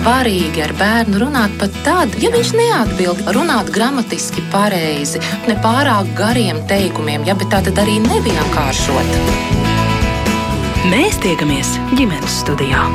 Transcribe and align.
svarīgi 0.00 0.62
ar 0.64 0.72
bērnu 0.78 1.18
runāt 1.20 1.52
pat 1.60 1.74
tad, 1.84 2.14
ja 2.22 2.30
viņš 2.32 2.52
neatbild, 2.56 3.20
runāt 3.36 3.68
gramatiski 3.74 4.42
pareizi, 4.52 5.20
ne 5.48 5.56
pārāk 5.60 6.08
gariem 6.16 6.62
teikumiem, 6.70 7.26
ja, 7.28 7.36
bet 7.36 7.52
tā 7.52 7.60
tad 7.68 7.80
arī 7.82 7.98
nevienkāršot. 8.06 9.12
Mēs 10.90 11.20
tiekamies 11.20 11.76
ģimenes 11.98 12.40
studijā. 12.40 12.86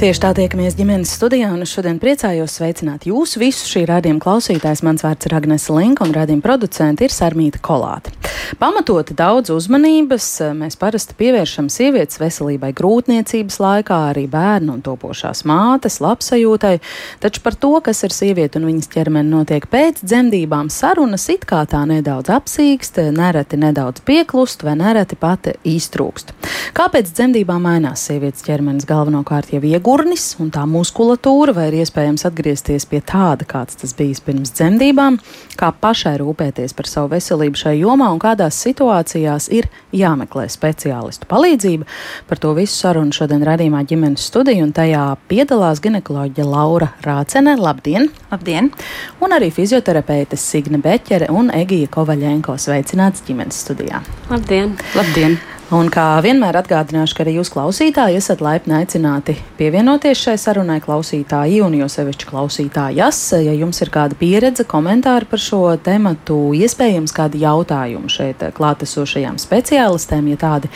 Tieši 0.00 0.20
tā 0.22 0.30
tiekamies 0.32 0.78
ģimenes 0.78 1.10
studijā, 1.12 1.50
un 1.52 1.60
šodien 1.68 1.98
priecājos 2.00 2.54
sveicināt 2.56 3.02
jūs 3.04 3.34
visus 3.36 3.68
šī 3.68 3.82
rādījuma 3.84 4.22
klausītājs. 4.24 4.80
Mans 4.80 5.02
vārds 5.04 5.28
ir 5.28 5.34
Agnese 5.36 5.74
Linka, 5.76 6.06
un 6.06 6.14
rādījuma 6.16 6.40
producente 6.40 7.04
ir 7.04 7.12
Sarmīta 7.12 7.60
Kolāte. 7.60 8.14
Pamatoti 8.56 9.12
daudz 9.14 9.52
uzmanības 9.52 10.28
mēs 10.56 10.78
parasti 10.80 11.12
pievēršam 11.20 11.68
sievietes 11.70 12.16
veselībai 12.16 12.70
grūtniecības 12.78 13.60
laikā, 13.60 13.98
arī 14.14 14.24
bērnu 14.32 14.78
un 14.78 14.80
topošās 14.86 15.44
mātes 15.44 16.00
labsajūtai, 16.00 16.72
taču 17.20 17.44
par 17.44 17.58
to, 17.60 17.74
kas 17.84 18.00
ir 18.08 18.16
sieviete 18.16 18.56
un 18.56 18.70
viņas 18.70 18.88
ķermeni 18.96 19.28
notiek 19.34 19.68
pēc 19.68 20.00
dzemdībām, 20.00 20.72
sarunas 20.72 21.28
it 21.28 21.44
kā 21.44 21.60
tā 21.68 21.84
nedaudz 21.84 22.32
apsīkst, 22.40 23.02
nereti 23.20 23.60
nedaudz 23.60 24.00
pieklust 24.08 24.64
vai 24.64 24.78
nereti 24.80 25.20
pati 25.20 25.58
iztrūkst. 25.76 26.32
Kāpēc 26.80 27.12
dzemdībām 27.12 27.68
mainās 27.68 28.08
sievietes 28.08 28.48
ķermenis 28.48 28.88
galvenokārt 28.88 29.52
jau 29.52 29.60
iegūst? 29.60 29.89
Ugurnis 29.90 30.36
un 30.38 30.52
tā 30.54 30.62
muskulatūra, 30.70 31.50
vai 31.56 31.64
ir 31.70 31.80
iespējams 31.80 32.22
atgriezties 32.28 32.84
pie 32.86 33.00
tāda, 33.02 33.42
kāds 33.48 33.74
tas 33.80 33.90
bijis 33.98 34.20
pirms 34.22 34.52
dzemdībām, 34.54 35.16
kā 35.58 35.72
pašai 35.82 36.12
rūpēties 36.20 36.76
par 36.78 36.86
savu 36.86 37.10
veselību 37.16 37.58
šai 37.58 37.74
jomā 37.80 38.12
un 38.14 38.20
kādās 38.22 38.60
situācijās 38.62 39.48
ir 39.50 39.66
jāmeklē 39.90 40.46
speciālistu 40.52 41.26
palīdzība. 41.30 41.88
Par 42.30 42.38
to 42.38 42.54
visu 42.54 42.76
sarunu 42.76 43.14
šodien 43.16 43.42
radījumā 43.46 43.82
ģimenes 43.90 44.30
studija, 44.30 44.62
un 44.62 44.70
tajā 44.76 45.04
piedalās 45.30 45.82
ginekoloģija 45.82 46.46
Laura 46.46 46.92
Rācene. 47.02 47.56
Labdien! 47.58 48.12
Labdien! 48.30 48.70
Un 49.18 49.34
arī 49.34 49.50
fizioterapeite 49.54 50.38
Signe 50.38 50.78
Beķere 50.78 51.32
un 51.34 51.50
Egija 51.50 51.90
Kovaļenko 51.90 52.54
sveicināts 52.62 53.26
ģimenes 53.26 53.64
studijā. 53.66 54.04
Labdien! 54.30 54.78
Labdien. 54.94 55.40
Un 55.70 55.86
kā 55.86 56.16
vienmēr 56.18 56.56
atgādināšu, 56.58 57.14
ka 57.14 57.22
arī 57.22 57.36
jūs 57.36 57.52
klausītāji 57.54 58.16
esat 58.18 58.40
laipni 58.42 58.74
aicināti 58.80 59.36
pievienoties 59.54 60.18
šai 60.18 60.32
sarunai 60.42 60.80
klausītāji 60.82 61.60
un 61.62 61.76
jo 61.78 61.86
sevišķi 61.86 62.26
klausītājas. 62.26 63.20
Ja 63.38 63.54
jums 63.54 63.78
ir 63.78 63.92
kāda 63.94 64.18
pieredze, 64.18 64.64
komentāri 64.66 65.28
par 65.30 65.38
šo 65.38 65.60
tematu, 65.78 66.40
iespējams 66.58 67.14
kādi 67.14 67.44
jautājumi 67.44 68.10
šeit 68.10 68.42
klātesošajām 68.56 69.38
speciālistēm, 69.38 70.32
ja 70.32 70.40
tādi 70.42 70.72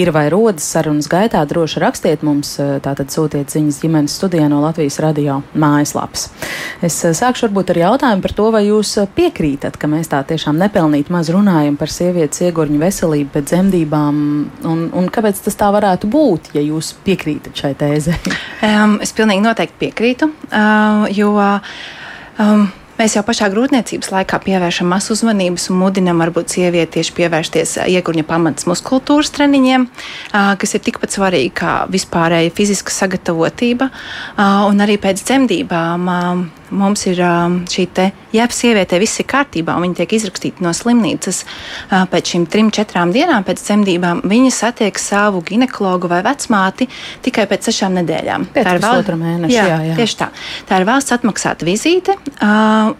ir 0.00 0.12
vai 0.16 0.24
rodas 0.32 0.64
sarunas 0.64 1.10
gaitā, 1.12 1.44
droši 1.44 1.84
rakstiet 1.84 2.24
mums, 2.24 2.54
tātad 2.56 3.12
sūtiet 3.12 3.52
ziņas 3.52 3.82
ģimenes 3.84 4.16
studijā 4.16 4.48
no 4.48 4.62
Latvijas 4.64 4.96
radio 5.04 5.42
mājaslapas. 5.60 6.30
Es 6.80 6.96
sākšu 7.04 7.50
varbūt 7.50 7.74
ar 7.76 7.82
jautājumu 7.84 8.24
par 8.24 8.36
to, 8.40 8.48
vai 8.56 8.64
jūs 8.70 8.96
piekrītat, 9.12 9.76
ka 9.76 9.92
mēs 9.92 10.08
tā 10.08 10.24
tiešām 10.32 10.56
nepelnīt 10.64 11.12
maz 11.12 11.28
runājam 11.36 11.76
par 11.76 11.92
sievietes 11.92 12.46
iegurņu 12.48 12.80
veselību 12.86 13.36
pēc 13.36 13.52
dzemdībām 13.52 14.37
un, 14.68 14.84
un 14.96 15.08
kāpēc 15.12 15.40
tas 15.44 15.58
tā 15.58 15.70
varētu 15.74 16.10
būt, 16.10 16.52
ja 16.56 16.64
jūs 16.64 16.94
piekrītat 17.06 17.64
šai 17.64 17.74
tēzei? 17.78 18.18
Um, 18.58 18.96
es 18.98 19.12
pilnīgi 19.14 19.38
noteikti 19.44 19.76
piekrītu, 19.78 20.26
uh, 20.50 21.04
jo. 21.14 21.30
Um, 22.42 22.64
Mēs 22.98 23.14
jau 23.14 23.22
pašā 23.26 23.46
grūtniecības 23.52 24.10
laikā 24.10 24.40
pievēršam 24.42 24.88
masu 24.90 25.14
uzmanības 25.14 25.68
un 25.70 25.78
mudinam 25.78 26.18
varbūt 26.24 26.56
sievieti 26.56 26.98
tieši 26.98 27.14
pievērsties 27.14 27.76
iegurņa 27.86 28.26
pamatas 28.26 28.66
muskultūras 28.66 29.30
treniņiem, 29.36 29.86
kas 30.32 30.74
ir 30.74 30.82
tikpat 30.82 31.14
svarīgi 31.14 31.54
kā 31.62 31.74
vispārēja 31.92 32.50
fiziska 32.58 32.94
sagatavotība. 32.94 33.90
Un 34.68 34.82
arī 34.82 34.98
pēc 34.98 35.22
dzemdībām 35.22 36.10
mums 36.74 37.06
ir 37.08 37.20
šī 37.70 37.84
te, 37.96 38.10
ja 38.34 38.44
sievietē 38.52 38.98
viss 39.00 39.22
ir 39.22 39.26
kārtībā 39.30 39.76
un 39.78 39.86
viņa 39.86 40.02
tiek 40.02 40.14
izrakstīta 40.18 40.64
no 40.64 40.74
slimnīcas 40.76 41.44
pēc 42.12 42.32
šīm 42.34 42.44
trim, 42.50 42.68
četrām 42.74 43.12
dienām 43.14 43.46
pēc 43.46 43.62
dzemdībām, 43.62 44.20
viņa 44.28 44.52
satiek 44.52 45.00
savu 45.00 45.40
ginekologu 45.46 46.10
vai 46.10 46.20
vecmāti 46.26 46.88
tikai 47.24 47.46
pēc 47.48 47.70
sešām 47.70 47.96
nedēļām. 48.02 48.48
Pēc 48.52 48.68
tā 48.68 48.76
ir 48.76 48.84
valsts 48.84 49.16
mēneša. 49.22 49.54
Jā, 49.54 49.64
jā, 49.70 49.78
jā. 49.88 49.96
Tieši 50.02 50.18
tā. 50.20 50.28
Tā 50.68 50.82
ir 50.82 50.88
valsts 50.88 51.16
atmaksāta 51.16 51.68
vizīte, 51.68 52.18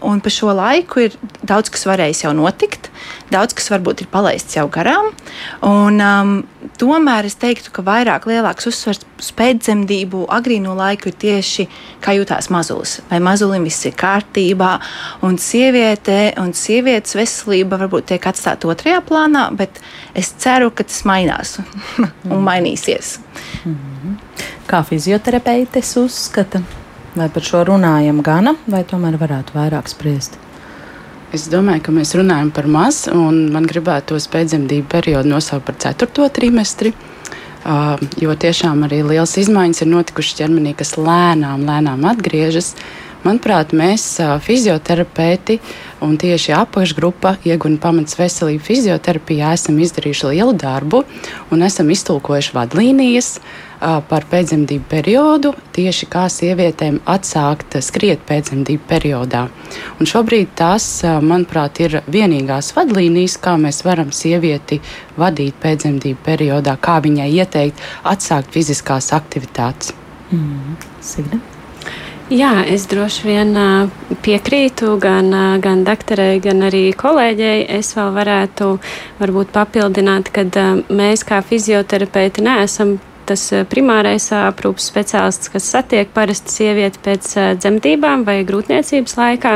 un 0.04 0.20
pa 0.20 0.30
šo 0.32 0.52
laiku 0.56 1.02
ir 1.06 1.16
daudz 1.46 1.70
kas 1.72 1.86
varējis 1.88 2.24
jau 2.24 2.32
notikt, 2.36 2.90
daudz 3.32 3.54
kas 3.56 3.70
varbūt 3.72 4.04
ir 4.04 4.10
palaists 4.12 4.56
jau 4.56 4.66
garām. 4.72 5.10
Un, 5.66 6.00
um, 6.02 6.32
tomēr 6.80 7.28
es 7.28 7.36
teiktu, 7.40 7.72
ka 7.74 7.84
vairāk 7.86 8.28
lielāks 8.30 8.68
uzsvers 8.70 9.04
uz 9.18 9.30
pēcdzemdību 9.38 10.26
agrīno 10.34 10.74
laiku 10.78 11.10
ir 11.10 11.18
tieši 11.24 11.68
kā 12.04 12.14
jūtās 12.18 12.50
mazulis. 12.54 12.98
Vai 13.10 13.20
mazulim 13.24 13.66
viss 13.66 13.86
ir 13.88 13.96
kārtībā, 13.98 14.72
un 15.26 15.38
sieviete 15.42 16.18
un 16.42 16.54
sievietes 16.56 17.16
veselība 17.18 17.80
varbūt 17.84 18.12
tiek 18.12 18.30
atstāta 18.30 18.70
otrajā 18.70 19.02
plānā, 19.08 19.48
bet 19.56 19.80
es 20.18 20.32
ceru, 20.42 20.70
ka 20.70 20.86
tas 20.86 21.04
mainās 21.08 21.58
un 22.32 22.44
mainīsies. 22.44 23.18
Mm 23.64 23.74
-hmm. 23.74 24.18
Kā 24.68 24.82
fizioterapeites 24.84 25.96
uzskata? 25.96 26.62
Vai 27.18 27.26
par 27.34 27.42
šo 27.42 27.64
runājam 27.66 28.20
gana, 28.22 28.52
vai 28.70 28.84
tomēr 28.86 29.16
varētu 29.18 29.56
vairāk 29.56 29.88
spriest? 29.90 30.36
Es 31.34 31.48
domāju, 31.50 31.82
ka 31.88 31.94
mēs 31.96 32.14
runājam 32.14 32.52
par 32.54 32.68
maz, 32.70 33.00
un 33.10 33.48
man 33.52 33.66
gribētu 33.66 34.12
tos 34.12 34.28
pēcdzemdību 34.30 34.86
periodu 34.92 35.32
nosaukt 35.32 35.66
par 35.66 35.76
ceturto 35.82 36.28
trimestri. 36.30 36.92
Uh, 37.66 37.98
jo 38.22 38.36
tiešām 38.38 38.86
arī 38.86 39.02
liels 39.02 39.34
izmaiņas 39.42 39.82
ir 39.82 39.90
notikušas 39.90 40.38
ķermenī, 40.38 40.76
kas 40.78 40.94
lēnām, 40.94 41.66
lēnām 41.66 42.06
atgriežas. 42.06 42.76
Manuprāt, 43.26 43.74
mēs, 43.74 44.04
fizioterapeiti 44.46 45.58
un 46.06 46.14
tieši 46.22 46.54
apakšgrupa, 46.54 47.34
iegūta 47.42 47.82
pamats 47.82 48.14
veselību 48.14 48.62
fizioterapijā, 48.62 49.56
esam 49.58 49.82
izdarījuši 49.82 50.36
lielu 50.36 50.54
darbu 50.54 51.02
un 51.50 51.66
esam 51.66 51.90
iztulkojuši 51.90 52.54
vadlīnijas. 52.54 53.40
Uh, 53.42 53.67
par 53.80 54.26
pēcdzemdību 54.30 54.86
periodu, 54.90 55.52
tieši 55.76 56.08
kā 56.10 56.24
sievietēm 56.32 57.00
atsākt 57.08 57.78
skriet 57.84 58.24
pēcdzemdību 58.28 58.88
periodā. 58.88 59.44
Un 60.00 60.10
šobrīd 60.10 60.54
tās, 60.58 60.86
manuprāt, 61.04 61.82
ir 61.84 62.00
vienīgās 62.10 62.72
vadlīnijas, 62.76 63.38
kā 63.42 63.58
mēs 63.60 63.84
varam 63.86 64.10
sievieti 64.14 64.80
vadīt 65.18 65.60
pēcdzemdību 65.62 66.24
periodā, 66.26 66.78
kā 66.80 66.98
viņai 67.04 67.30
ieteikt 67.38 67.86
atsākt 68.08 68.50
fiziskās 68.54 69.12
aktivitātes. 69.16 69.94
Mm. 70.32 70.76
Signe? 71.00 71.40
Jā, 72.28 72.58
es 72.68 72.82
droši 72.84 73.22
vien 73.24 73.54
piekrītu 74.20 74.98
gan, 75.00 75.32
gan 75.64 75.80
doktorai, 75.86 76.34
gan 76.44 76.60
arī 76.66 76.90
kolēģei. 76.92 77.62
Es 77.78 77.94
vēl 77.96 78.10
varētu 78.12 78.74
varbūt 79.16 79.54
papildināt, 79.54 80.28
ka 80.28 80.44
mēs 80.92 81.24
kā 81.24 81.40
fizioterapeiti 81.40 82.44
neesam 82.44 82.98
tas 83.28 83.44
eh, 83.52 83.64
primārais 83.68 84.28
aprūpas 84.34 84.88
speciālists, 84.90 85.50
kas 85.52 85.68
satiek 85.74 86.10
parasti 86.14 86.54
sievieti 86.54 87.00
pēc 87.04 87.30
eh, 87.36 87.48
dzemdībām 87.60 88.24
vai 88.26 88.40
grūtniecības 88.48 89.16
laikā, 89.18 89.54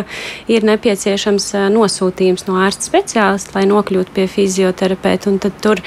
ir 0.53 0.66
nepieciešams 0.69 1.49
eh, 1.56 1.66
nosūtījums 1.72 2.47
no 2.49 2.59
ārsta 2.62 2.88
speciālista, 2.91 3.56
lai 3.59 3.66
nokļūtu 3.71 4.16
pie 4.16 4.27
fizioterapeita. 4.31 5.31
Un 5.33 5.41
tad 5.43 5.56
tur 5.65 5.81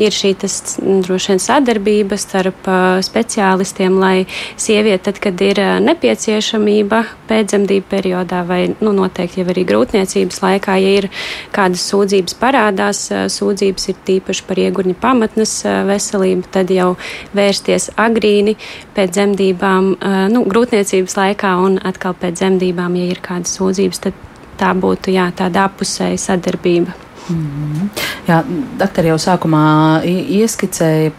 ir 0.00 0.14
šī 0.14 0.34
tas, 0.42 0.58
droši 0.80 1.32
vien 1.32 1.42
sadarbība 1.42 2.18
starp 2.20 2.68
speciālistiem, 3.06 3.96
lai 4.00 4.26
sieviete, 4.60 5.10
tad, 5.10 5.20
kad 5.22 5.40
ir 5.44 5.60
nepieciešamība 5.84 7.02
pēcdzemdību 7.30 7.86
periodā 7.88 8.42
vai 8.48 8.60
nu, 8.72 8.92
noteikti 8.96 9.40
jau 9.40 9.48
arī 9.52 9.64
grūtniecības 9.68 10.42
laikā, 10.44 10.76
ja 10.82 10.94
ir 11.00 11.08
kādas 11.54 11.84
sūdzības 11.90 12.36
parādās, 12.40 13.04
sūdzības 13.32 13.90
ir 13.92 14.00
tīpaši 14.08 14.46
par 14.48 14.60
iegurņa 14.64 14.96
pamatnes 15.00 15.54
veselību, 15.88 16.50
tad 16.52 16.72
jau 16.74 16.92
vērsties 17.36 17.90
agrīni 18.00 18.56
pēc 18.96 19.14
dzemdībām, 19.16 19.92
nu, 20.34 20.42
grūtniecības 20.50 21.16
laikā 21.16 21.54
un 21.64 21.78
atkal 21.86 22.16
pēc 22.18 22.40
dzemdībām, 22.40 22.96
ja 23.00 23.12
ir 23.14 23.22
kādas 23.24 23.54
sūdzības, 23.58 24.02
tad 24.06 24.26
tā 24.60 24.72
būtu 24.76 25.14
jā, 25.14 25.30
tāda 25.36 25.68
apusēja 25.70 26.18
sadarbība. 26.18 26.96
Mm 27.30 27.46
-hmm. 27.46 27.88
Jā, 28.28 28.42
doktor 28.78 29.04
jau 29.04 29.18
sākumā 29.18 30.02
ieskicēja 30.40 31.12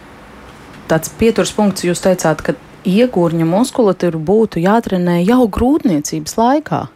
tāds 0.88 1.10
pieturs 1.18 1.52
punkts, 1.52 1.84
jūs 1.84 2.02
teicāt, 2.04 2.42
ka 2.42 2.54
iegūrņa 2.84 3.44
muskulatūra 3.44 4.18
būtu 4.18 4.62
jātrenē 4.62 5.22
jau 5.24 5.48
grūtniecības 5.48 6.36
laikā. 6.36 6.86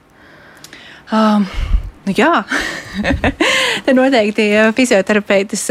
Um, 1.12 1.46
Nu, 2.06 2.12
jā, 2.14 2.44
te 3.85 3.93
noteikti 3.97 4.44
fizioterapeitis, 4.79 5.64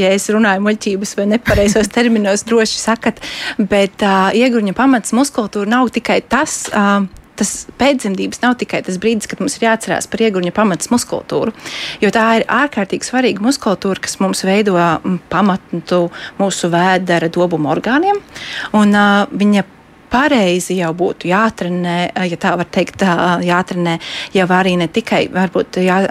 ja 0.00 0.12
es 0.16 0.24
runāju 0.32 0.62
muļķības 0.64 1.10
vai 1.18 1.26
nepareizos 1.34 1.90
terminos, 1.92 2.46
droši 2.48 2.78
sakat, 2.80 3.20
bet 3.60 4.00
uh, 4.00 4.30
iegruņa 4.32 4.72
pamats 4.78 5.12
muskultūra 5.12 5.68
nav 5.68 5.92
tikai 5.92 6.22
tas. 6.24 6.64
Uh, 6.72 7.04
tas 7.36 7.50
pēcdzemdības 7.80 8.42
nav 8.42 8.58
tikai 8.60 8.82
tas 8.86 8.98
brīdis, 9.00 9.28
kad 9.28 9.40
mums 9.40 9.56
ir 9.56 9.64
jāatcerās 9.66 10.08
par 10.12 10.20
iegurņa 10.24 10.52
pamatas 10.54 10.90
muskulatūru, 10.92 11.54
jo 12.00 12.10
tā 12.12 12.26
ir 12.38 12.44
ārkārtīgi 12.44 13.08
svarīga 13.08 13.44
muskulatūra, 13.44 14.04
kas 14.04 14.18
mums 14.20 14.44
veido 14.46 14.76
pamatu 15.32 16.02
mūsu 16.40 16.72
vēdera 16.72 17.32
dobumu 17.32 17.72
orgāniem. 17.72 18.20
Un, 18.78 18.96
uh, 18.96 19.24
viņa 19.28 19.64
pareizi 20.12 20.78
jau 20.82 20.92
būtu 20.96 21.30
jātrenē, 21.32 21.96
ja 22.28 22.38
tā 22.40 22.54
var 22.60 22.68
teikt, 22.72 23.04
jātrenē 23.48 23.98
jau 24.36 24.46
arī 24.52 24.76
ne 24.80 24.88
tikai 24.92 25.26
varbūt 25.32 25.80
jā, 25.82 26.04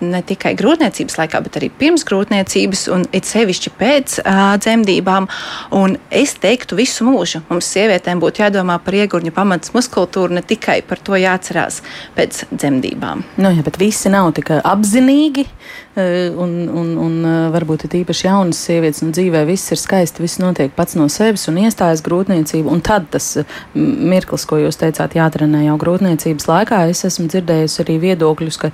ne 0.00 0.20
tikai 0.24 0.54
grūtniecības 0.58 1.18
laikā, 1.20 1.40
bet 1.44 1.58
arī 1.60 1.70
pirms 1.80 2.04
grūtniecības, 2.08 2.86
un 2.94 3.04
it 3.16 3.28
sevišķi 3.28 3.72
pēc 3.78 4.16
uh, 4.22 4.40
dzemdībām. 4.60 5.28
Un 5.76 5.96
es 6.08 6.34
teiktu, 6.40 6.78
visu 6.80 7.06
mūžu 7.08 7.42
mums 7.50 7.68
sievietēm 7.74 8.22
būtu 8.22 8.44
jādomā 8.44 8.78
par 8.84 8.96
iegurņu 8.96 9.34
pamatas 9.36 9.74
muskultūru, 9.76 10.36
ne 10.38 10.44
tikai 10.46 10.80
par 10.86 11.02
to 11.04 11.18
jāatcerās 11.20 11.82
pēc 12.16 12.44
dzemdībām. 12.52 13.24
Nu, 13.40 13.52
jā, 13.52 13.64
bet 13.66 13.80
visi 13.80 14.12
nav 14.12 14.32
tik 14.38 14.54
apzinīgi, 14.60 15.46
un, 15.96 16.52
un, 16.68 16.92
un 17.02 17.16
varbūt 17.54 17.88
ir 17.88 17.96
īpaši 18.02 18.26
jaunas 18.28 18.60
sievietes, 18.66 19.02
un 19.04 19.14
dzīvē 19.16 19.42
viss 19.48 19.72
ir 19.74 19.80
skaisti, 19.80 20.22
viss 20.22 20.40
notiek 20.42 20.74
pats 20.76 20.96
no 20.98 21.08
sevis, 21.10 21.48
un 21.50 21.58
iestājas 21.64 22.04
grūtniecība, 22.06 22.70
un 22.70 22.82
tad 22.84 23.08
tas 23.10 23.32
mirklis, 23.74 24.46
ko 24.46 24.60
jūs 24.62 24.78
teicāt, 24.80 25.16
jātrenē 25.18 25.64
jau 25.66 25.76
grūtniecības 25.80 26.46
laikā, 26.50 26.82
es 26.92 27.02
esmu 27.08 27.26
dzirdējusi 27.32 27.82
arī 27.84 27.98
viedokļus, 28.06 28.60
ka 28.62 28.70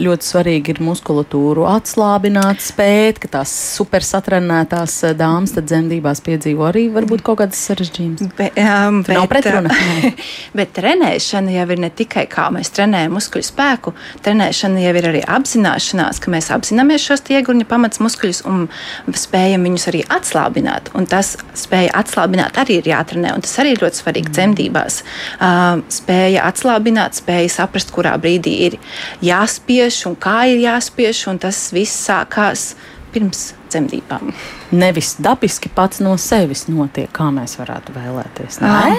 ļoti 0.00 0.26
svarīgi 0.26 0.74
ir 0.74 0.82
muskulatūru 0.84 1.64
atslābināt, 1.70 2.60
spēt, 2.64 3.20
ka 3.22 3.30
tās 3.38 3.52
super 3.76 4.04
satrenētās 4.04 4.96
eh, 5.08 5.14
dāmas 5.18 5.54
tad 5.56 5.68
dzemdībās 5.70 6.22
piedzīvo 6.26 6.66
arī 6.68 6.86
varbūt 6.94 7.24
kaut 7.26 7.40
kādas 7.42 7.60
sarežģījumas. 7.68 8.32
Be, 8.38 8.50
um, 8.60 9.00
bet, 9.06 9.16
nav 9.16 9.28
pretruna. 9.30 9.74
bet 10.58 10.74
trenēšana 10.76 11.54
jau 11.54 11.66
ir 11.74 11.82
ne 11.84 11.90
tikai 12.00 12.26
kā 12.30 12.48
mēs 12.54 12.72
trenējam 12.76 13.16
muskuļu 13.16 13.46
spēku, 13.46 13.94
trenēšana 14.24 14.84
jau 14.84 14.94
ir 15.00 15.08
arī 15.12 15.22
apzināšanās, 15.38 16.09
ka 16.18 16.32
mēs 16.32 16.50
apzināmies 16.50 17.04
šos 17.06 17.22
iegurņa 17.30 17.66
pamats 17.70 18.00
muskuļus 18.02 18.42
un 18.50 18.66
spējam 19.14 19.68
viņus 19.68 19.86
arī 19.92 20.02
atslābināt. 20.10 20.90
Un 20.98 21.06
tas 21.10 21.36
spēja 21.58 21.94
atslābināt 22.00 22.58
arī 22.60 22.80
ir 22.80 22.90
jātrenē, 22.90 23.34
un 23.36 23.44
tas 23.46 23.54
arī 23.62 23.76
ir 23.76 23.84
ļoti 23.84 24.02
svarīgi 24.02 24.30
mm. 24.30 24.36
dzemdībās. 24.38 25.00
Uh, 25.38 25.84
spēja 25.92 26.48
atslābināt, 26.50 27.20
spēja 27.20 27.54
saprast, 27.60 27.94
kurā 27.94 28.16
brīdī 28.20 28.56
ir 28.66 28.78
jāspiež 29.24 30.02
un 30.10 30.18
kā 30.18 30.42
ir 30.50 30.64
jāspiež, 30.64 31.26
un 31.30 31.38
tas 31.46 31.68
viss 31.76 32.08
sākās 32.08 32.72
pirms 33.14 33.52
dzemdībām. 33.70 34.30
Nevis 34.74 35.16
dabiski 35.22 35.70
pats 35.74 36.02
no 36.02 36.16
sevis 36.20 36.66
notiek, 36.70 37.10
kā 37.14 37.30
mēs 37.34 37.56
varētu 37.60 37.94
vēlēties. 37.94 38.60
Nē? 38.62 38.98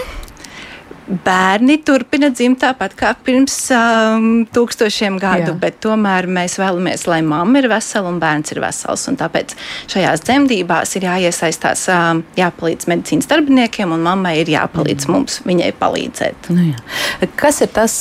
Bērni 1.12 1.78
turpina 1.86 2.30
dzimt 2.32 2.62
tāpat 2.62 2.94
kā 2.98 3.12
pirms 3.26 3.56
um, 3.76 4.28
tūkstošiem 4.54 5.18
gadu, 5.22 5.52
Jā. 5.52 5.58
bet 5.60 5.80
tomēr 5.84 6.28
mēs 6.32 6.58
vēlamies, 6.62 7.06
lai 7.10 7.20
mamma 7.26 7.62
ir 7.62 7.68
vesela 7.72 8.12
un 8.12 8.20
bērns 8.22 8.54
ir 8.54 8.62
vesels. 8.64 9.08
Tāpēc 9.22 9.56
šajās 9.92 10.24
dzemdībās 10.28 10.96
ir 10.98 11.08
jāiesaistās, 11.10 11.84
um, 11.92 12.24
jāpalīdz 12.40 12.88
medicīnas 12.92 13.30
darbiniekiem, 13.32 13.92
un 13.96 14.06
mammai 14.06 14.38
ir 14.42 14.54
jāpalīdz 14.54 15.08
mm. 15.08 15.16
mums 15.16 15.40
viņai 15.48 15.72
palīdzēt. 15.82 16.52
Nu, 16.56 16.70
jā. 16.72 17.30
kas 17.40 17.62
ir 17.66 17.72
tas, 17.76 17.98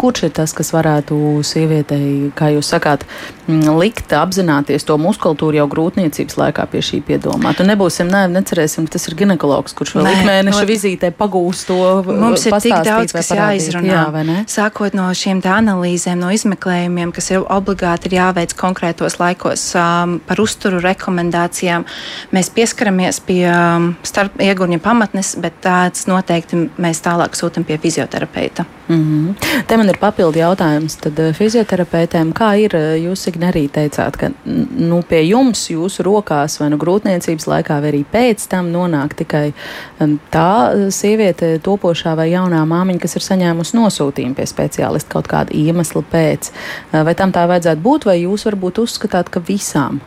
kurš 0.00 0.26
ir 0.30 0.34
tas, 0.40 0.54
kas 0.56 0.72
varētu 0.74 1.18
sievietei, 1.46 2.30
kā 2.38 2.52
jūs 2.54 2.72
sakāt, 2.72 3.04
mm, 3.48 3.68
likt 3.80 4.14
apzināties 4.16 4.86
to 4.88 4.96
muskultūru 5.00 5.60
jau 5.60 5.68
grūtniecības 5.70 6.38
laikā 6.40 6.66
pie 6.72 6.84
šī 6.84 7.02
piedomāt? 7.06 7.60
Un 7.62 7.70
nebūsim 7.72 8.10
naivi, 8.10 8.34
necerēsim, 8.38 8.88
ka 8.88 8.96
tas 8.96 9.08
ir 9.10 9.18
ginekologs, 9.20 9.76
kurš 9.76 9.98
vēl 9.98 10.10
ikmēneša 10.14 10.64
no... 10.64 10.70
vizītē 10.70 11.12
pagūst 11.16 11.68
to 11.70 11.78
mums 12.08 12.29
ir 12.34 12.56
tik 12.62 12.76
daudz, 12.86 13.14
kas 13.16 13.30
jāizrunā. 13.34 13.90
Jā, 13.90 14.36
Sākot 14.50 14.94
no 14.96 15.08
šiem 15.16 15.40
analīzēm, 15.40 16.20
no 16.20 16.30
izmeklējumiem, 16.34 17.12
kas 17.16 17.30
ir 17.32 17.46
obligāti 17.50 18.10
ir 18.10 18.18
jāveic 18.18 18.54
konkrētos 18.58 19.18
laikos 19.20 19.64
um, 19.78 20.18
par 20.26 20.42
uzturu 20.42 20.80
rekomendācijām, 20.84 21.86
mēs 22.34 22.50
pieskaramies 22.54 23.20
pie 23.26 23.44
um, 23.50 23.94
starp 24.06 24.40
iegurņa 24.42 24.80
pamatnes, 24.84 25.34
bet 25.40 25.60
tāds 25.64 26.06
noteikti 26.10 26.66
mēs 26.80 27.02
tālāk 27.04 27.38
sūtam 27.38 27.66
pie 27.68 27.78
fizioterapeita. 27.80 28.66
Mm 28.90 28.96
-hmm. 28.96 29.64
Te 29.66 29.76
man 29.76 29.88
ir 29.88 29.98
papildi 30.00 30.38
jautājums 30.38 30.96
tad 31.00 31.18
uh, 31.18 31.34
fizioterapeitēm. 31.34 32.32
Kā 32.32 32.54
ir, 32.58 32.74
uh, 32.74 32.98
jūs 33.06 33.28
arī 33.30 33.68
teicāt, 33.68 34.16
ka 34.16 34.30
nu, 34.76 35.02
pie 35.02 35.22
jums, 35.28 35.70
jūsu 35.70 36.02
rokās 36.02 36.60
vai 36.60 36.70
nu 36.70 36.76
grūtniecības 36.76 37.46
laikā, 37.46 37.80
vai 37.80 37.92
arī 37.92 38.04
pēc 38.12 38.48
tam 38.48 38.72
nonāk 38.72 39.14
tikai 39.14 39.52
um, 40.00 40.18
tā 40.30 40.74
uh, 40.74 40.90
sieviete 40.90 41.58
topošā 41.58 42.16
vai 42.20 42.28
jaunā 42.34 42.60
māmiņa, 42.68 43.02
kas 43.02 43.16
ir 43.18 43.26
saņēmusi 43.26 43.78
nosūtījumu 43.78 44.38
pie 44.38 44.46
speciālista 44.50 45.16
kaut 45.16 45.30
kāda 45.32 45.56
iemesla 45.56 46.04
pēc. 46.12 46.52
Vai 46.92 47.16
tam 47.18 47.34
tā 47.34 47.48
vajadzētu 47.50 47.84
būt, 47.84 48.08
vai 48.10 48.20
jūs 48.22 48.46
varbūt 48.48 48.84
uzskatāt, 48.84 49.32
ka 49.32 49.42
visām 49.42 50.02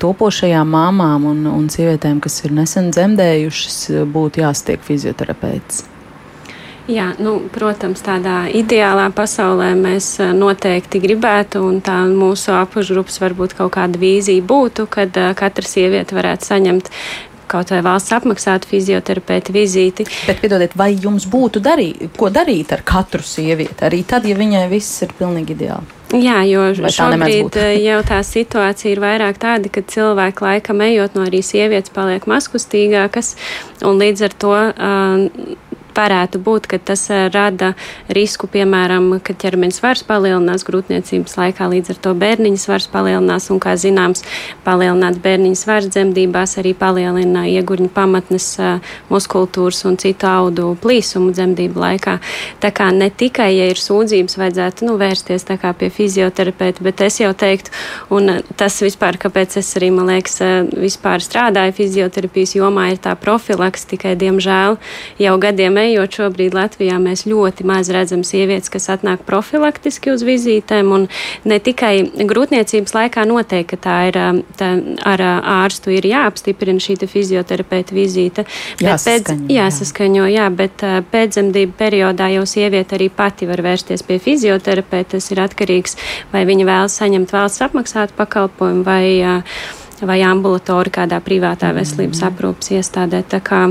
topošajām 0.00 0.68
māmām 0.72 1.28
un, 1.28 1.46
un 1.52 1.70
sievietēm, 1.72 2.20
kas 2.24 2.40
ir 2.46 2.54
nesen 2.56 2.90
dzemdējušas, 2.94 3.78
būtu 4.12 4.44
jāstiek 4.44 4.84
fizioterapeits? 4.84 5.84
Jā, 6.90 7.12
nu, 7.22 7.36
protams, 7.54 8.00
tādā 8.02 8.48
ideālā 8.58 9.04
pasaulē 9.14 9.68
mēs 9.78 10.16
noteikti 10.34 10.98
gribētu, 11.04 11.60
un 11.62 11.78
tā 11.84 12.00
mūsu 12.10 12.56
apakšgrupas 12.58 13.20
varbūt 13.22 13.54
kaut 13.60 13.76
kāda 13.76 14.00
vīzija 14.02 14.42
būtu, 14.42 14.88
kad 14.90 15.14
katra 15.38 15.68
sieviete 15.68 16.16
varētu 16.18 16.48
saņemt 16.48 16.90
kaut 17.52 17.72
vai 17.74 17.80
valsts 17.84 18.14
apmaksātu 18.16 18.70
fizioterapeita 18.70 19.54
vizīti. 19.54 20.06
Bet, 20.26 20.40
piedodiet, 20.42 20.76
vai 20.78 20.92
jums 20.96 21.28
būtu 21.30 21.62
darīt, 21.64 22.06
ko 22.18 22.30
darīt 22.32 22.72
ar 22.74 22.84
katru 22.86 23.24
sievieti, 23.26 23.82
arī 23.86 24.02
tad, 24.08 24.28
ja 24.28 24.38
viņai 24.38 24.68
viss 24.72 25.04
ir 25.04 25.12
pilnīgi 25.18 25.56
ideāli? 25.56 25.98
Jā, 26.12 26.42
jo 26.44 26.66
šobrīd 26.76 27.56
eh, 27.56 27.78
jau 27.86 28.02
tā 28.04 28.18
situācija 28.26 28.90
ir 28.92 29.00
vairāk 29.00 29.38
tāda, 29.40 29.70
ka 29.72 29.80
cilvēki 29.88 30.44
laikam 30.44 30.82
ejot 30.84 31.16
no 31.16 31.24
arī 31.24 31.40
sievietes 31.46 31.92
paliek 31.94 32.26
maskustīgākas, 32.28 33.32
un 33.88 34.02
līdz 34.02 34.26
ar 34.28 34.36
to 34.44 34.52
uh, 34.52 35.70
varētu 35.96 36.40
būt, 36.42 36.66
ka 36.70 36.78
tas 36.78 37.04
eh, 37.10 37.28
rada 37.32 37.72
risku, 38.12 38.48
piemēram, 38.50 39.18
ka 39.24 39.34
ķermeņa 39.38 39.76
svars 39.76 40.04
palielinās 40.06 40.64
grūtniecības 40.66 41.36
laikā, 41.38 41.68
līdz 41.72 41.94
ar 41.94 42.00
to 42.06 42.14
bērniņa 42.22 42.60
svars 42.60 42.88
palielinās, 42.92 43.48
un, 43.52 43.60
kā 43.62 43.74
zināms, 43.80 44.24
palielināts 44.66 45.20
bērniņa 45.22 45.58
svars 45.58 45.90
dzemdībās 45.92 46.56
arī 46.62 46.74
palielina 46.78 47.44
iegurņu 47.50 47.90
pamatnes 47.94 48.48
eh, 48.60 48.94
muskultūras 49.12 49.84
un 49.88 49.98
citu 50.00 50.28
audu 50.30 50.72
plīsumu 50.82 51.32
dzemdību 51.36 51.82
laikā. 51.82 52.18
Tā 52.62 52.72
kā 52.74 52.90
ne 52.94 53.10
tikai, 53.10 53.50
ja 53.56 53.68
ir 53.72 53.80
sūdzības, 53.80 54.38
vajadzētu 54.40 54.88
nu, 54.88 54.96
vērsties 55.00 55.46
pie 55.48 55.88
fizioterapeita, 55.92 56.82
bet 56.84 57.00
es 57.04 57.20
jau 57.20 57.32
teiktu, 57.36 57.72
un 58.14 58.38
tas 58.56 58.80
vispār, 58.82 59.18
kāpēc 59.20 59.58
es 59.60 59.74
arī, 59.78 59.90
man 59.94 60.10
liekas, 60.12 60.40
eh, 60.40 60.62
vispār 60.86 61.22
strādāju 61.24 61.76
fizioterapijas 61.80 62.56
jomā, 62.56 62.90
ir 62.92 63.00
tā 63.02 63.14
profilaks, 63.18 63.86
tikai, 63.90 64.14
diemžēl, 64.18 64.78
jau 65.18 65.34
gadiem 65.42 65.81
ejot 65.82 66.18
šobrīd 66.18 66.56
Latvijā, 66.56 66.98
mēs 67.02 67.24
ļoti 67.28 67.66
maz 67.68 67.90
redzam 67.92 68.22
sievietes, 68.26 68.70
kas 68.72 68.88
atnāk 68.92 69.24
profilaktiski 69.28 70.12
uz 70.14 70.24
vizītēm. 70.26 70.92
Ne 71.48 71.58
tikai 71.62 71.94
grūtniecības 72.28 72.94
laikā 72.96 73.24
noteikti, 73.28 73.78
tā 73.82 73.96
ir 74.10 74.18
tā 74.58 74.70
ar 75.08 75.24
ārstu 75.62 75.92
ir 75.94 76.06
jāapstiprina 76.10 76.82
šī 76.82 76.98
fizioterapeita 77.10 77.96
vizīte. 77.96 78.46
Jāsaskaņo, 78.82 79.38
pēc, 79.46 79.52
jāsaskaņo, 79.56 80.26
jā, 80.32 80.48
bet 80.54 80.84
pēcdzemdību 81.12 81.76
periodā 81.78 82.30
jau 82.36 82.46
sieviete 82.48 82.98
arī 82.98 83.08
pati 83.12 83.48
var 83.50 83.62
vērsties 83.64 84.04
pie 84.06 84.18
fizioterapeita. 84.22 85.16
Tas 85.16 85.28
ir 85.34 85.42
atkarīgs, 85.42 85.98
vai 86.32 86.44
viņa 86.48 86.66
vēlas 86.68 86.96
saņemt 87.00 87.32
valsts 87.34 87.64
apmaksātu 87.66 88.14
pakalpojumu 88.16 88.84
vai 88.86 89.04
uh, 89.20 89.56
vai 90.06 90.20
ambulatori 90.26 90.92
kādā 90.94 91.20
privātā 91.24 91.70
mm. 91.72 91.78
veselības 91.80 92.22
aprūpas 92.28 92.72
iestādē. 92.78 93.22
Tā 93.28 93.42
kā 93.44 93.62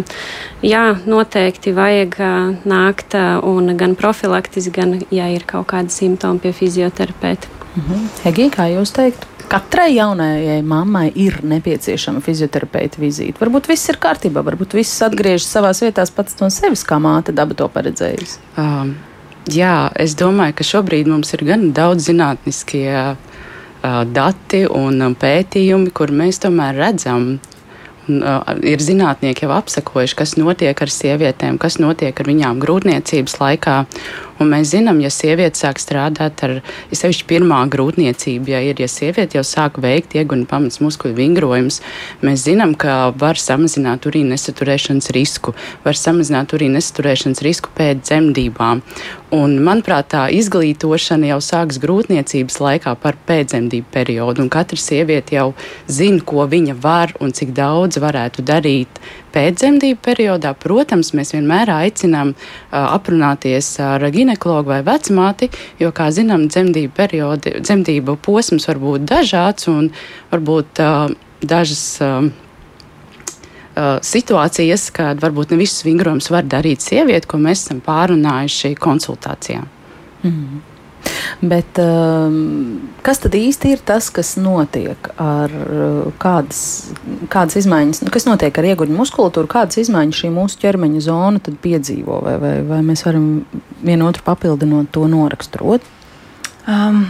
jā, 0.66 0.84
noteikti 1.06 1.74
vajag 1.78 2.18
nākt 2.68 3.18
un 3.48 3.76
gan 3.78 3.98
profilaktiski, 4.00 4.76
gan, 4.76 5.00
ja 5.12 5.30
ir 5.32 5.48
kaut 5.48 5.70
kādi 5.74 5.94
simptomi 5.94 6.40
pie 6.40 6.54
fizioterapeita. 6.54 7.48
Mm 7.76 7.84
-hmm. 7.88 8.08
Hegī, 8.24 8.50
kā 8.52 8.68
jūs 8.72 8.92
teiktu? 8.92 9.28
Katrai 9.52 9.96
jaunajai 9.96 10.62
mammai 10.64 11.12
ir 11.16 11.42
nepieciešama 11.44 12.22
fizioterapeita 12.24 13.02
vizīte. 13.02 13.40
Varbūt 13.40 13.68
viss 13.68 13.90
ir 13.90 13.98
kārtībā, 14.00 14.44
varbūt 14.48 14.74
viss 14.74 15.02
atgriežas 15.02 15.50
savā 15.52 15.74
vietā 15.76 16.06
pats 16.16 16.38
no 16.40 16.50
sevis, 16.50 16.86
kā 16.88 17.00
māte 17.04 17.34
daba 17.36 17.54
to 17.54 17.68
paredzējusi. 17.68 18.38
Um, 18.58 18.96
jā, 19.52 19.92
es 19.96 20.16
domāju, 20.16 20.54
ka 20.54 20.64
šobrīd 20.64 21.08
mums 21.08 21.34
ir 21.34 21.44
gan 21.44 21.74
daudz 21.74 22.08
zinātniskie 22.08 23.18
dati 23.82 24.66
un 24.70 25.16
pētījumi, 25.18 25.90
kur 25.96 26.14
mēs 26.14 26.42
tomēr 26.44 26.78
redzam, 26.78 27.40
un, 28.08 28.20
uh, 28.22 28.42
ir 28.66 28.84
zinātnieki 28.84 29.46
jau 29.46 29.54
apsakojuši, 29.56 30.18
kas 30.20 30.36
notiek 30.40 30.82
ar 30.82 30.94
sievietēm, 30.94 31.58
kas 31.62 31.80
notiek 31.82 32.18
ar 32.20 32.30
viņām 32.30 32.62
grūtniecības 32.62 33.40
laikā. 33.42 33.78
Un 34.42 34.50
mēs 34.50 34.72
zinām, 34.74 34.98
ja 35.04 35.12
sieviete 35.14 35.60
sāk 35.60 35.78
strādāt 35.82 36.42
ar, 36.48 36.56
ja 36.90 36.98
sevišķi 36.98 37.28
pirmā 37.30 37.60
grūtniecība, 37.70 38.56
ja 38.56 38.62
ir, 38.72 38.82
ja 38.82 38.90
sieviete 38.90 39.38
jau 39.38 39.46
sāk 39.46 39.78
veikt 39.84 40.16
iegunu 40.18 40.48
pamats 40.50 40.82
muskuļu 40.82 41.14
vingrojumus, 41.20 41.78
mēs 42.26 42.48
zinām, 42.48 42.74
ka 42.74 43.12
var 43.22 43.38
samazināt 43.38 44.08
urīna 44.10 44.34
nesaturēšanas 44.34 45.12
risku, 45.14 45.54
var 45.86 46.00
samazināt 46.00 46.56
urīna 46.58 46.80
nesaturēšanas 46.80 47.44
risku 47.46 47.70
pēc 47.78 48.02
dzemdībām. 48.08 48.82
Un, 49.32 49.54
manuprāt, 49.64 50.10
tā 50.12 50.26
izglītošana 50.36 51.30
jau 51.30 51.38
sākas 51.46 51.78
grūtniecības 51.80 52.58
laikā 52.66 52.98
par 53.00 53.16
pēcdzemdību 53.30 53.94
periodu, 53.94 54.50
katra 54.52 54.80
sieviete 54.82 55.38
jau 55.38 55.52
zina, 55.88 56.20
ko 56.26 56.50
viņa 56.52 56.76
var 56.82 57.14
un 57.22 57.32
cik 57.32 57.54
daudz 57.56 58.02
varētu 58.02 58.44
darīt 58.44 59.00
pēcdzemdību 59.34 60.02
periodā. 60.06 60.54
Protams, 60.58 61.14
mēs 61.18 61.34
vienmēr 61.36 61.72
aicinām 61.74 62.34
uh, 62.36 62.78
aprunāties 62.82 63.74
ar 63.84 64.06
ginekologu 64.14 64.74
vai 64.74 64.82
vecmāti, 64.88 65.52
jo, 65.82 65.92
kā 65.96 66.10
zinām, 66.14 66.48
dzemdību, 66.52 66.94
periodi, 66.98 67.58
dzemdību 67.60 68.18
posms 68.26 68.70
var 68.70 68.82
būt 68.82 69.08
dažāds 69.10 69.70
un 69.72 69.92
varbūt 70.34 70.84
uh, 70.86 71.12
dažas. 71.42 71.84
Uh, 72.04 72.32
situācijas, 74.04 74.90
kad 74.92 75.22
varbūt 75.24 75.54
ne 75.54 75.58
visus 75.62 75.86
vingrojumus 75.88 76.28
var 76.30 76.44
darīt 76.44 76.84
sieviete, 76.84 77.24
ko 77.32 77.40
mēs 77.40 77.64
esam 77.64 77.80
pārunājuši 77.82 78.74
konsultācijā. 78.76 79.64
Mm. 80.28 80.60
Bet 81.41 81.79
um, 81.81 82.91
kas 83.05 83.22
tad 83.24 83.36
īsti 83.38 83.72
ir 83.74 83.81
tas, 83.86 84.12
kas 84.13 84.36
notiek 84.38 85.10
ar 85.22 85.53
uh, 85.53 86.12
kādas, 86.22 86.62
kādas 87.31 87.58
izmaiņas, 87.63 88.03
nu, 88.05 88.13
kas 88.13 88.27
notiek 88.29 88.60
ar 88.62 88.67
ieguļu 88.74 88.98
muskulatūru, 89.00 89.50
kādas 89.51 89.81
izmaiņas 89.81 90.22
šī 90.22 90.31
mūsu 90.36 90.62
ķermeņa 90.62 91.01
zona 91.08 91.41
piedzīvo, 91.41 92.22
vai, 92.27 92.38
vai, 92.41 92.53
vai 92.67 92.84
mēs 92.86 93.05
varam 93.08 93.27
vienotru 93.81 94.25
papildinot 94.27 94.91
to 94.93 95.08
noraksturot? 95.10 95.88
Um, 96.70 97.08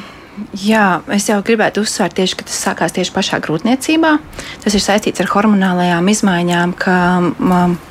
Jā, 0.55 1.01
es 1.11 1.25
jau 1.27 1.41
gribētu 1.43 1.81
uzsvērt 1.83 2.15
tieši, 2.15 2.37
ka 2.39 2.45
tas 2.47 2.59
sākās 2.63 2.93
tieši 2.95 3.11
pašā 3.11 3.41
grūtniecībā. 3.43 4.11
Tas 4.63 4.77
ir 4.77 4.83
saistīts 4.83 5.19
ar 5.19 5.27
hormonālajām 5.27 6.07
izmaiņām, 6.07 6.75
ka 6.79 6.95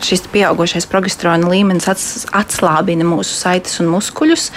šis 0.06 0.24
pieaugušais 0.32 0.88
progesterona 0.88 1.50
līmenis 1.52 1.90
atslābina 1.90 3.04
mūsu 3.04 3.36
saites 3.36 3.76
un 3.84 3.92
muskuļus. 3.92 4.48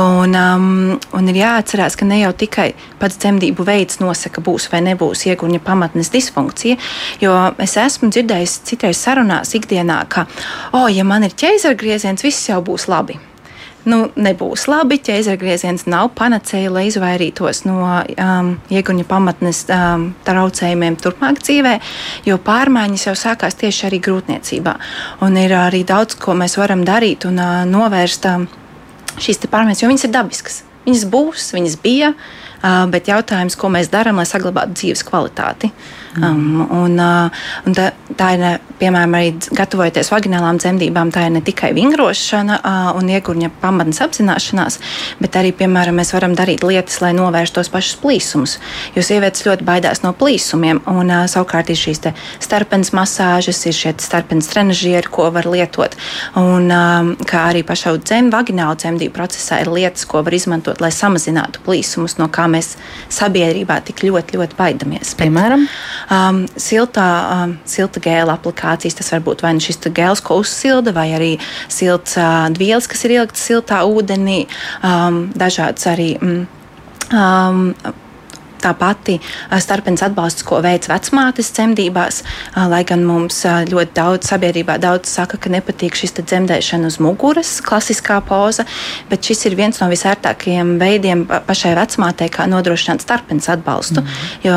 Un, 0.00 0.32
um, 0.32 0.96
un 0.96 1.30
ir 1.32 1.42
jāatcerās, 1.42 1.98
ka 2.00 2.08
ne 2.08 2.22
jau 2.22 2.32
tikai 2.40 2.70
pats 3.02 3.20
dzemdību 3.20 3.68
veids 3.68 4.00
nosaka, 4.00 4.40
būs 4.40 4.70
vai 4.72 4.80
nebūs 4.88 5.28
ieguņa 5.28 5.60
pamatnes 5.66 6.12
disfunkcija, 6.16 6.80
jo 7.20 7.36
es 7.60 7.76
esmu 7.80 8.08
dzirdējis 8.08 8.60
citreiz 8.72 9.00
sarunās 9.00 9.52
ikdienā, 9.60 10.06
ka, 10.08 10.24
oh, 10.72 10.88
ja 10.88 11.04
man 11.04 11.28
ir 11.28 11.36
ķēzargrieziens, 11.36 12.24
viss 12.24 12.48
jau 12.48 12.62
būs 12.64 12.88
labi 12.88 13.20
nu, 13.88 14.00
nebūs 14.20 14.66
labi. 14.70 14.98
Ķēzergrieziens 15.04 15.86
nav 15.90 16.10
panacēja, 16.18 16.72
lai 16.72 16.86
izvairītos 16.88 17.62
no 17.68 17.78
um, 17.80 18.50
ieguņa 18.72 19.06
pamatnes 19.08 19.62
um, 19.72 20.10
traucējumiem 20.26 20.98
turpmāk 21.00 21.40
dzīvē, 21.42 21.76
jo 22.28 22.38
pārmaiņas 22.44 23.06
jau 23.08 23.16
sākās 23.18 23.58
tieši 23.60 23.86
arī 23.90 24.02
grūtniecībā. 24.04 24.76
Un 25.26 25.38
ir 25.40 25.54
arī 25.56 25.84
daudz, 25.88 26.18
ko 26.20 26.36
mēs 26.38 26.58
varam 26.60 26.84
darīt 26.88 27.28
un 27.28 27.40
uh, 27.40 27.62
novērst 27.68 28.28
um, 28.32 28.48
šīs 29.20 29.42
pārmaiņas, 29.46 29.84
jo 29.84 29.92
viņas 29.92 30.08
ir 30.08 30.14
dabiskas. 30.16 30.60
Viņas 30.86 31.08
būs, 31.12 31.50
viņas 31.56 31.80
bija, 31.82 32.14
uh, 32.16 32.84
bet 32.92 33.10
jautājums, 33.12 33.56
ko 33.60 33.72
mēs 33.72 33.92
darām, 33.92 34.20
lai 34.20 34.28
saglabātu 34.28 34.78
dzīves 34.80 35.04
kvalitāti. 35.08 35.72
Um, 36.18 36.66
un, 36.74 36.96
uh, 36.98 37.30
un 37.66 37.74
tā, 37.76 37.92
tā 38.18 38.32
ir, 38.34 38.40
piemēram, 38.80 39.12
arī 39.14 39.28
gatavojoties 39.54 40.08
vaginālām 40.10 40.56
dzemdībām, 40.58 41.12
tā 41.14 41.28
ir 41.28 41.34
ne 41.36 41.42
tikai 41.46 41.70
vingrošana 41.76 42.56
uh, 42.58 42.88
un 42.98 43.12
iegurņa 43.14 43.52
pamatnes 43.62 44.00
apzināšanās, 44.02 44.80
bet 45.22 45.38
arī, 45.38 45.52
piemēram, 45.54 46.00
mēs 46.00 46.10
varam 46.16 46.34
darīt 46.34 46.64
lietas, 46.66 46.98
lai 47.04 47.12
novērstu 47.14 47.60
tos 47.60 47.70
pašus 47.70 48.00
plīsumus. 48.02 48.56
Jo 48.96 49.04
sievietes 49.06 49.46
ļoti 49.46 49.66
baidās 49.68 50.02
no 50.02 50.10
plīsumiem, 50.18 50.82
un 50.90 51.14
uh, 51.14 51.28
savukārt 51.30 51.70
ir 51.70 51.78
šīs 51.78 52.02
starpenes 52.42 52.90
masāžas, 52.96 53.62
ir 53.70 53.78
šie 53.78 53.94
starpenes 54.02 54.50
trenažieri, 54.50 55.06
ko 55.06 55.28
var 55.30 55.46
lietot. 55.46 55.94
Un, 56.40 56.66
um, 56.74 57.14
kā 57.22 57.46
arī 57.52 57.62
pašā 57.66 57.94
dzem, 58.02 58.32
vaginālu 58.34 58.80
dzemdību 58.82 59.14
procesā 59.14 59.60
ir 59.62 59.70
lietas, 59.70 60.08
ko 60.10 60.24
var 60.26 60.34
izmantot, 60.34 60.82
lai 60.82 60.90
samazinātu 60.90 61.62
plīsumus, 61.62 62.18
no 62.18 62.26
kā 62.32 62.50
mēs 62.50 62.74
sabiedrībā 63.14 63.78
tik 63.86 64.02
ļoti, 64.08 64.40
ļoti 64.40 64.58
baidamies. 64.58 65.14
Piemēram? 65.20 65.68
Bet, 65.68 66.09
um, 66.10 66.42
siltā, 66.60 67.08
um, 67.36 67.56
silta 67.68 68.02
gēla 68.02 68.36
aplikācijas. 68.38 68.98
Tas 68.98 69.12
var 69.14 69.24
būt 69.26 69.44
vai 69.46 69.54
nu 69.56 69.64
šis 69.64 69.80
gēls, 69.86 70.22
ko 70.24 70.40
uzsilda, 70.42 70.94
vai 70.96 71.10
arī 71.16 71.32
silts 71.70 72.18
uh, 72.20 72.48
dvielas, 72.54 72.90
kas 72.90 73.06
ir 73.06 73.16
ieliktas 73.18 73.46
siltā 73.46 73.82
ūdenī, 73.88 74.44
um, 74.86 75.26
dažādas 75.38 75.88
arī. 75.90 76.12
Mm, 76.20 76.46
um, 77.14 77.66
tā 78.62 78.72
pati 78.78 79.18
starpens 79.60 80.02
atbalsts, 80.06 80.44
ko 80.46 80.60
veic 80.64 80.88
vecmātes 80.90 81.52
dzemdībās, 81.56 82.22
lai 82.70 82.82
gan 82.88 83.04
mums 83.06 83.42
ļoti 83.44 83.96
daudz 83.96 84.30
sabiedrībā 84.30 84.78
daudz 84.82 85.10
saka, 85.10 85.38
ka 85.40 85.52
nepatīk 85.52 85.96
šis 85.98 86.16
dzemdēšana 86.20 86.90
uz 86.90 86.98
muguras, 87.02 87.56
klasiskā 87.64 88.20
poza, 88.26 88.66
bet 89.10 89.26
šis 89.26 89.46
ir 89.50 89.56
viens 89.58 89.80
no 89.80 89.88
visērtākajiem 89.90 90.76
veidiem 90.80 91.24
pašai 91.46 91.74
vecmātei, 91.78 92.30
kā 92.32 92.46
nodrošināt 92.50 93.04
starpens 93.04 93.48
atbalstu. 93.52 94.00
Mm 94.00 94.06
-hmm. 94.06 94.46
Jo 94.46 94.56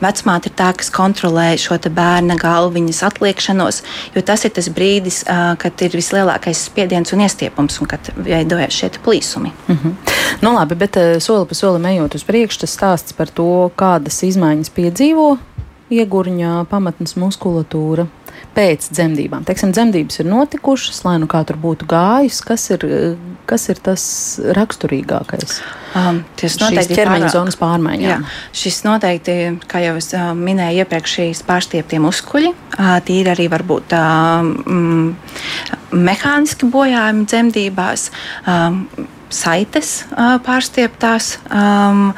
vecmāte 0.00 0.50
ir 0.50 0.54
tā, 0.56 0.72
kas 0.76 0.90
kontrolē 0.90 1.56
šo 1.58 1.78
bērna 1.90 2.36
galviņas 2.36 3.02
atliekšanos, 3.02 3.82
jo 4.14 4.22
tas 4.22 4.44
ir 4.44 4.50
tas 4.50 4.68
brīdis, 4.68 5.24
kad 5.58 5.82
ir 5.82 5.90
vislielākais 5.90 6.64
spiediens 6.68 7.12
un 7.12 7.20
iestiepums 7.20 7.80
un 7.80 7.86
kad 7.86 8.10
veidojas 8.16 8.72
šie 8.72 8.90
plīsumi. 9.04 9.50
Mm 9.68 9.78
-hmm. 9.82 9.92
nu, 10.40 10.54
labi, 10.54 10.74
bet 10.74 10.96
soli 11.18 11.46
pa 11.46 11.54
solim 11.54 11.86
ejot 11.86 12.14
uz 12.14 12.24
priekšu, 12.24 12.60
tas 12.60 12.76
stāsts 12.78 13.12
par 13.16 13.28
to, 13.28 13.43
to, 13.44 13.70
kādas 13.78 14.22
izmaiņas 14.24 14.72
piedzīvo 14.74 15.34
iegurņā 15.94 16.64
pamatnes 16.70 17.16
muskulatūra 17.20 18.06
pēc 18.54 18.86
dzemdībām. 18.94 19.44
Teiksim, 19.46 19.72
dzemdības 19.74 20.20
ir 20.22 20.28
notikušas, 20.30 21.02
lai 21.06 21.16
nu 21.22 21.28
kā 21.30 21.42
tur 21.46 21.58
būtu 21.60 21.86
gājis. 21.90 22.40
Kas 22.46 22.66
ir, 22.74 22.84
kas 23.50 23.66
ir 23.72 23.80
tas 23.84 24.04
raksturīgākais? 24.56 25.58
Um, 25.94 26.22
tas 26.38 26.56
noteikti 26.62 26.94
ir 26.94 27.00
ķermeņa 27.02 27.32
zonas 27.34 27.58
pārmaiņām. 27.60 28.24
Jā, 28.24 28.54
šis 28.62 28.80
noteikti, 28.86 29.36
kā 29.70 29.82
jau 29.84 29.96
es 30.00 30.10
uh, 30.16 30.30
minēju 30.38 30.84
iepriekš, 30.84 31.18
šīs 31.18 31.42
pārstieptie 31.46 32.00
muskuļi, 32.02 32.54
uh, 32.54 32.94
tīri 33.06 33.34
arī 33.34 33.48
varbūt 33.52 33.94
uh, 33.98 34.40
mm, 34.46 36.00
mehāniski 36.06 36.70
bojājumi 36.70 37.28
dzemdībās, 37.30 38.08
um, 38.50 38.82
saites 39.34 40.00
uh, 40.14 40.36
pārstieptās. 40.46 41.36
Um, 41.50 42.10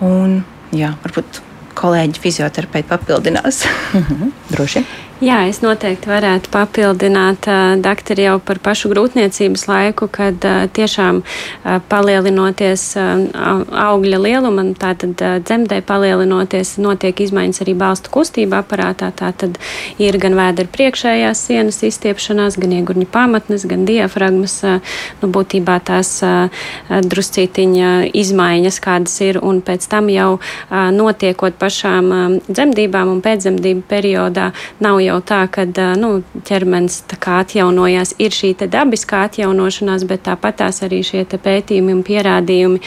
Un, 0.00 0.40
jā, 0.72 0.94
varbūt 1.04 1.42
kolēģi 1.80 2.20
fizioterapeiti 2.20 2.88
papildinās. 2.88 3.64
Mm 3.94 4.04
-hmm, 4.08 4.32
droši. 4.50 4.84
Jā, 5.20 5.42
es 5.44 5.58
noteikti 5.60 6.08
varētu 6.08 6.48
papildināt 6.48 7.44
uh, 7.44 7.74
doktori 7.76 8.24
jau 8.24 8.38
par 8.40 8.56
pašu 8.64 8.88
grūtniecības 8.88 9.66
laiku, 9.68 10.06
kad 10.08 10.40
uh, 10.48 10.62
tiešām 10.72 11.18
uh, 11.20 11.74
palielinoties 11.92 12.84
uh, 12.96 13.26
augļa 13.68 14.16
lielumam, 14.24 14.70
tātad 14.80 15.20
uh, 15.20 15.34
dzemdē 15.44 15.82
palielinoties, 15.84 16.78
notiek 16.80 17.20
izmaiņas 17.20 17.60
arī 17.60 17.74
balstu 17.82 18.14
kustība 18.14 18.62
aparātā. 18.64 19.10
Tātad 19.12 19.58
ir 20.00 20.16
gan 20.22 20.38
vēdera 20.38 20.72
priekšējās 20.72 21.44
sienas 21.50 21.82
izstiepšanās, 21.84 22.56
gan 22.56 22.72
iegurņa 22.78 23.10
pamatnes, 23.12 23.68
gan 23.68 23.84
diafragmas, 23.84 24.56
uh, 24.64 24.80
nu, 25.20 25.28
būtībā 25.36 25.76
tās 25.84 26.14
uh, 26.24 26.64
druscītiņa 26.88 27.92
izmaiņas, 28.24 28.80
kādas 28.88 29.20
ir, 29.28 29.42
un 29.44 29.60
pēc 29.68 29.84
tam 29.92 30.08
jau 30.08 30.30
uh, 30.40 30.88
notiekot 30.96 31.60
pašām 31.60 32.08
uh, 32.08 32.26
dzemdībām 32.48 33.12
un 33.18 33.22
pēcdzemdību 33.28 33.84
periodā 33.92 34.48
nav 34.80 35.04
jau 35.04 35.09
jau 35.10 35.18
tā, 35.26 35.42
ka 35.52 35.66
nu, 36.00 36.12
ķermenis 36.48 37.02
atjaunojās, 37.44 38.14
ir 38.22 38.34
šī 38.34 38.54
dabiskā 38.70 39.26
atjaunošanās, 39.28 40.06
bet 40.08 40.24
tāpat 40.28 40.62
tās 40.62 40.82
arī 40.86 41.02
šie 41.06 41.26
pētījumi 41.30 41.96
un 41.96 42.04
pierādījumi 42.06 42.80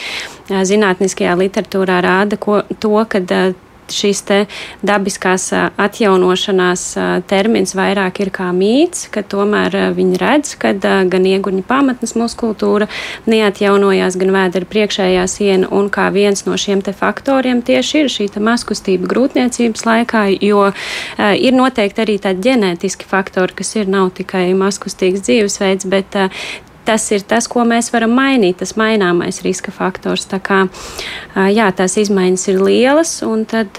zinātniskajā 0.48 1.36
literatūrā 1.40 2.00
rāda 2.04 2.40
ko, 2.40 2.62
to, 2.80 2.96
ka 3.08 3.22
šīs 3.92 4.22
dabiskās 4.84 5.50
atjaunošanās 5.54 6.84
termins 7.30 7.74
vairāk 7.76 8.20
ir 8.24 8.30
kā 8.34 8.50
mīts, 8.54 9.08
ka 9.12 9.22
tomēr 9.22 9.76
viņi 9.96 10.20
redz, 10.20 10.54
ka 10.60 10.72
gan 10.80 11.28
iegurņa 11.28 11.64
pamatnes 11.68 12.14
muskultūra 12.18 12.88
neatjaunojās, 13.30 14.18
gan 14.20 14.34
vēdera 14.36 14.68
priekšējā 14.70 15.24
siena, 15.30 15.70
un 15.74 15.90
kā 15.92 16.10
viens 16.14 16.46
no 16.48 16.58
šiem 16.60 16.82
faktoriem 16.84 17.62
tieši 17.64 18.04
ir 18.04 18.12
šī 18.12 18.28
maskustība 18.44 19.08
grūtniecības 19.10 19.86
laikā, 19.86 20.26
jo 20.44 20.70
ir 21.18 21.56
noteikti 21.56 22.04
arī 22.04 22.18
tādi 22.22 22.48
ģenētiski 22.48 23.08
faktori, 23.08 23.56
kas 23.56 23.74
ir 23.76 23.90
nav 23.90 24.12
tikai 24.18 24.50
maskustīgs 24.58 25.24
dzīvesveids, 25.24 25.88
bet 25.90 26.18
tas 26.84 27.06
ir 27.14 27.24
tas, 27.26 27.48
ko 27.50 27.64
mēs 27.68 27.90
varam 27.94 28.12
mainīt, 28.16 28.58
tas 28.60 28.74
maināmais 28.78 29.40
riska 29.44 29.72
faktors. 29.74 30.26
Tā 30.30 30.38
kā 30.44 30.60
jā, 31.34 31.68
tās 31.76 31.96
izmaiņas 32.00 32.46
ir 32.52 32.60
lielas, 32.62 33.12
un 33.26 33.44
tad 33.48 33.78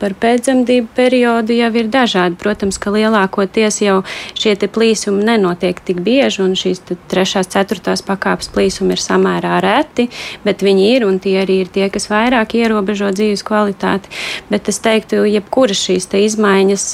par 0.00 0.16
pēcdzemdību 0.22 0.88
periodu 0.96 1.56
jau 1.56 1.70
ir 1.76 1.90
dažādi. 1.92 2.38
Protams, 2.40 2.80
ka 2.82 2.92
lielākoties 2.94 3.80
jau 3.84 4.00
šie 4.34 4.56
plīsumi 4.66 5.24
nenotiek 5.28 5.78
tik 5.84 6.00
bieži, 6.04 6.42
un 6.44 6.56
šīs 6.58 6.82
trešās, 7.10 7.50
ceturtās 7.52 8.02
pakāpes 8.06 8.50
plīsumi 8.54 8.96
ir 8.96 9.02
samērā 9.02 9.60
reti, 9.62 10.08
bet 10.44 10.64
viņi 10.64 10.88
ir, 10.96 11.06
un 11.06 11.20
tie 11.22 11.36
arī 11.42 11.60
ir 11.64 11.72
tie, 11.72 11.86
kas 11.92 12.08
vairāk 12.10 12.56
ierobežo 12.58 13.12
dzīves 13.14 13.44
kvalitāti. 13.46 14.10
Bet 14.50 14.70
es 14.72 14.80
teiktu, 14.82 15.22
jebkuras 15.28 15.80
šīs 15.86 16.08
te 16.10 16.22
izmaiņas, 16.24 16.86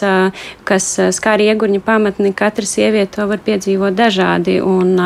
kas 0.68 0.88
skar 1.16 1.42
iegurņa 1.44 1.82
pamatni, 1.86 2.34
katra 2.36 2.66
sieviete 2.66 3.12
to 3.12 3.26
var 3.28 3.42
piedzīvot 3.44 3.96
dažādi. 3.96 4.58
Un, 4.64 4.96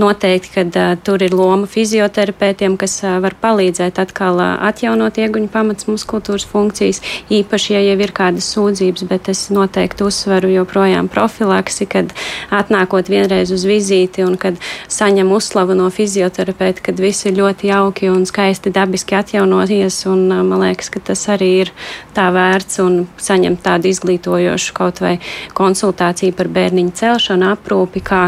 Noteikti, 0.00 0.52
ka 0.54 0.64
uh, 0.68 0.96
tur 1.04 1.22
ir 1.22 1.34
loma 1.34 1.66
fizioterapeitiem, 1.70 2.76
kas 2.80 3.00
uh, 3.04 3.18
var 3.22 3.34
palīdzēt 3.42 3.98
atkal 4.02 4.38
uh, 4.38 4.56
atjaunot 4.70 5.18
ieguņu 5.18 5.50
pamats 5.52 5.88
muskultūras 5.90 6.46
funkcijas, 6.48 7.02
īpaši, 7.32 7.74
ja 7.74 7.82
jau 7.88 7.98
ir 8.04 8.14
kādas 8.16 8.50
sūdzības, 8.54 9.06
bet 9.10 9.30
es 9.32 9.46
noteikti 9.54 10.06
uzsveru 10.06 10.52
joprojām 10.52 11.10
profilaksi, 11.10 11.88
kad 11.90 12.14
atnākot 12.54 13.10
vienreiz 13.10 13.52
uz 13.54 13.66
vizīti 13.68 14.24
un 14.26 14.36
kad 14.40 14.58
saņem 14.90 15.32
uzslavu 15.34 15.74
no 15.78 15.88
fizioterapeita, 15.94 16.84
kad 16.90 17.00
viss 17.02 17.26
ir 17.26 17.38
ļoti 17.38 17.70
jauki 17.70 18.10
un 18.12 18.26
skaisti 18.28 18.72
dabiski 18.74 19.18
atjaunoties, 19.18 20.02
un 20.10 20.26
man 20.30 20.64
liekas, 20.64 20.90
ka 20.92 21.02
tas 21.10 21.26
arī 21.32 21.50
ir 21.64 21.72
tā 22.16 22.28
vērts 22.34 22.80
un 22.84 23.02
saņemt 23.20 23.62
tādu 23.64 23.90
izglītojošu 23.90 24.74
kaut 24.76 25.02
vai 25.02 25.16
konsultāciju 25.56 26.36
par 26.36 26.50
bērniņu 26.52 26.94
celšanu, 27.00 27.50
aprūpi, 27.54 28.02
kā, 28.04 28.22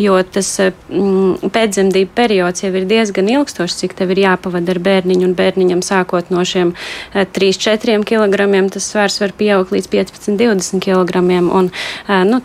jo 0.00 0.18
tas 0.22 0.52
pēcdzemdību 0.86 2.12
periods 2.14 2.62
jau 2.62 2.70
ir 2.78 2.86
diezgan 2.86 3.28
ilgstošs, 3.30 3.80
cik 3.80 3.96
tev 3.98 4.12
ir 4.14 4.22
jāpavada 4.22 4.70
ar 4.74 4.80
bērniņu, 4.82 5.26
un 5.26 5.34
bērniņam 5.38 5.82
sākot 5.82 6.30
no 6.30 6.44
šiem 6.46 6.72
3-4 7.14 7.96
eh, 7.96 8.04
kg, 8.06 8.36
tas 8.70 8.86
svars 8.92 9.18
var 9.22 9.34
pieaugt 9.36 9.74
līdz 9.74 9.90
15-20 9.90 10.82
kg, 10.84 11.22
un 11.50 11.70
eh, 11.72 12.22
nu, 12.28 12.40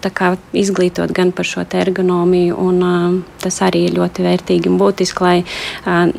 izglītot 0.57 1.13
gan 1.13 1.33
par 1.35 1.45
šo 1.45 1.65
ergonomiju, 1.83 2.57
un 2.57 2.81
eh, 2.87 3.19
tas 3.43 3.61
arī 3.65 3.85
ir 3.89 3.97
ļoti 3.99 4.25
vērtīgi 4.25 4.69
un 4.69 4.77
būtiski, 4.81 5.23
lai 5.25 5.37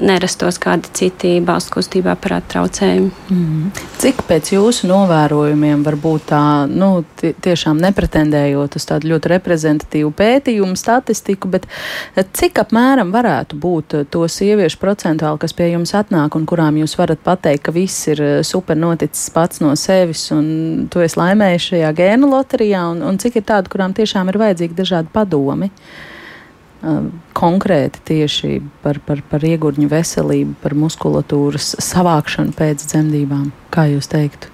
nerastos 0.02 0.58
kādi 0.62 0.90
citi 0.94 1.36
balstu 1.44 1.76
kustībā 1.76 2.14
parāda 2.18 2.48
traucējumi. 2.54 3.10
Mm. 3.30 3.68
Cik 4.02 4.24
pēc 4.26 4.52
jūsu 4.56 4.88
novērojumiem 4.90 5.84
var 5.86 5.96
būt 6.02 6.26
tā, 6.32 6.42
nu, 6.70 7.04
tiešām 7.22 7.78
nepretendējot 7.82 8.78
uz 8.78 8.88
tādu 8.88 9.12
ļoti 9.12 9.30
reprezentatīvu 9.36 10.10
pētījumu 10.18 10.78
statistiku, 10.78 11.50
bet 11.52 11.68
Cik 12.12 12.58
apmēram 12.60 13.08
varētu 13.08 13.56
būt 13.56 13.94
eh, 13.96 14.02
to 14.12 14.26
sieviešu 14.28 14.76
procentuāli, 14.82 15.40
kas 15.40 15.54
pie 15.56 15.70
jums 15.70 15.94
atnāk 15.96 16.36
un 16.36 16.44
kurām 16.48 16.76
jūs 16.76 16.98
varat 17.00 17.22
pateikt, 17.24 17.64
ka 17.64 17.72
viss 17.72 18.04
ir 18.12 18.20
eh, 18.20 18.32
super 18.44 18.76
noticis 18.76 19.30
pats 19.32 19.62
no 19.64 19.72
sevis 19.80 20.26
un 20.34 20.90
tu 20.92 21.00
esi 21.00 21.16
laimējis 21.16 21.70
šajā 21.70 21.92
gēnu 22.02 22.28
loterijā, 22.34 22.84
un, 22.92 23.00
un 23.08 23.20
cik 23.22 23.40
ir 23.40 23.48
tādu, 23.48 23.72
kurām 23.72 23.96
tiešām 23.96 24.28
ir 24.28 24.40
vajadzīgi 24.44 24.76
dažādi 24.82 25.12
padomi? 25.14 25.72
Eh, 25.72 27.02
konkrēti 27.38 28.04
tieši 28.12 28.60
par, 28.84 29.00
par, 29.08 29.24
par 29.32 29.48
iegurņu 29.48 29.88
veselību, 29.88 30.58
par 30.60 30.76
muskulatūras 30.76 31.78
savākšanu 31.80 32.52
pēc 32.60 32.90
dzemdībām, 32.92 33.48
kā 33.72 33.88
jūs 33.94 34.12
teiktu? 34.12 34.51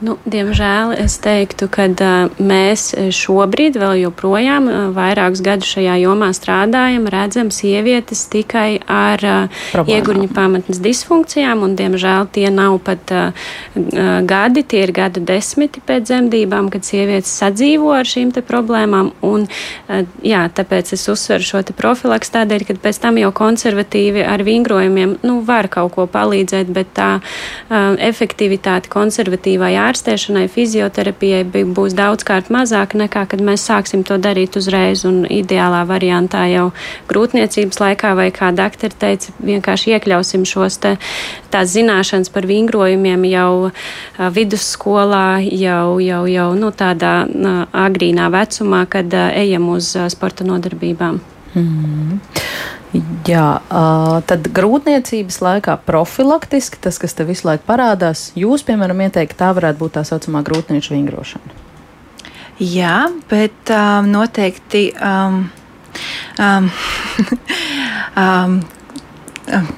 Nu, 0.00 0.14
diemžēl 0.24 0.94
es 0.96 1.18
teiktu, 1.20 1.66
ka 1.68 1.84
uh, 1.92 2.30
mēs 2.40 2.86
šobrīd 3.12 3.76
vēl 3.76 3.98
joprojām 4.06 4.68
uh, 4.70 4.76
vairākus 4.96 5.42
gadus 5.44 5.74
šajā 5.74 5.98
jomā 6.00 6.30
strādājam, 6.32 7.04
redzam 7.12 7.50
sievietes 7.52 8.22
tikai 8.32 8.78
ar 8.88 9.20
uh, 9.28 9.60
iegurņu 9.84 10.30
pamatnes 10.32 10.80
disfunkcijām, 10.80 11.60
un 11.66 11.74
diemžēl 11.76 12.30
tie 12.32 12.46
nav 12.48 12.78
pat 12.86 13.12
gadi, 13.74 14.62
tie 14.64 14.84
ir 14.86 14.92
gadu 14.94 15.20
desmiti 15.26 15.82
pēc 15.84 16.06
dzemdībām, 16.08 16.70
kad 16.72 16.86
sievietes 16.86 17.32
sadzīvo 17.42 17.90
ar 17.98 18.08
šīm 18.08 18.30
te 18.32 18.40
problēmām, 18.46 19.10
un 19.26 19.46
jā, 20.24 20.42
tāpēc 20.54 20.94
es 20.96 21.04
uzsveru 21.10 21.44
šo 21.44 21.62
te 21.66 21.74
profilaks 21.76 22.32
tādēļ, 22.32 22.64
ka 22.68 22.78
pēc 22.86 23.00
tam 23.02 23.18
jau 23.20 23.32
konservatīvi 23.36 24.24
ar 24.24 24.44
vingrojumiem, 24.46 25.18
nu, 25.26 25.40
var 25.46 25.68
kaut 25.72 25.96
ko 25.96 26.06
palīdzēt, 26.10 26.70
bet 26.72 26.94
tā 26.96 27.10
efektivitāte 28.10 28.92
konservatīvai 28.92 29.74
ārstēšanai, 29.90 30.46
fizioterapijai 30.50 31.64
būs 31.74 31.94
daudzkārt 31.98 32.50
mazāka 32.54 32.98
nekā, 33.00 33.24
kad 33.30 33.42
mēs 33.44 33.64
sāksim 33.68 34.04
to 34.06 34.18
darīt 34.22 34.58
uzreiz. 34.60 35.04
Un 35.08 35.24
ideālā 35.30 35.82
variantā 35.88 36.44
jau 36.50 36.70
grūtniecības 37.10 37.80
laikā, 37.82 38.14
vai 38.18 38.28
kā 38.34 38.50
doktori 38.56 38.96
teica, 39.00 39.34
vienkārši 39.44 39.96
iekļausim 39.96 40.46
šos 40.48 40.80
te, 40.82 40.94
tās 41.52 41.74
zināšanas 41.74 42.32
par 42.32 42.48
vingrojumiem 42.50 43.26
jau 43.30 43.50
vidusskolā, 44.36 45.40
jau, 45.46 45.98
jau, 46.04 46.22
jau 46.30 46.48
nu, 46.58 46.72
tādā 46.72 47.14
agrīnā 47.86 48.30
vecumā, 48.32 48.86
kad 48.90 49.14
ejam 49.30 49.70
uz 49.74 49.94
sporta 50.14 50.46
nodarbībām. 50.46 51.20
Mm. 51.50 52.20
Jā, 52.90 53.60
tad 54.26 54.48
grūtniecības 54.50 55.36
laikā 55.44 55.76
profilaktiski 55.86 56.80
tas, 56.82 56.98
kas 56.98 57.14
te 57.14 57.26
visu 57.28 57.46
laiku 57.46 57.62
parādās, 57.68 58.30
jūs, 58.38 58.64
piemēram, 58.66 59.04
ieteikt, 59.06 59.38
tā 59.38 59.52
varētu 59.54 59.78
būt 59.78 59.94
tā 59.98 60.02
saucamā 60.08 60.42
grūtnieču 60.46 60.96
vingrošana. 60.96 61.54
Jā, 62.60 63.06
bet 63.30 63.70
um, 63.72 64.10
noteikti. 64.10 64.90
Um, 64.98 65.46
um, 66.42 66.68
um, 68.18 68.60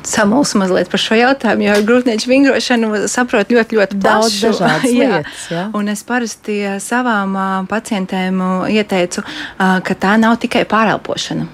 samulsu 0.05 0.59
mazliet 0.61 0.91
par 0.93 1.01
šo 1.01 1.17
jautājumu, 1.17 1.65
jo 1.65 1.77
grūtnieču 1.89 2.29
vingrošanu 2.29 3.07
saprot 3.09 3.53
ļoti, 3.53 3.79
ļoti 3.79 4.01
daudz 4.03 4.35
dažādas 4.43 4.85
lietas. 4.99 5.47
Jā. 5.53 5.69
Un 5.77 5.89
es 5.93 6.03
parasti 6.05 6.59
savām 6.83 7.39
pacientēm 7.71 8.43
ieteicu, 8.73 9.25
ka 9.57 9.97
tā 9.97 10.19
nav 10.21 10.37
tikai 10.43 10.67
pārelpošana 10.69 11.49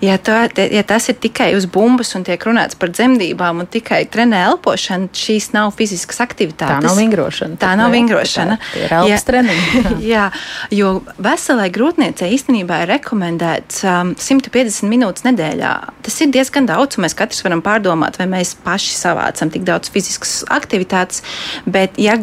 ja, 0.00 0.18
to, 0.18 0.34
ja 0.58 0.82
tas 0.86 1.08
ir 1.10 1.16
tikai 1.20 1.50
uz 1.56 1.66
bumbas 1.70 2.14
un 2.18 2.24
tiek 2.26 2.42
runāts 2.46 2.78
par 2.78 2.92
dzemdībām 2.94 3.62
un 3.62 3.68
tikai 3.70 4.04
trenē 4.10 4.44
elpošanu, 4.52 5.10
šīs 5.16 5.50
nav 5.54 5.72
fiziskas 5.78 6.20
aktivitātes. 6.24 6.78
Tā 6.78 6.84
nav 6.84 6.98
vingrošana. 7.00 7.58
Tā 7.60 7.72
nav 7.78 7.92
vingrošana. 7.94 8.58
Tā 8.62 8.82
ir 8.84 8.94
elpas 9.00 9.26
treniņi. 9.28 9.82
jā, 10.12 10.28
jo 10.74 10.94
veselai 11.24 11.68
grūtniecei 11.74 12.30
īstenībā 12.36 12.82
ir 12.84 12.92
rekomendēts 12.94 13.82
um, 13.88 14.14
150 14.14 14.88
minūtes 14.90 15.26
nedēļā. 15.26 15.74
Tas 16.06 16.20
ir 16.24 16.32
diezgan 16.34 16.68
daudz, 16.70 16.98
un 16.98 17.06
mēs 17.06 17.18
katrs 17.18 17.42
varam 17.46 17.64
pārdomāt, 17.64 18.20
vai 18.20 18.28
mēs 18.30 18.54
paši 18.64 18.94
savācam 18.98 19.52
tik 19.54 19.66
daudz 19.68 19.90
fiziskas 19.94 20.40
aktivitātes, 20.54 21.24
bet 21.66 21.98
ja, 22.00 22.16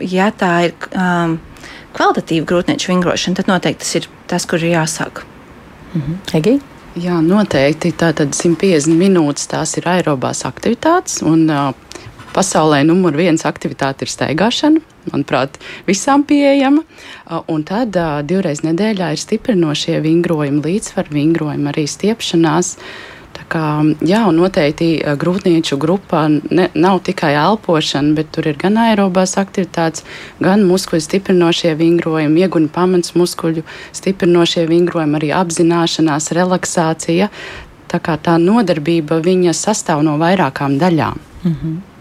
ja 0.00 0.32
tā 0.32 0.52
ir 0.70 0.76
um, 0.96 1.38
kvalitatīva 1.96 2.48
grūtnieču 2.48 2.92
vingrošana, 2.92 3.40
tad 3.40 3.52
noteikti 3.52 3.84
tas 3.84 3.96
ir 4.00 4.10
tas, 4.32 4.48
kur 4.48 4.62
ir 4.62 4.78
jāsāk. 4.78 5.26
Mhm. 5.92 6.20
Egija? 6.38 6.71
Jā, 7.00 7.22
noteikti. 7.24 7.94
Tātad 7.96 8.34
150 8.36 8.98
minūtes 9.00 9.48
tās 9.48 9.78
ir 9.80 9.86
aerobās 9.88 10.42
aktivitātes. 10.44 11.22
Un, 11.24 11.46
uh, 11.48 11.70
pasaulē 12.34 12.82
numur 12.84 13.16
viens 13.16 13.46
aktivitāte 13.48 14.04
ir 14.04 14.12
staigāšana. 14.12 14.82
Manuprāt, 15.08 15.56
visām 15.88 16.26
pieejama. 16.28 16.84
Uh, 16.84 17.40
un 17.48 17.64
tad 17.64 17.96
uh, 17.96 18.20
divreiz 18.26 18.60
nedēļā 18.66 19.08
ir 19.14 19.22
stiprinošie 19.24 19.96
vingrojumi, 20.04 20.60
līdzsvaru 20.66 21.16
vingrojumi, 21.16 21.72
arī 21.72 21.88
stiepšanās. 21.88 22.76
Uh, 22.76 23.11
Kā, 23.52 23.82
jā, 24.00 24.22
noteikti 24.32 24.86
grūtnieču 25.20 25.76
grupā 25.80 26.22
ne, 26.32 26.70
nav 26.72 27.02
tikai 27.04 27.34
elpošana, 27.36 28.14
bet 28.16 28.30
tur 28.32 28.48
ir 28.48 28.56
gan 28.56 28.78
aerobās 28.80 29.36
aktivitātes, 29.40 30.06
gan 30.40 30.64
muskuļu 30.64 31.04
stiprinošie 31.04 31.74
vingrojumi, 31.76 32.46
ieguņu 32.46 32.72
pamats 32.72 33.12
muskuļu 33.18 33.66
stiprinošie 33.92 34.64
vingrojumi, 34.70 35.20
arī 35.20 35.32
apzināšanās, 35.36 36.32
relaksācija. 36.38 37.28
Tā 37.92 38.00
kā 38.00 38.16
tā 38.16 38.38
nodarbība 38.40 39.20
viņa 39.20 39.52
sastāv 39.52 40.00
no 40.06 40.16
vairākām 40.22 40.80
daļām. 40.80 41.20
Mm 41.44 41.56
-hmm. 41.56 41.91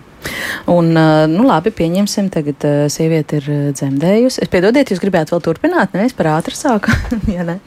Un, 0.71 0.91
nu, 1.31 1.45
labi, 1.47 1.73
pieņemsim, 1.75 2.29
tagad 2.34 2.65
uh, 2.67 2.86
sieviete 2.91 3.41
ir 3.41 3.49
dzemdējusi. 3.77 4.43
Es 4.45 4.51
piedodiet, 4.51 4.93
jūs 4.93 5.01
gribētu 5.01 5.36
vēl 5.36 5.43
turpināt, 5.47 5.95
ne? 5.97 6.05
Es 6.10 6.15
par 6.17 6.31
ātru 6.36 6.57
sāku. 6.57 6.93
ja 7.36 7.45
ne? 7.47 7.57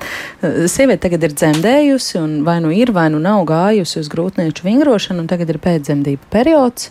Sieviete 0.71 1.09
tagad 1.09 1.29
ir 1.29 1.37
dzemdējusi, 1.37 2.17
un 2.23 2.41
vai 2.47 2.61
nu 2.65 2.73
ir, 2.75 2.95
vai 2.95 3.09
nu 3.13 3.21
nav 3.23 3.45
gājusi 3.51 4.01
uz 4.03 4.11
grūtnieču 4.13 4.67
vingrošanu, 4.67 5.25
un 5.25 5.31
tagad 5.31 5.53
ir 5.53 5.63
pēcdzemdību 5.65 6.33
periods. 6.33 6.91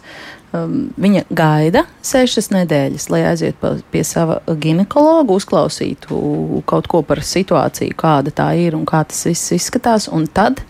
Um, 0.53 0.91
viņa 1.01 1.23
gaida 1.33 1.81
sešas 2.05 2.51
nedēļas, 2.53 3.07
lai 3.09 3.23
aizietu 3.25 3.71
pie 3.89 4.03
sava 4.05 4.35
ginekologa, 4.45 5.33
uzklausītu 5.33 6.61
kaut 6.69 6.89
ko 6.91 7.01
par 7.07 7.23
situāciju, 7.25 7.95
kāda 7.97 8.29
tā 8.37 8.51
ir 8.61 8.77
un 8.77 8.83
kā 8.85 9.01
tas 9.09 9.23
viss 9.25 9.55
izskatās, 9.55 10.05
un 10.13 10.27
tad 10.29 10.61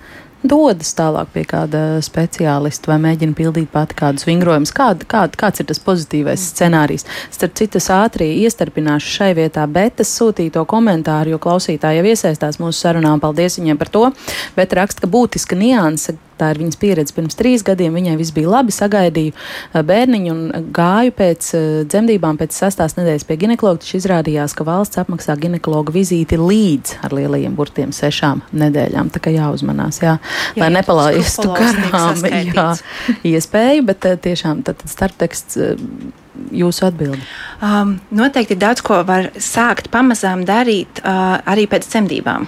dodas 0.43 0.91
tālāk 0.97 1.31
pie 1.33 1.43
kāda 1.47 1.81
speciālista 2.03 2.91
vai 2.91 2.99
mēģina 3.07 3.37
pildīt 3.37 3.71
pati 3.73 3.97
kādus 3.99 4.27
vingrojumus. 4.27 4.73
Kād, 4.75 5.05
kād, 5.09 5.37
kāds 5.39 5.63
ir 5.63 5.69
tas 5.69 5.81
pozitīvais 5.83 6.47
scenārijs? 6.51 7.07
Starp 7.33 7.55
citu, 7.59 7.79
es 7.81 7.89
ātri 7.93 8.29
iestarpināšu 8.43 9.15
šai 9.17 9.31
vietā, 9.39 9.65
bet 9.71 10.03
es 10.03 10.11
sūtīju 10.19 10.55
to 10.57 10.65
komentāru, 10.69 11.33
jo 11.33 11.41
klausītāji 11.43 12.01
jau 12.01 12.09
iesaistās 12.11 12.59
mūsu 12.61 12.85
sarunā, 12.85 13.15
un 13.15 13.23
paldies 13.23 13.59
viņiem 13.59 13.79
par 13.79 13.91
to. 13.93 14.05
Bet 14.57 14.75
raksta, 14.77 15.05
ka 15.05 15.11
būtiska 15.11 15.57
nianse 15.59 16.17
Tā 16.39 16.49
ir 16.53 16.61
viņas 16.61 16.79
pieredze 16.81 17.15
pirms 17.15 17.37
trīs 17.39 17.63
gadiem. 17.65 17.93
Viņai 17.97 18.15
viss 18.19 18.33
bija 18.35 18.51
labi, 18.55 18.73
sagaidīju 18.75 19.33
eh, 19.33 19.83
bērniņu 19.89 20.33
un 20.33 20.71
gāju 20.75 21.13
pēc 21.17 21.49
eh, 21.57 21.67
dzemdībām, 21.89 22.39
pēc 22.41 22.57
sastās 22.57 22.97
nedēļas 22.97 23.27
pie 23.29 23.37
ginekologa. 23.45 23.83
Taču 23.83 23.99
izrādījās, 23.99 24.55
ka 24.57 24.67
valsts 24.67 25.01
apmaksā 25.03 25.37
ginekologa 25.41 25.93
vizīti 25.95 26.39
līdz 26.41 26.97
ar 27.05 27.15
lielajiem 27.19 27.55
burtiem 27.57 27.93
sešām 27.95 28.43
nedēļām. 28.63 29.13
Tā 29.13 29.21
kā 29.23 29.33
jāuzmanās, 29.35 30.01
jā, 30.03 30.17
jā 30.57 30.65
lai 30.65 30.73
nepalaistu 30.79 31.53
garām 31.53 32.25
jā, 32.49 32.67
iespēju, 33.33 33.87
bet 33.91 34.09
eh, 34.09 34.19
tiešām 34.29 34.65
tad 34.67 34.83
starpteksts 34.89 35.61
jūsu 36.53 36.87
atbildi? 36.87 37.21
Um, 37.63 37.97
noteikti 38.15 38.57
daudz 38.59 38.83
ko 38.85 39.01
var 39.07 39.29
sākt 39.37 39.89
pamazām 39.93 40.43
darīt 40.47 41.01
uh, 41.03 41.39
arī 41.49 41.67
pēc 41.69 41.87
dzemdībām, 41.89 42.47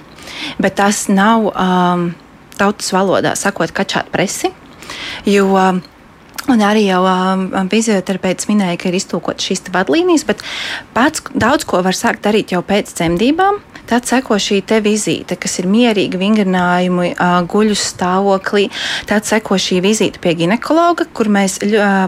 bet 0.62 0.80
tas 0.82 1.06
nav. 1.12 1.52
Um, 1.54 2.14
tautas 2.60 2.92
valodā 2.96 3.36
sakot, 3.40 3.72
kačāt 3.76 4.12
presi. 4.14 4.52
Jo, 5.26 5.50
Un 6.46 6.62
arī 6.62 6.84
jau 6.86 7.02
um, 7.10 7.48
fizioterapeits 7.72 8.46
minēja, 8.52 8.78
ka 8.78 8.92
ir 8.92 9.00
iztūkots 9.00 9.48
šīs 9.50 9.64
vadlīnijas, 9.74 10.28
bet 10.30 10.44
pats 10.94 11.24
daudz 11.34 11.66
ko 11.66 11.82
var 11.86 11.98
sākt 11.98 12.22
darīt 12.28 12.54
jau 12.54 12.62
pēc 12.66 12.94
dzemdībām. 12.94 13.64
Tad 13.86 14.08
seko 14.10 14.40
šī 14.42 14.64
vizīte, 14.82 15.36
kas 15.38 15.60
ir 15.62 15.68
mierīga, 15.70 16.18
vingrinājumi, 16.18 17.12
guļu 17.52 17.76
stāvoklī. 17.78 18.66
Tad 19.06 19.28
seko 19.30 19.60
šī 19.62 19.78
vizīte 19.86 20.22
pie 20.22 20.34
ginekologa, 20.40 21.06
kur 21.14 21.30
mēs 21.30 21.60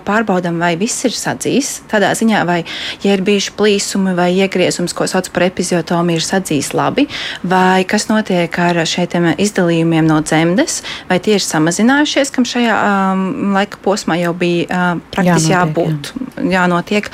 pārbaudām, 0.08 0.58
vai 0.58 0.73
viss 0.80 1.06
ir 1.06 1.13
sadzīs. 1.13 1.84
Tādā 1.91 2.10
ziņā, 2.17 2.41
vai 2.50 2.63
ja 3.04 3.13
ir 3.13 3.21
bijuši 3.26 3.54
plīsumi 3.60 4.15
vai 4.17 4.32
iegriezums, 4.39 4.95
ko 4.97 5.06
sauc 5.10 5.30
par 5.34 5.45
epiziotomiju, 5.52 6.17
ir 6.17 6.26
sadzīs 6.26 6.71
labi, 6.73 7.06
vai 7.45 7.86
kas 7.86 8.08
notiek 8.10 8.58
ar 8.58 8.82
šiem 8.82 9.36
izdalījumiem 9.38 10.10
no 10.10 10.17
dzemdes, 10.26 10.82
vai 11.12 11.19
tie 11.21 11.38
ir 11.38 11.45
samazinājušies, 11.45 12.34
kam 12.34 12.47
šajā 12.47 12.73
um, 12.73 13.54
laika 13.54 13.78
posmā 13.86 14.17
jau 14.17 14.27
bija 14.34 14.66
uh, 14.68 15.02
praktiski 15.13 15.54
jābūt, 15.54 16.12
jā. 16.38 16.48
jānotiek. 16.58 17.10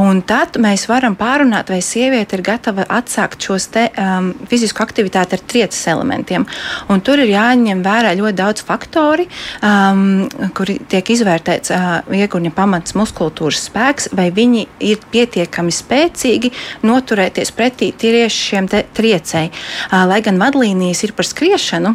Un 0.00 0.22
tad 0.26 0.58
mēs 0.62 0.86
varam 0.90 1.16
pārunāt, 1.18 1.72
vai 1.72 1.80
sieviete 1.84 2.38
ir 2.38 2.44
gatava 2.46 2.86
atsākt 2.88 3.44
šos 3.44 3.68
te. 3.74 3.88
Um, 4.00 4.32
fizisku 4.50 4.82
aktivitāti 4.84 5.36
ar 5.36 5.44
trieces 5.48 5.82
elementiem. 5.90 6.46
Un 6.92 7.02
tur 7.04 7.22
ir 7.22 7.32
jāņem 7.32 7.82
vērā 7.84 8.14
ļoti 8.18 8.38
daudz 8.38 8.64
faktori, 8.66 9.26
um, 9.64 10.24
kuri 10.56 10.78
tiek 10.90 11.14
izvērtēts 11.16 11.74
uh, 11.74 11.90
iegurņa 12.14 12.54
pamats 12.54 12.96
muskultūras 12.98 13.66
spēks, 13.68 14.10
vai 14.16 14.30
viņi 14.34 14.66
ir 14.84 15.04
pietiekami 15.12 15.74
spēcīgi 15.74 16.52
noturēties 16.86 17.54
pretī 17.56 17.90
tieši 17.98 18.48
šiem 18.50 18.70
triecei. 18.94 19.48
Uh, 19.50 20.04
lai 20.08 20.20
gan 20.24 20.38
vadlīnijas 20.40 21.04
ir 21.06 21.14
par 21.16 21.26
skriešanu, 21.28 21.94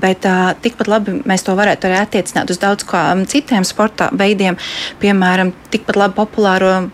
bet 0.00 0.26
tikpat 0.62 0.88
labi 0.90 1.16
mēs 1.28 1.44
to 1.46 1.54
varētu 1.56 1.88
arī 1.88 1.98
attiecināt 2.02 2.50
uz 2.52 2.60
daudz 2.60 2.84
kā 2.88 3.06
um, 3.14 3.24
citiem 3.28 3.64
sporta 3.96 4.10
veidiem, 4.16 4.56
piemēram, 5.00 5.52
tikpat 5.70 5.96
labi 5.96 6.16
populāro 6.16 6.90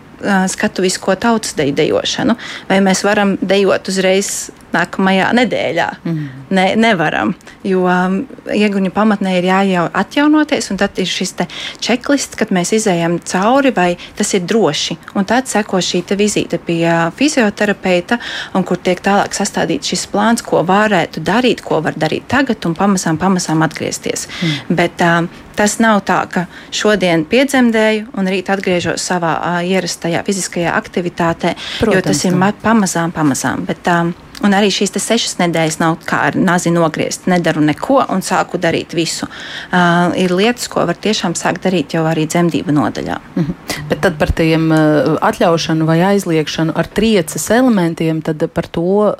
skatuvisko 0.47 1.15
tautas 1.19 1.55
dejošanu, 1.57 2.37
vai 2.69 2.79
mēs 2.79 3.03
varam 3.03 3.37
dejot 3.41 3.89
uzreiz 3.91 4.51
nākamajā 4.73 5.29
nedēļā. 5.37 5.87
Mm. 6.03 6.23
Ne, 6.53 6.65
nevaram, 6.77 7.33
jo 7.65 7.85
um, 7.89 8.19
ieguņu 8.53 8.91
pamatnē 8.93 9.37
ir 9.39 9.47
jāatjaunoties, 9.49 10.69
un 10.73 10.79
tad 10.81 10.99
ir 11.01 11.09
šis 11.09 11.33
checklists, 11.81 12.37
kad 12.37 12.53
mēs 12.53 12.75
izējām 12.77 13.17
cauri, 13.25 13.73
vai 13.73 13.87
tas 14.17 14.33
ir 14.37 14.45
droši. 14.49 14.99
Un 15.17 15.25
tad 15.29 15.49
seko 15.49 15.81
šī 15.81 16.03
vizīte 16.19 16.59
pie 16.61 16.83
uh, 16.85 17.07
fizioterapeita, 17.17 18.19
un 18.53 18.67
kur 18.67 18.77
tiek 18.77 19.01
tālāk 19.01 19.33
sastādīts 19.33 19.93
šis 19.93 20.05
plāns, 20.13 20.45
ko 20.45 20.61
varētu 20.67 21.23
darīt, 21.25 21.63
ko 21.65 21.81
var 21.81 21.97
darīt 21.97 22.29
tagad, 22.29 22.61
un 22.69 22.77
pamazām, 22.77 23.17
pamazām 23.21 23.65
atgriezties. 23.65 24.27
Mm. 24.29 24.77
Bet, 24.77 25.01
um, 25.07 25.31
Tas 25.53 25.75
nav 25.77 25.99
tā, 26.07 26.17
ka 26.33 26.45
šodien 26.73 27.27
piedzemdēju 27.29 28.07
un 28.17 28.29
rīt 28.29 28.49
atgriežos 28.49 29.03
savā 29.05 29.33
uh, 29.37 29.59
ierastajā 29.61 30.23
fiziskajā 30.25 30.73
aktivitātē, 30.73 31.53
Protams, 31.77 31.93
jo 31.93 32.01
tas 32.07 32.23
ir 32.25 32.37
pamazām, 32.63 33.13
pamazām. 33.13 33.65
Bet, 33.67 33.85
um, 33.93 34.13
Un 34.41 34.55
arī 34.57 34.71
šīs 34.73 34.95
sešas 34.97 35.37
nedēļas 35.39 35.77
nav 35.79 35.99
kā 36.09 36.23
ar 36.29 36.37
nazi 36.39 36.71
nogriezt. 36.73 37.27
Nedaru 37.29 37.61
neko 37.61 37.99
un 38.09 38.23
sāku 38.25 38.57
darīt 38.57 38.95
visu. 38.97 39.27
Uh, 39.69 40.09
ir 40.19 40.33
lietas, 40.33 40.67
ko 40.71 40.87
var 40.89 40.97
tiešām 40.97 41.35
sākt 41.37 41.67
darīt 41.67 41.93
jau 41.93 42.03
arī 42.09 42.25
dzemdību 42.25 42.73
nodaļā. 42.73 43.19
Mm 43.35 43.45
-hmm. 43.45 43.85
Bet 43.89 44.01
tad 44.01 44.17
par 44.17 44.31
tiem 44.31 44.71
uh, 44.71 45.13
atļaušanu 45.21 45.85
vai 45.85 46.01
aizliekšanu 46.01 46.73
ar 46.75 46.87
trieces 46.87 47.49
elementiem, 47.49 48.21
tad 48.21 48.49
par 48.53 48.67
to 48.67 48.81
uh, 48.81 49.13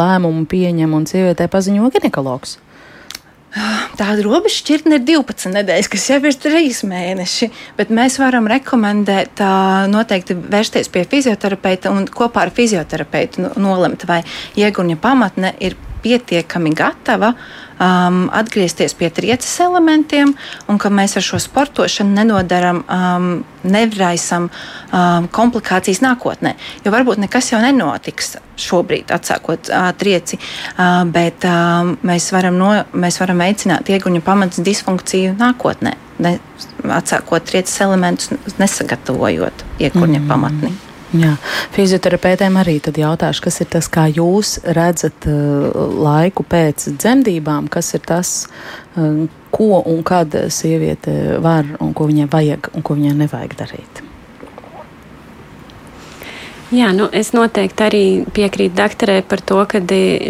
lēmumu 0.00 0.46
pieņem 0.46 0.94
un 0.94 1.06
sievietē 1.06 1.48
paziņo 1.48 1.90
ginekologs. 1.90 2.58
Tāda 3.52 4.22
robežšķirtne 4.24 4.96
ir 4.96 5.04
12 5.04 5.52
nedēļas, 5.52 5.90
kas 5.92 6.08
jau 6.08 6.18
ir 6.24 6.36
3 6.40 6.86
mēneši. 6.88 7.50
Bet 7.76 7.92
mēs 7.92 8.16
varam 8.22 8.48
rekomendēt 8.48 9.42
noteikti 9.92 10.38
vērsties 10.40 10.88
pie 10.92 11.04
fizioterapeita 11.08 11.92
un 11.92 12.06
kopā 12.08 12.46
ar 12.46 12.54
fizioterapeitu 12.56 13.52
nolemt, 13.60 14.06
vai 14.08 14.22
ieguņa 14.56 15.00
pamatne 15.02 15.52
ir 15.60 15.76
pietiekami 16.02 16.74
gatava 16.76 17.32
um, 17.82 18.28
atgriezties 18.32 18.94
pie 18.98 19.10
trieces 19.10 19.52
elementiem, 19.60 20.34
un 20.70 20.78
ka 20.80 20.90
mēs 20.92 21.16
ar 21.18 21.26
šo 21.26 21.40
sportošanu 21.42 22.14
nenodaram, 22.16 22.82
um, 22.86 23.30
nevraisam 23.62 24.48
um, 24.48 25.28
komplikācijas 25.32 26.02
nākotnē. 26.04 26.54
Jo 26.84 26.94
varbūt 26.94 27.22
nekas 27.22 27.52
jau 27.52 27.62
nenotiks 27.62 28.36
šobrīd, 28.62 29.12
atsākot 29.14 29.72
uh, 29.72 29.90
trieci, 29.98 30.38
uh, 30.38 31.02
bet 31.08 31.46
um, 31.48 31.96
mēs, 32.06 32.30
varam 32.34 32.58
no, 32.60 32.72
mēs 32.92 33.20
varam 33.22 33.42
veicināt 33.42 33.90
ieguņu 33.92 34.22
pamats 34.26 34.62
disfunkciju 34.62 35.36
nākotnē, 35.40 35.96
ne, 36.22 36.38
atsākot 37.00 37.50
trieces 37.50 37.78
elementus, 37.84 38.32
nesagatavojot 38.58 39.66
ieguņa 39.82 40.18
mm. 40.22 40.30
pamatni. 40.30 40.74
Jā. 41.12 41.34
Fizioterapeitēm 41.74 42.56
arī 42.56 42.78
tad 42.80 42.96
jautāšu, 42.96 43.44
kas 43.44 43.60
ir 43.60 43.68
tas, 43.74 43.88
kā 43.92 44.06
jūs 44.08 44.54
redzat 44.64 45.26
uh, 45.28 45.68
laiku 45.76 46.44
pēc 46.48 46.86
dzemdībām, 46.96 47.68
kas 47.72 47.92
ir 47.98 48.04
tas, 48.08 48.30
uh, 48.96 49.26
ko 49.52 49.82
un 49.84 50.00
kad 50.08 50.32
sieviete 50.48 51.36
var 51.44 51.68
un 51.84 51.92
ko 51.92 52.08
viņai 52.08 52.30
vajag 52.32 52.72
un 52.72 52.86
ko 52.86 52.96
viņai 52.96 53.12
nevajag 53.26 53.58
darīt. 53.60 54.02
Jā, 56.72 56.88
nu, 56.96 57.04
es 57.12 57.34
noteikti 57.36 57.84
arī 57.84 58.04
piekrītu 58.32 58.72
doktorē 58.78 59.18
par 59.28 59.42
to, 59.44 59.58
ka 59.68 59.82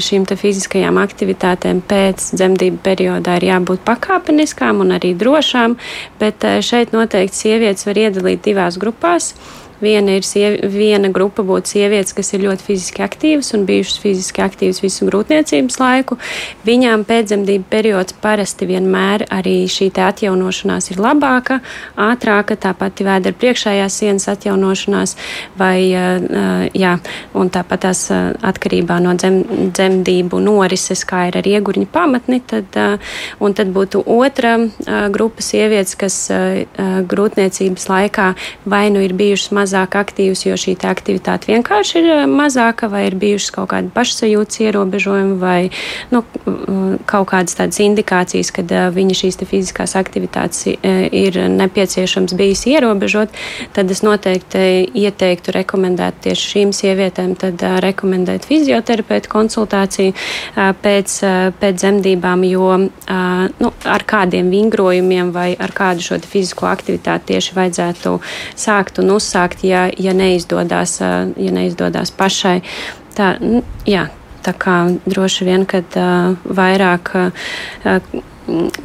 šīm 0.03 0.25
fiziskajām 0.27 0.99
aktivitātēm 0.99 1.85
pēc 1.87 2.33
dzemdību 2.35 2.81
periodā 2.83 3.37
ir 3.39 3.47
jābūt 3.53 3.85
pakāpeniskām 3.87 4.83
un 4.83 4.97
arī 4.99 5.15
drošām, 5.15 5.79
bet 6.19 6.43
uh, 6.43 6.59
šeit 6.59 6.91
noteikti 6.91 7.45
sievietes 7.45 7.87
var 7.87 8.03
iedalīt 8.09 8.43
divās 8.51 8.83
grupās. 8.83 9.37
Viena, 9.83 10.15
ir 10.15 10.23
sievi, 10.23 10.61
viena 10.71 11.09
grupa 11.11 11.43
būtu 11.43 11.73
sievietes, 11.75 12.15
kas 12.15 12.29
ir 12.37 12.45
ļoti 12.45 12.63
fiziski 12.69 13.03
aktīvas 13.03 13.51
un 13.57 13.65
bijušas 13.67 13.99
fiziski 13.99 14.45
aktīvas 14.45 14.79
visu 14.85 15.09
grūtniecības 15.09 15.79
laiku. 15.81 16.19
Viņām 16.63 17.03
pēcdzemdību 17.09 17.67
periods 17.73 18.15
parasti 18.23 18.69
vienmēr 18.71 19.25
arī 19.35 19.65
šī 19.67 19.89
atjaunošanās 19.99 20.93
ir 20.93 21.01
labāka, 21.03 21.59
ātrāka, 21.99 22.55
tāpat 22.63 23.03
vēdera 23.03 23.35
priekšējās 23.43 23.97
sienas 24.03 24.29
atjaunošanās, 24.31 25.17
vai, 25.59 25.91
jā, 26.79 26.95
un 27.35 27.51
tāpat 27.51 27.83
tās 27.89 28.05
atkarībā 28.13 29.01
no 29.03 29.17
dzem, 29.19 29.41
dzemdību 29.75 30.39
norises, 30.47 31.03
kā 31.09 31.27
ir 31.33 31.41
ar 31.41 31.51
iegurņu 31.51 31.91
pamatni, 31.91 32.39
tad, 32.47 32.79
un 33.43 33.59
tad 33.59 33.75
būtu 33.75 34.05
otra 34.07 34.55
grupa 35.11 35.43
sievietes, 35.43 35.99
kas 35.99 36.23
grūtniecības 37.11 37.89
laikā 37.91 38.31
vai 38.65 38.85
nu 38.95 39.03
ir 39.03 39.19
bijušas 39.19 39.51
maz 39.59 39.72
mazāk 39.73 39.97
aktīvs, 39.97 40.45
jo 40.47 40.57
šī 40.59 40.77
aktivitāte 40.89 41.53
vienkārši 41.53 41.99
ir 42.01 42.09
eh, 42.13 42.25
mazāka, 42.29 42.89
vai 42.93 43.07
ir 43.09 43.17
bijušas 43.17 43.53
kaut 43.55 43.71
kādi 43.73 43.91
pašsajūtas 43.95 44.61
ierobežojumi, 44.67 45.37
vai 45.41 45.71
nu, 46.13 46.23
kaut 47.07 47.29
kādas 47.31 47.57
tādas 47.57 47.81
indikācijas, 47.83 48.53
ka 48.53 48.65
uh, 48.65 48.91
viņa 48.93 49.17
šīs 49.17 49.41
fiziskās 49.49 49.95
aktivitātes 49.99 50.67
uh, 50.69 51.05
ir 51.09 51.39
nepieciešams 51.49 52.35
bijis 52.37 52.67
ierobežot, 52.69 53.33
tad 53.73 53.91
es 53.91 54.03
noteikti 54.05 54.91
ieteiktu 54.93 55.55
rekomendēt 55.57 56.21
tieši 56.27 56.51
šīm 56.53 56.75
sievietēm, 56.77 57.35
tad 57.41 57.63
rekomendēt 57.83 58.47
fizioterapeitu 58.49 59.31
konsultāciju 59.33 60.13
pēc, 60.83 61.17
pēc 61.61 61.79
dzemdībām, 61.81 62.45
jo 62.49 62.69
nu, 62.83 63.73
ar 63.89 64.05
kādiem 64.09 64.51
vingrojumiem 64.53 65.33
vai 65.35 65.53
ar 65.59 65.75
kādu 65.77 66.05
šo 66.05 66.19
fizisko 66.23 66.69
aktivitāti 66.71 67.33
tieši 67.33 67.57
vajadzētu 67.57 68.15
sākt 68.59 69.01
un 69.03 69.15
uzsākt 69.17 69.62
ja, 69.63 69.87
ja, 69.99 70.13
neizdodas, 70.17 70.99
ja 71.01 71.55
neizdodas 71.55 72.11
pašai. 72.15 72.61
Tā, 73.17 73.35
jā, 73.87 74.07
tā 74.43 74.55
kā 74.57 74.77
droši 75.07 75.49
vien, 75.49 75.67
kad 75.69 75.97
uh, 76.01 76.37
vairāk 76.45 77.13
uh, 77.19 78.23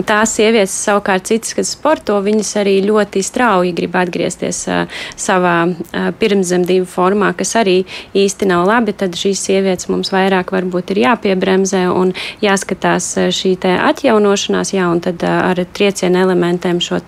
tās 0.08 0.36
sievietes, 0.38 0.74
savukārt 0.86 1.28
citas, 1.30 1.54
kas 1.58 1.72
sporto, 1.74 2.18
viņas 2.24 2.52
arī 2.62 2.76
ļoti 2.86 3.24
strauji 3.26 3.74
grib 3.78 3.96
atgriezties 3.98 4.60
uh, 4.70 5.00
savā 5.18 5.56
uh, 5.68 6.10
pirmszemdību 6.20 6.86
formā, 6.90 7.32
kas 7.38 7.56
arī 7.60 7.78
īsti 8.18 8.50
nav 8.50 8.68
labi. 8.70 8.94
Tad 8.98 9.18
šīs 9.18 9.42
sievietes 9.48 9.90
mums 9.92 10.12
vairāk 10.14 10.54
varbūt 10.54 10.94
ir 10.94 11.02
jāpiebremzē 11.06 11.88
un 11.90 12.14
jāskatās 12.44 13.10
šī 13.34 13.56
atjaunošanās, 13.58 14.74
jā, 14.76 14.86
un 14.92 15.02
tad 15.04 15.26
uh, 15.26 15.50
ar 15.52 15.64
triecienu 15.74 16.22
elementiem 16.22 16.82
šo 16.84 17.00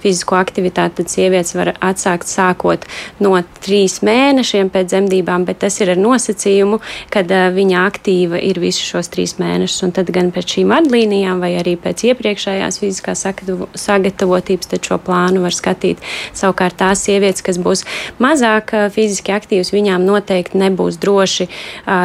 fizisko 0.00 0.36
aktivitāti 0.38 1.00
tad 1.00 1.12
sievietes 1.12 1.54
var 1.56 1.72
atsākt 1.84 2.28
sākot 2.30 2.84
no 3.20 3.34
trīs 3.60 4.00
mēnešiem 4.06 4.70
pēc 4.72 4.92
dzemdībām, 4.92 5.44
bet 5.48 5.62
tas 5.64 5.80
ir 5.82 5.92
ar 5.94 6.00
nosacījumu, 6.00 6.80
ka 7.12 7.24
uh, 7.26 7.48
viņa 7.54 7.84
aktīva 7.90 8.40
ir 8.40 8.60
visus 8.62 8.88
šos 8.94 9.12
trīs 9.12 9.36
mēnešus, 9.40 9.84
un 9.86 9.94
tad 9.96 10.12
gan 10.14 10.32
pēc 10.34 10.56
šīm 10.56 10.72
vadlīnijām 10.72 11.42
vai 11.42 11.54
arī 11.60 11.76
pēc 11.80 11.89
pēc 11.90 12.06
iepriekšējās 12.12 12.80
fiziskās 12.80 13.26
sagatavotības, 13.74 14.70
tad 14.70 14.86
šo 14.86 15.00
plānu 15.02 15.42
var 15.42 15.56
skatīt. 15.56 16.00
Savukārt 16.36 16.78
tās 16.80 17.02
sievietes, 17.06 17.42
kas 17.46 17.58
būs 17.60 17.84
mazāk 18.22 18.72
fiziski 18.94 19.34
aktīvas, 19.34 19.74
viņām 19.74 20.06
noteikti 20.06 20.60
nebūs 20.62 21.00
droši 21.02 21.48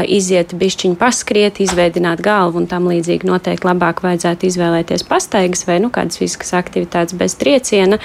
iziet 0.09 0.55
bišķiņu 0.57 0.99
paskriet, 0.99 1.61
izveidināt 1.63 2.23
galvu 2.25 2.63
un 2.63 2.69
tam 2.71 2.89
līdzīgi 2.89 3.29
noteikti 3.29 3.69
labāk 3.69 4.01
vajadzētu 4.05 4.49
izvēlēties 4.49 5.05
pastaigas 5.07 5.65
vai 5.69 5.79
nu, 5.83 5.91
kādas 5.93 6.19
fiziskas 6.21 6.55
aktivitātes 6.57 7.17
bez 7.17 7.37
trieciena. 7.39 8.01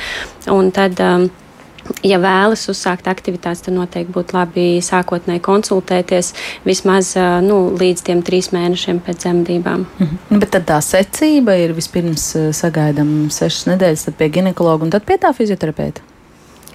Un 0.50 0.72
tad, 0.74 1.00
um, 1.00 1.30
ja 2.06 2.20
vēlas 2.22 2.66
uzsākt 2.72 3.08
aktivitātes, 3.10 3.64
tad 3.66 3.76
noteikti 3.76 4.14
būtu 4.14 4.36
labi 4.36 4.66
sākotnēji 4.84 5.42
konsultēties 5.44 6.32
vismaz 6.66 7.14
nu, 7.46 7.62
līdz 7.80 8.06
tiem 8.06 8.22
trīs 8.26 8.50
mēnešiem 8.56 9.02
pēc 9.06 9.24
dzemdībām. 9.24 9.86
Mhm. 9.98 10.22
Nu, 10.30 10.40
bet 10.42 10.58
tā 10.68 10.80
secība 10.84 11.56
ir 11.60 11.74
vispirms 11.76 12.32
sagaidām 12.56 13.30
sešas 13.32 13.68
nedēļas, 13.72 14.06
tad 14.08 14.20
pie 14.20 14.30
ginekologa 14.40 14.86
un 14.86 14.94
tad 14.94 15.06
pie 15.08 15.20
tā 15.20 15.34
fizioterapeita. 15.36 16.09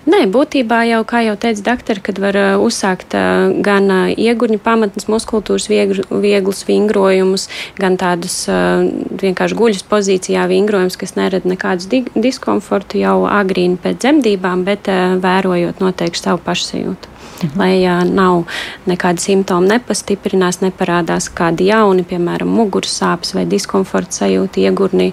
Nē, 0.06 0.28
būtībā 0.30 0.84
jau, 0.86 1.00
kā 1.10 1.24
jau 1.26 1.34
teica 1.42 1.64
doktori, 1.66 2.02
kad 2.06 2.20
var 2.22 2.38
uh, 2.38 2.50
uzsākt 2.62 3.16
uh, 3.18 3.50
gan 3.66 3.90
uh, 3.90 4.12
iegurņu 4.14 4.60
pamatnes 4.62 5.08
muskultūras 5.10 5.66
viegl, 5.72 6.04
vieglus 6.22 6.62
vingrojumus, 6.68 7.48
gan 7.82 7.98
tādus 7.98 8.36
uh, 8.46 8.86
vienkārši 9.24 9.58
guļus 9.58 9.82
pozīcijā 9.90 10.46
vingrojumus, 10.52 11.00
kas 11.02 11.18
nerada 11.18 11.50
nekādus 11.50 11.90
di 11.90 12.04
diskomfortu 12.14 13.02
jau 13.02 13.24
agrīni 13.26 13.82
pēc 13.82 13.98
dzemdībām, 14.06 14.62
bet 14.70 14.92
uh, 14.94 15.18
vērojot 15.26 15.82
noteikti 15.82 16.22
savu 16.22 16.44
pašsajūtu. 16.46 17.15
Mhm. 17.46 17.60
Lai 17.60 17.82
ja 17.82 18.00
nav 18.04 18.44
nekādi 18.90 19.24
simptomi 19.24 19.70
nepastiprinās, 19.74 20.62
neparādās 20.64 21.30
kādi 21.30 21.70
jauni, 21.70 22.06
piemēram, 22.08 22.50
muguras 22.50 22.98
sāpes 23.02 23.36
vai 23.38 23.46
diskomforta 23.50 24.24
sajūta 24.24 24.64
iegurnī, 24.66 25.12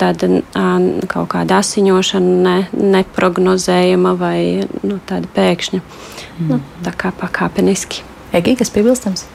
tāda 0.00 0.42
kaut 1.08 1.28
kāda 1.36 1.60
asiņošana 1.60 2.34
ne, 2.48 2.56
neprognozējama 2.96 4.16
vai 4.18 4.40
nu, 4.82 4.98
tāda 5.06 5.30
pēkšņa. 5.36 5.80
Mhm. 6.38 6.50
Nu, 6.50 6.60
tā 6.82 6.96
kā 6.96 7.12
pakāpeniski. 7.12 8.02
Egi, 8.34 8.56
kas 8.58 8.72
piebilstams? 8.74 9.28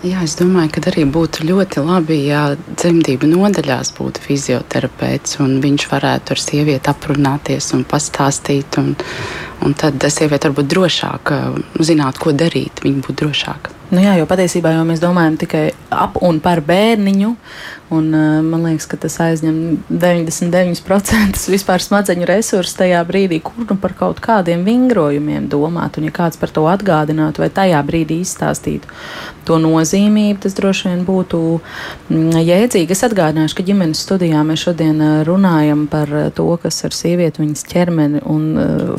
Jā, 0.00 0.22
es 0.24 0.32
domāju, 0.38 0.70
ka 0.72 0.80
arī 0.88 1.02
būtu 1.12 1.44
ļoti 1.44 1.82
labi, 1.84 2.22
ja 2.30 2.54
dzemdību 2.56 3.28
nodaļās 3.34 3.90
būtu 3.98 4.22
fizioterapeits 4.24 5.36
un 5.44 5.58
viņš 5.60 5.84
varētu 5.90 6.32
ar 6.32 6.40
sievieti 6.40 6.88
aprunāties 6.88 7.68
un 7.76 7.84
pastāstīt. 7.84 8.78
Un, 8.80 8.94
un 9.66 9.76
tad 9.78 10.02
sieviete 10.08 10.50
varbūt 10.50 10.70
drošāk 10.70 11.34
zinātu, 11.80 12.24
ko 12.24 12.36
darīt. 12.36 12.82
Viņa 12.84 13.06
būtu 13.06 13.20
drošāka. 13.24 13.76
Nu 13.90 13.98
jā, 13.98 14.12
jo 14.20 14.26
patiesībā 14.30 14.70
jau 14.70 14.84
mēs 14.86 15.00
domājam 15.02 15.34
tikai 15.40 15.64
ap 15.90 16.20
un 16.22 16.38
par 16.42 16.60
bērniņu. 16.62 17.32
Un, 17.90 18.04
uh, 18.14 18.36
man 18.46 18.68
liekas, 18.68 18.84
ka 18.86 18.94
tas 19.02 19.16
aizņem 19.18 19.80
99% 19.90 21.40
vispār 21.56 21.82
smadzeņu 21.82 22.28
resursu 22.30 22.76
tajā 22.78 23.00
brīdī, 23.08 23.40
kur 23.42 23.66
nu 23.66 23.74
par 23.82 23.96
kaut 23.98 24.20
kādiem 24.22 24.62
vingrojumiem 24.62 25.48
domāt. 25.50 25.98
Un, 25.98 26.06
ja 26.06 26.14
kāds 26.14 26.38
par 26.38 26.54
to 26.54 26.68
atgādinātu 26.70 27.42
vai 27.42 27.50
tajā 27.50 27.80
brīdī 27.88 28.20
izstāstītu 28.22 28.86
to 29.48 29.58
nozīmību, 29.58 30.38
tas 30.44 30.54
droši 30.54 30.92
vien 30.92 31.02
būtu 31.08 31.42
mm, 31.58 32.38
jēdzīgi. 32.46 32.94
Es 32.94 33.02
atgādināšu, 33.08 33.58
ka 33.58 33.66
ģimenes 33.66 34.04
studijā 34.06 34.44
mēs 34.46 34.68
šodien 34.68 35.02
uh, 35.02 35.16
runājam 35.26 35.88
par 35.90 36.14
to, 36.38 36.46
kas 36.62 36.78
ar 36.86 36.94
sievieti 36.94 37.42
viņas 37.42 37.66
ķermeni 37.74 38.22
un 38.22 38.46
uh, 38.54 38.94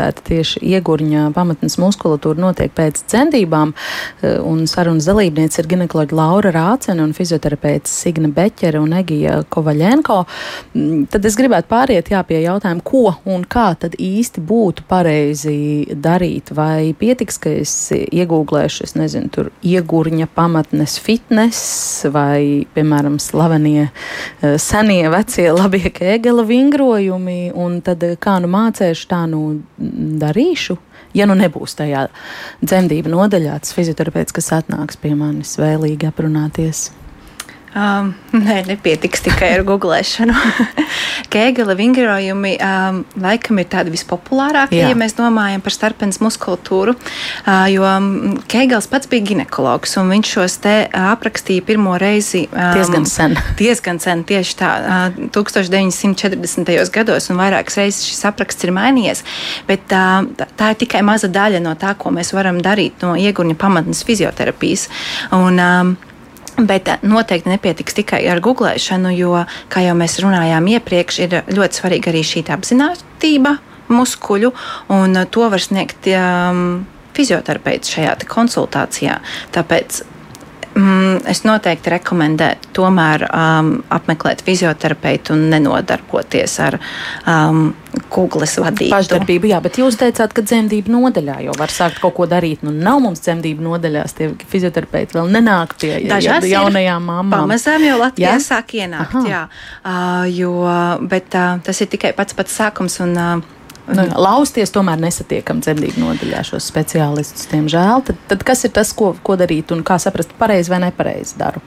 fokusēta 0.00 0.24
tieši 0.24 0.60
iegurņa 0.74 1.30
pamatnes 1.34 1.76
muskulatūra 1.80 2.40
notiek 2.40 2.72
pēc 2.72 3.04
dzemdībām. 3.10 3.72
Uh, 4.22 4.40
un 4.46 4.66
sarunas 4.66 5.06
dalībniece 5.08 5.60
ir 5.60 5.68
ginekoloģa 5.68 6.16
Laura 6.16 6.52
Rācena 6.54 7.04
un 7.04 7.12
fizioterapeits 7.12 7.90
Signa 7.90 8.28
Beķere 8.28 8.80
un 8.80 8.92
Egija 8.96 9.42
Kovaļenko. 9.48 10.24
Mm, 10.74 11.06
tad 11.10 11.26
es 11.26 11.36
gribētu 11.36 11.68
pāriet 11.70 12.10
jā, 12.10 12.22
pie 12.24 12.42
jautājuma, 12.44 12.84
ko 12.84 13.14
un 13.30 13.44
kā 13.44 13.74
tad 13.80 13.96
īsti 13.98 14.40
būtu 14.40 14.86
pareizi 14.88 15.86
darīt. 15.92 16.52
Vai 16.54 16.92
pietiks, 16.98 17.38
ka 17.40 17.52
es 17.60 17.74
iegūglēšu, 17.92 18.86
es 18.88 18.96
nezinu, 18.96 19.30
tur 19.32 19.50
iegurņa 19.62 20.30
pamatnes 20.34 20.98
fitness 21.00 22.06
vai, 22.10 22.66
piemēram, 22.74 23.18
slavenie 23.20 23.88
eh, 23.88 24.56
senie 24.60 25.04
vecie 25.12 25.50
labie 25.52 25.90
kēgela 25.92 26.44
vingrojumi, 26.46 27.52
un 27.54 27.80
tad 27.84 28.04
eh, 28.06 28.16
kā 28.20 28.38
nu 28.42 28.50
mācēšu, 28.50 29.08
tā 29.10 29.24
nu 29.30 29.60
darīšu 29.92 30.78
ja 31.16 31.26
nu 31.26 31.36
nebūs 31.38 31.76
tajā 31.78 32.06
dzemdību 32.62 33.12
nodaļā 33.12 33.58
tas 33.62 33.74
fizioterapeits, 33.76 34.34
kas 34.36 34.52
atnāks 34.60 34.98
pie 35.00 35.14
manis 35.18 35.56
vēlīgi 35.60 36.08
aprunāties. 36.10 36.88
Um, 37.70 38.14
nē, 38.34 38.64
nepietiks 38.66 39.22
tikai 39.22 39.52
ar 39.54 39.62
googlēšanu. 39.66 40.34
Kēgela 41.32 41.76
vingrojumi 41.78 42.56
um, 42.58 43.04
laikam 43.22 43.60
ir 43.62 43.68
tādi 43.70 43.92
vispopulārākie, 43.94 44.80
ja 44.82 44.96
mēs 44.98 45.14
domājam 45.14 45.62
par 45.62 45.74
starpens 45.76 46.18
muskultūru, 46.22 46.96
uh, 46.96 47.68
jo 47.70 47.86
um, 47.86 48.40
Kēgels 48.50 48.90
pats 48.90 49.06
bija 49.10 49.28
ginekologs, 49.30 49.94
un 50.02 50.10
viņš 50.10 50.32
šos 50.34 50.58
te 50.64 50.74
uh, 50.88 51.12
aprakstīja 51.12 51.68
pirmo 51.68 51.94
reizi. 52.02 52.48
Um, 52.50 52.74
diezgan 52.80 53.06
sen. 53.06 53.38
Diezgan 53.60 54.02
sen, 54.02 54.26
tieši 54.26 54.58
tā, 54.58 54.72
uh, 54.82 55.22
1940. 55.30 56.74
gados, 56.90 57.30
un 57.30 57.38
vairākas 57.38 57.78
reizes 57.78 58.02
šis 58.10 58.26
apraksts 58.32 58.66
ir 58.66 58.74
mainījies, 58.74 59.22
bet 59.70 59.94
uh, 59.94 60.26
tā 60.58 60.74
ir 60.74 60.82
tikai 60.82 61.06
maza 61.06 61.30
daļa 61.30 61.62
no 61.62 61.78
tā, 61.78 61.94
ko 61.94 62.10
mēs 62.18 62.34
varam 62.34 62.58
darīt 62.66 63.06
no 63.06 63.14
iegurņa 63.14 63.58
pamatnes 63.62 64.02
fizioterapijas. 64.10 64.88
Un, 65.38 65.62
um, 65.62 65.98
Bet 66.68 66.88
eh, 66.88 67.02
noteikti 67.06 67.52
nepietiks 67.52 67.96
tikai 68.00 68.22
ar 68.30 68.42
googlēšanu, 68.44 69.12
jo, 69.16 69.34
kā 69.72 69.84
jau 69.86 69.96
mēs 69.98 70.18
runājām 70.22 70.68
iepriekš, 70.76 71.20
ir 71.26 71.36
ļoti 71.50 71.80
svarīga 71.80 72.12
arī 72.12 72.22
šī 72.26 72.44
apziņotība 72.56 73.56
muskuļu, 73.90 74.52
un 74.94 75.18
to 75.34 75.48
var 75.50 75.62
sniegt 75.62 76.06
um, 76.14 76.84
fizioterapeits 77.16 77.90
šajā 77.96 78.14
konsultācijā. 78.30 79.18
Tāpēc 79.54 80.02
Mm, 80.70 81.24
es 81.26 81.40
noteikti 81.42 81.90
rekomendētu 81.90 82.70
tomēr 82.78 83.24
um, 83.26 83.70
apmeklēt 83.90 84.44
fizioterapeitu 84.46 85.34
un 85.34 85.48
nenodarboties 85.50 86.54
ar 86.62 86.76
um, 87.26 87.72
kugles 88.12 88.54
vadību. 88.62 88.92
Pašdarbību, 88.94 89.50
jā, 89.50 89.58
bet 89.64 89.80
jūs 89.82 89.98
teicāt, 89.98 90.30
ka 90.36 90.44
dzemdību 90.46 90.94
nodaļā 90.94 91.40
jau 91.48 91.56
var 91.58 91.74
sākt 91.74 91.98
kaut 92.02 92.14
ko 92.20 92.28
darīt. 92.30 92.62
Nu, 92.66 92.70
nav 92.70 93.02
mums 93.02 93.22
dzemdību 93.26 93.66
nodaļās, 93.66 94.14
tie 94.14 94.30
fizioterapeiti 94.52 95.18
vēl 95.18 95.34
nenāk 95.34 95.74
pie 95.80 95.96
Dažās 96.06 96.46
jaunajām 96.46 97.02
mamām. 97.02 97.34
Pamazām 97.34 97.90
jau 97.90 97.98
Latvijā 98.04 98.36
jā? 98.36 98.42
sāk 98.46 98.76
ienākt, 98.78 99.16
Aha. 99.18 99.30
jā. 99.34 99.44
Uh, 99.82 100.26
jo, 100.30 100.54
bet 101.10 101.34
uh, 101.34 101.58
tas 101.66 101.82
ir 101.82 101.90
tikai 101.90 102.14
pats 102.14 102.38
pats 102.38 102.60
sākums. 102.62 103.02
Un, 103.02 103.18
uh, 103.18 103.56
Nu, 103.90 104.04
lausties 104.20 104.70
tomēr 104.74 105.00
nesatiekam 105.02 105.62
dzemdību 105.64 106.02
nodaļā 106.02 106.42
šos 106.46 106.68
speciālistus, 106.70 107.48
diemžēl. 107.50 108.04
Tad, 108.06 108.18
tad 108.30 108.44
kas 108.46 108.66
ir 108.68 108.74
tas, 108.76 108.92
ko, 108.96 109.14
ko 109.26 109.38
darīt 109.40 109.72
un 109.74 109.84
kā 109.86 109.98
saprast, 110.02 110.34
pareizi 110.38 110.72
vai 110.72 110.82
nepareizi 110.84 111.40
daru? 111.40 111.62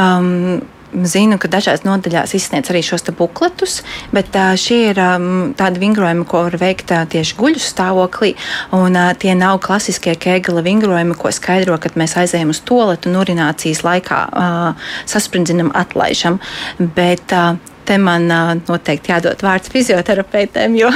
Um, 0.00 0.64
Zinu, 0.94 1.40
ka 1.42 1.48
dažās 1.50 1.82
nodaļās 1.82 2.36
izsniedz 2.38 2.70
arī 2.70 2.78
šos 2.86 3.02
bukletus, 3.18 3.80
bet 4.14 4.36
uh, 4.38 4.52
šie 4.54 4.92
ir 4.92 5.00
um, 5.02 5.50
tādi 5.58 5.82
vingrojumi, 5.82 6.22
ko 6.30 6.44
var 6.46 6.56
veikt 6.60 6.92
uh, 6.94 7.02
tieši 7.10 7.34
guļu 7.40 7.58
stāvoklī. 7.58 8.34
Un, 8.78 8.94
uh, 8.94 9.10
tie 9.18 9.34
nav 9.34 9.58
klasiskie 9.64 10.14
kēgala 10.14 10.62
vingrojumi, 10.62 11.18
ko 11.18 11.34
skaidro, 11.34 11.80
kad 11.82 11.98
mēs 11.98 12.14
aizējām 12.22 12.54
uz 12.54 12.62
toaletu 12.62 13.10
un 13.10 13.18
urinācijas 13.24 13.82
laikā 13.82 14.20
uh, 14.30 14.90
saspringzinam, 15.10 15.74
atlaižam. 15.74 16.38
Bet, 16.78 17.34
uh, 17.34 17.58
Te 17.84 17.98
man 18.00 18.30
uh, 18.32 18.52
noteikti 18.64 19.12
jādod 19.12 19.42
vārds 19.44 19.68
fizioterapeitēm, 19.72 20.76
jo 20.78 20.88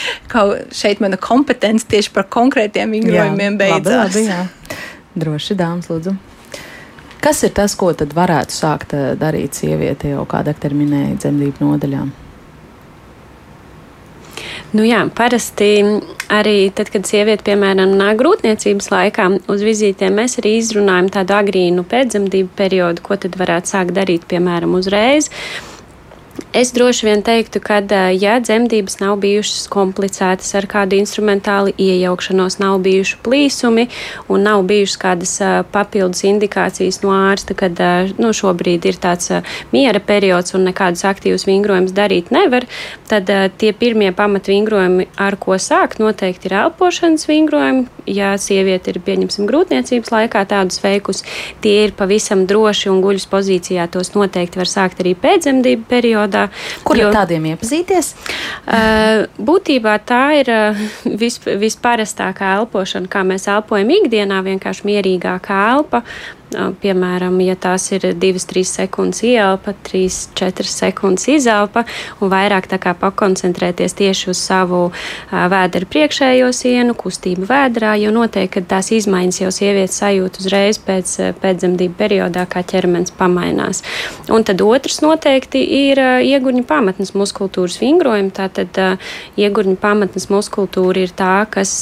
šeit 0.80 1.02
mana 1.02 1.18
kompetence 1.18 1.88
tieši 1.90 2.12
par 2.14 2.28
konkrētiem 2.30 2.94
vingrojumiem 2.94 3.58
beidzās. 3.58 4.14
Labi, 4.14 4.22
labi, 4.22 4.28
jā. 4.30 4.78
Droši, 5.18 5.58
dāmas, 5.58 5.90
lūdzu. 5.90 6.14
Kas 7.24 7.40
ir 7.46 7.54
tas, 7.56 7.74
ko 7.78 7.88
tad 7.96 8.12
varētu 8.14 8.52
sākt 8.52 8.94
darīt 9.18 9.56
sieviete 9.56 10.10
jau 10.12 10.26
kāda 10.28 10.52
terminēja 10.60 11.16
dzemdību 11.22 11.64
nodaļām? 11.64 12.12
Nu 14.74 14.82
jā, 14.82 15.04
parasti 15.14 15.68
arī 16.34 16.56
tad, 16.74 16.88
kad 16.90 17.06
sieviete, 17.06 17.44
piemēram, 17.46 17.92
nāk 17.94 18.18
grūtniecības 18.18 18.90
laikā 18.90 19.28
uz 19.54 19.62
vizītēm, 19.62 20.16
mēs 20.18 20.40
arī 20.42 20.56
izrunājam 20.58 21.12
tādu 21.14 21.36
agrīnu 21.36 21.84
pēcdzemdību 21.86 22.50
periodu, 22.58 23.04
ko 23.06 23.14
tad 23.22 23.38
varētu 23.38 23.70
sākt 23.70 23.94
darīt, 23.94 24.26
piemēram, 24.30 24.74
uzreiz. 24.74 25.30
Es 26.54 26.70
droši 26.70 27.06
vien 27.08 27.22
teiktu, 27.26 27.58
ka, 27.58 27.80
ja 28.14 28.36
dzemdības 28.38 29.00
nav 29.00 29.16
bijušas 29.18 29.64
komplicētas 29.74 30.52
ar 30.54 30.68
kādu 30.70 30.94
instrumentālu 31.00 31.72
iejaukšanos, 31.82 32.60
nav 32.62 32.76
bijuši 32.84 33.16
plīsumi 33.26 33.88
un 34.30 34.46
nav 34.46 34.62
bijušas 34.68 35.00
kādas 35.02 35.32
papildus 35.74 36.22
indikācijas 36.28 37.00
no 37.02 37.10
ārsta, 37.10 37.56
kad 37.58 37.82
nu, 38.22 38.30
šobrīd 38.30 38.86
ir 38.86 39.00
tāds 39.02 39.32
miera 39.74 39.98
periods 39.98 40.54
un 40.54 40.68
nekādus 40.68 41.02
aktīvus 41.10 41.48
vingrojumus 41.48 41.96
darīt 41.96 42.30
nevar, 42.30 42.68
tad 43.10 43.34
tie 43.58 43.72
pirmie 43.74 44.12
pamatvingrojumi, 44.14 45.08
ar 45.18 45.34
ko 45.42 45.58
sākt, 45.58 45.98
noteikti 45.98 46.52
ir 46.52 46.54
elpošanas 46.60 47.26
vingrojumi. 47.32 47.88
Ja 48.04 48.34
sieviete 48.36 48.92
ir, 48.92 48.98
pieņemsim, 49.00 49.46
grūtniecības 49.48 50.10
laikā 50.12 50.42
tādus 50.46 50.82
veikus, 50.84 51.22
tie 51.64 51.86
ir 51.86 51.94
pavisam 51.96 52.42
droši 52.46 52.90
un 52.92 52.98
guļus 53.00 53.24
pozīcijā. 53.32 53.86
Tos 53.90 54.12
noteikti 54.12 54.60
var 54.60 54.68
sākt 54.68 55.00
arī 55.00 55.14
pēcdzemdību 55.16 55.88
periodā. 55.88 56.43
Kur 56.84 57.00
jo, 57.00 57.08
ar 57.10 57.20
tādiem 57.20 57.50
iepazīties? 57.52 58.12
Uh, 58.64 59.24
būtībā 59.38 59.96
tā 60.06 60.22
ir 60.40 60.52
vis, 61.20 61.40
visparastākā 61.44 62.54
elpošana, 62.60 63.10
kā 63.10 63.24
mēs 63.26 63.48
elpojam 63.52 63.92
ikdienā, 63.98 64.40
vienkārši 64.46 64.88
mierīgākā 64.90 65.60
elpa. 65.74 66.04
Piemēram, 66.54 67.36
ja 67.42 67.54
tās 67.58 67.86
ir 67.94 68.04
2-3 68.20 68.62
sekundes 68.68 69.22
ielpa, 69.26 69.74
3-4 69.86 70.68
sekundes 70.70 71.26
izelpa, 71.32 71.84
un 72.20 72.30
vairāk 72.32 72.68
tā 72.70 72.78
kā 72.82 72.94
pakoncentrēties 72.98 73.96
tieši 73.98 74.30
uz 74.32 74.42
savu 74.42 74.80
vēdera 75.30 75.88
priekšējo 75.90 76.50
sienu, 76.54 76.94
kustību 76.98 77.48
vēdrā, 77.50 77.94
jo 78.02 78.12
noteikti, 78.14 78.52
ka 78.60 78.64
tās 78.76 78.92
izmaiņas 78.94 79.40
jau 79.42 79.50
sievietes 79.54 79.98
sajūt 80.02 80.38
uzreiz 80.42 80.78
pēc 80.84 81.16
pēcdzemdību 81.42 81.98
periodā, 81.98 82.46
kā 82.50 82.62
ķermenis 82.66 83.14
pamainās. 83.18 83.82
Un 84.32 84.46
tad 84.46 84.62
otrs 84.64 85.00
noteikti 85.04 85.64
ir 85.88 86.00
iegurņu 86.28 86.64
pamatnes 86.68 87.14
muskultūras 87.18 87.80
vingrojumi. 87.82 88.32
Tātad 88.34 88.78
iegurņu 89.40 89.76
pamatnes 89.82 90.30
muskultūra 90.32 91.04
ir 91.04 91.14
tā, 91.16 91.34
kas 91.50 91.74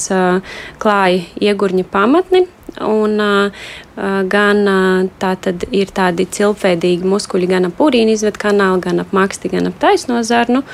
klāja 0.82 1.22
iegurņu 1.50 1.86
pamatni 1.92 2.46
Un, 2.80 3.20
uh, 3.20 3.52
gan 3.96 4.64
uh, 4.64 5.10
tā 5.20 5.34
tad 5.36 5.66
ir 5.70 5.92
tādi 5.92 6.24
cilpveidīgi 6.24 7.08
muskuļi 7.08 7.50
gan 7.50 7.68
ap 7.68 7.80
urīnu 7.82 8.16
izvedu 8.16 8.40
kanālu, 8.46 8.80
gan 8.84 9.04
ap 9.04 9.12
maksti, 9.12 9.52
gan 9.52 9.68
ap 9.68 9.80
taisno 9.82 10.22
zarnu. 10.26 10.64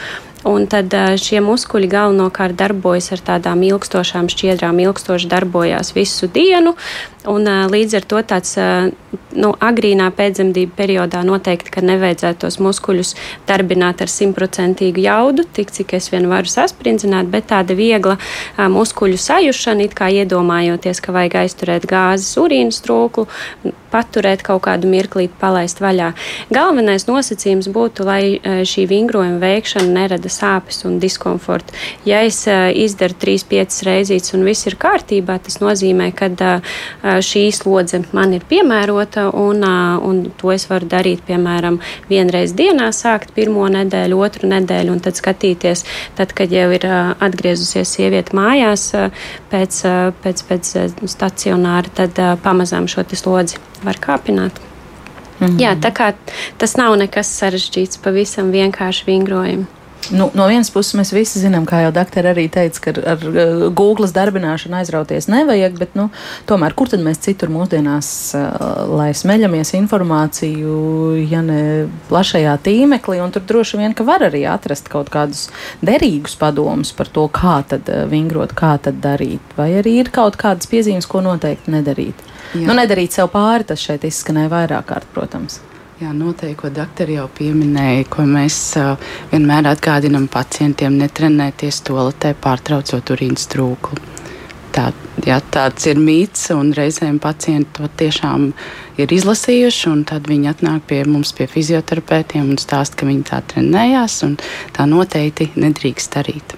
Un 0.46 0.68
tad 0.70 0.94
šie 1.18 1.40
muskuļi 1.42 1.88
galvenokārt 1.90 2.54
darbojas 2.58 3.10
ar 3.16 3.22
tādām 3.26 3.64
ilgstošām 3.66 4.28
šķiedrām, 4.30 4.78
ilgstoši 4.84 5.26
darbojās 5.30 5.90
visu 5.96 6.28
dienu. 6.30 6.76
Un, 7.28 7.48
līdz 7.68 7.96
ar 7.98 8.04
to 8.08 8.20
tāds 8.24 8.54
nu, 9.34 9.50
agrīnā 9.58 10.06
pēcdzemdību 10.14 10.72
periodā 10.78 11.24
noteikti, 11.26 11.74
nevajadzētu 11.82 12.40
tos 12.44 12.56
muskuļus 12.62 13.10
darbināt 13.48 14.00
ar 14.04 14.12
simtprocentīgu 14.12 15.02
jaudu, 15.04 15.44
tik 15.58 15.74
cik 15.74 15.96
es 15.98 16.08
vien 16.14 16.30
varu 16.30 16.48
sasprindzināt, 16.48 17.28
bet 17.34 17.50
tāda 17.50 17.74
viegla 17.76 18.16
muskuļu 18.56 19.18
sajušana, 19.20 19.88
it 19.90 19.98
kā 19.98 20.08
iedomājoties, 20.22 21.02
ka 21.02 21.16
vajag 21.18 21.40
aizturēt 21.42 21.88
gāzes 21.90 22.30
urīnas 22.40 22.80
trūklu, 23.08 23.26
paturēt 23.88 24.42
kaut 24.44 24.62
kādu 24.66 24.88
mirklīti, 24.88 25.32
palaist 25.40 25.80
vaļā. 25.80 26.12
Galvenais 26.52 27.06
nosacījums 27.08 27.68
būtu, 27.72 28.04
lai 28.04 28.38
šī 28.68 28.86
vingrojuma 28.88 29.40
veikšana 29.40 29.88
nerada 29.88 30.28
sāpes 30.28 30.84
un 30.84 30.98
diskomfortu. 31.00 31.72
Ja 32.04 32.20
es 32.26 32.44
izdaru 32.46 33.16
3-5 33.16 33.80
reizītes 33.88 34.34
un 34.36 34.44
viss 34.44 34.68
ir 34.68 34.76
kārtībā, 34.80 35.38
tas 35.40 35.60
nozīmē, 35.62 36.10
ka 36.12 36.28
šī 37.24 37.46
slodze 37.56 38.02
man 38.12 38.34
ir 38.36 38.44
piemērota, 38.48 39.30
un, 39.32 39.64
un 39.64 40.20
to 40.36 40.52
es 40.52 40.68
varu 40.68 40.88
darīt, 40.88 41.24
piemēram, 41.28 41.80
vienreiz 42.10 42.52
dienā, 42.52 42.90
sākt 42.92 43.32
pirmo 43.36 43.66
nedēļu, 43.72 44.20
otru 44.20 44.52
nedēļu, 44.52 44.92
un 44.92 45.02
tad 45.04 45.16
skatīties, 45.16 45.84
tad, 46.18 46.36
kad 46.36 46.52
jau 46.52 46.68
ir 46.76 46.84
atgriezusies 46.88 47.96
sieviete 47.96 48.36
mājās 48.36 48.90
pēc, 49.48 49.80
pēc, 50.22 50.44
pēc 50.52 50.72
stacionāra, 51.08 51.96
tad 52.02 52.20
pamazām 52.44 52.88
šo 52.90 52.97
slodzi 53.16 53.56
var 53.84 53.96
kāpināt. 53.96 54.52
Mm 55.38 55.46
-hmm. 55.46 55.60
Jā, 55.60 55.74
tā 55.80 55.92
kā 55.92 56.12
tas 56.58 56.76
nav 56.76 56.96
nekas 56.96 57.40
sarežģīts, 57.40 57.98
pavisam 58.02 58.50
vienkārši 58.50 59.04
vingrojumi. 59.06 59.66
Nu, 60.10 60.30
no 60.34 60.46
vienas 60.48 60.70
puses, 60.72 60.94
mēs 60.96 61.10
visi 61.12 61.40
zinām, 61.42 61.66
kā 61.68 61.82
jau 61.82 61.90
doktori 61.92 62.30
arī 62.30 62.46
teica, 62.48 62.80
ka 62.80 62.92
ar, 62.94 63.00
ar 63.12 63.24
uh, 63.28 63.64
Google 63.76 64.08
darbināšanu 64.08 64.78
aizrauties 64.78 65.26
nevajag, 65.28 65.74
bet 65.78 65.96
nu, 65.98 66.06
tomēr 66.48 66.72
kur 66.78 66.88
tad 66.88 67.02
mēs 67.04 67.20
citur 67.26 67.50
mūsdienās, 67.52 68.08
uh, 68.38 68.86
lai 68.88 69.10
smeļamies 69.12 69.74
informāciju, 69.76 70.78
ja 71.28 71.42
ne 71.44 71.60
plašajā 72.08 72.54
tīmeklī, 72.64 73.18
un 73.24 73.34
tur 73.34 73.44
droši 73.50 73.82
vien, 73.82 73.96
ka 73.96 74.06
var 74.08 74.24
arī 74.30 74.46
atrast 74.48 74.88
kaut 74.88 75.12
kādus 75.12 75.48
derīgus 75.84 76.38
padomus 76.40 76.94
par 76.96 77.12
to, 77.12 77.26
kā 77.28 77.58
tad 77.68 77.90
uh, 77.92 78.06
vingrot, 78.08 78.56
kā 78.56 78.78
tad 78.80 79.02
darīt, 79.04 79.44
vai 79.60 79.74
arī 79.82 79.98
ir 80.06 80.12
kaut 80.14 80.40
kādas 80.40 80.70
piezīmes, 80.70 81.10
ko 81.10 81.20
noteikti 81.26 81.74
nedarīt. 81.74 82.24
Jā. 82.54 82.66
Nu, 82.66 82.76
nedarīt 82.78 83.16
sev 83.16 83.30
pāri, 83.32 83.66
tas 83.68 83.82
šeit 83.82 84.06
izskanēja 84.08 84.52
vairāk 84.52 84.86
kārt, 84.88 85.08
protams. 85.14 85.60
Jā, 85.98 86.12
noteikti, 86.14 86.54
ko 86.60 86.68
doktori 86.70 87.16
jau 87.16 87.26
pieminēja, 87.34 88.04
ko 88.06 88.22
mēs 88.28 88.58
uh, 88.78 89.08
vienmēr 89.32 89.66
atgādinām 89.72 90.28
pacientiem, 90.30 90.94
netrenēties 91.00 91.80
toaletē, 91.88 92.36
pārtraucot 92.38 93.10
urīnas 93.16 93.48
trūkumu. 93.50 94.14
Tā, 94.78 94.92
jā, 95.26 95.40
tāds 95.50 95.88
ir 95.90 95.98
mīts, 95.98 96.52
un 96.54 96.70
reizēm 96.76 97.18
pacienti 97.18 97.80
to 97.80 97.88
tiešām 97.98 98.50
ir 99.00 99.14
izlasījuši. 99.16 99.96
Tad 100.06 100.30
viņi 100.30 100.52
atnāk 100.52 100.86
pie 100.86 101.00
mums, 101.08 101.32
pie 101.34 101.48
fizioterapeitiem, 101.50 102.52
un 102.52 102.62
stāsta, 102.62 103.00
ka 103.00 103.08
viņi 103.08 103.26
tā 103.32 103.42
trenējās, 103.50 104.20
un 104.28 104.38
tā 104.76 104.86
noteikti 104.86 105.50
nedrīkst 105.58 106.14
darīt. 106.14 106.54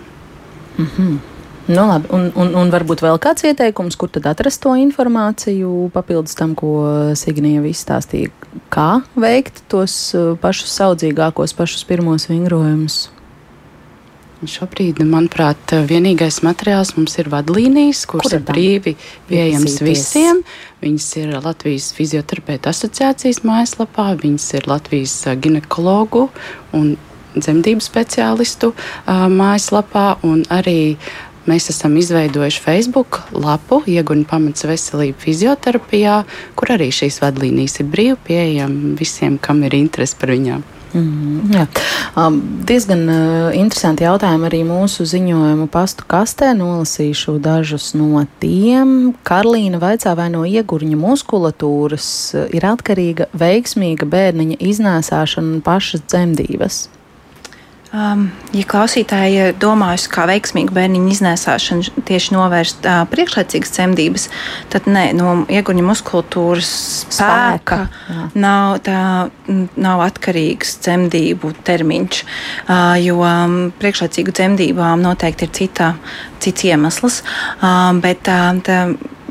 Mm 0.76 0.86
-hmm. 0.86 1.29
Nu, 1.70 1.86
labi, 1.86 2.08
un, 2.10 2.24
un, 2.34 2.48
un 2.58 2.70
varbūt 2.72 3.02
vēl 3.04 3.18
kāds 3.22 3.44
ieteikums, 3.46 3.94
kur 3.98 4.10
tad 4.10 4.26
atrast 4.26 4.58
to 4.64 4.72
informāciju, 4.74 5.90
papildus 5.94 6.34
tam, 6.38 6.56
ko 6.58 6.72
Signija 7.18 7.62
izstāstīja, 7.70 8.32
kā 8.74 8.88
veikt 9.14 9.62
tos 9.70 9.94
uh, 10.18 10.32
pašus 10.42 10.72
saudzīgākos, 10.80 11.54
pašus 11.54 11.86
pirmos 11.86 12.26
vingrojumus. 12.30 13.04
Šobrīd, 14.50 15.02
manuprāt, 15.04 15.74
vienīgais 15.86 16.40
materiāls 16.42 16.94
mums 16.96 17.14
ir 17.20 17.28
vadlīnijas, 17.30 18.02
kuras 18.08 18.34
ir 18.34 18.42
brīvi 18.48 18.96
pieejamas 19.28 19.78
visiem. 19.84 20.40
Viņas 20.80 21.08
ir 21.20 21.36
Latvijas 21.44 21.90
fizioterapeita 21.94 22.72
asociācijas 22.72 23.44
mājaslapā, 23.46 24.08
viņas 24.18 24.48
ir 24.58 24.66
Latvijas 24.72 25.14
uh, 25.28 25.38
ginekologu 25.38 26.26
un 26.74 26.96
dzemdību 27.36 27.84
speciālistu 27.84 28.72
uh, 28.74 29.26
mājaslapā 29.30 30.06
un 30.26 30.42
arī 30.50 30.96
Mēs 31.48 31.70
esam 31.72 31.96
izveidojuši 31.96 32.60
Facebook 32.64 33.22
lapu, 33.32 33.80
ieguņu 33.88 34.26
pamats 34.28 34.66
veselību 34.68 35.22
fizioterapijā, 35.22 36.18
kur 36.58 36.74
arī 36.76 36.90
šīs 36.92 37.22
vadlīnijas 37.22 37.80
ir 37.80 37.88
brīvi 37.92 38.18
pieejamas 38.26 39.00
visiem, 39.00 39.38
kam 39.40 39.64
ir 39.64 39.78
interese 39.78 40.18
par 40.20 40.34
viņām. 40.34 40.66
Mm, 40.90 41.52
jā. 41.54 41.66
um, 42.18 42.40
diezgan 42.66 43.04
uh, 43.06 43.54
interesanti 43.54 44.02
jautājumi 44.02 44.48
arī 44.48 44.60
mūsu 44.66 45.06
ziņojumu 45.06 45.68
pastu 45.70 46.06
kastē. 46.10 46.50
Nolasīšu 46.58 47.36
dažus 47.42 47.92
no 47.94 48.24
tiem. 48.42 49.12
Karlīna 49.26 49.78
vaicā, 49.82 50.16
vai 50.18 50.30
no 50.34 50.42
iegurņa 50.48 50.98
muskulatūras 50.98 52.08
uh, 52.34 52.48
ir 52.50 52.66
atkarīga 52.72 53.30
veiksmīga 53.38 54.08
bērniņa 54.10 54.58
iznēsāšana 54.72 55.60
un 55.60 55.62
pašas 55.66 56.02
dzemdības. 56.10 56.88
Um, 57.90 58.28
ja 58.54 58.62
klausītāji 58.70 59.48
domājas, 59.58 60.04
kā 60.12 60.22
veiksmīgi 60.30 60.70
bērniņu 60.76 61.10
iznēsāšana 61.10 62.04
tieši 62.06 62.36
novērst 62.36 62.86
uh, 62.86 63.00
priekšlaicīgas 63.10 63.72
cemdības, 63.74 64.28
tad 64.70 64.86
nē, 64.86 65.08
no 65.18 65.32
ieguņa 65.50 65.82
muskultūras 65.88 66.70
spēka, 67.10 67.80
spēka 67.90 68.28
nav, 68.38 68.76
tā, 68.86 69.00
nav 69.74 70.04
atkarīgs 70.06 70.76
cemdību 70.86 71.50
termiņš, 71.66 72.22
uh, 72.22 72.94
jo 73.02 73.18
um, 73.26 73.58
priekšlaicīgu 73.82 74.38
cemdībām 74.38 75.02
noteikti 75.02 75.48
ir 75.48 75.56
cita, 75.58 75.94
cits 76.38 76.70
iemesls. 76.70 77.24
Uh, 77.58 77.90
bet, 78.06 78.30
uh, 78.30 78.54
tā, 78.62 78.84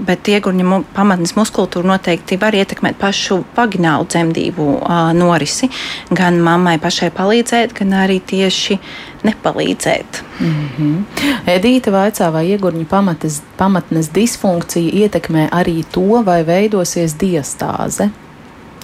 bet 0.06 0.28
iegurņa 0.32 0.82
pamatnes 0.96 1.36
muskultūra 1.38 1.88
noteikti 1.94 2.38
var 2.42 2.56
ietekmēt 2.58 3.00
pašu 3.00 3.42
vaginālu 3.58 4.08
dzemdību 4.10 4.68
uh, 4.80 5.12
norisi. 5.18 5.70
Gan 6.16 6.40
mammai 6.46 6.78
pašai 6.82 7.12
palīdzēt, 7.16 7.76
gan 7.78 7.96
arī 8.04 8.20
tieši 8.20 8.80
nepalīdzēt. 9.28 10.22
Mm 10.40 10.68
-hmm. 10.78 11.24
Edīte 11.56 11.92
vaicā, 11.92 12.32
vai 12.32 12.46
iegurņa 12.50 12.86
pamates, 12.86 13.42
pamatnes 13.58 14.10
disfunkcija 14.16 14.92
ietekmē 15.06 15.50
arī 15.50 15.84
to, 15.92 16.24
vai 16.24 16.44
veidosies 16.44 17.16
diastāze. 17.16 18.10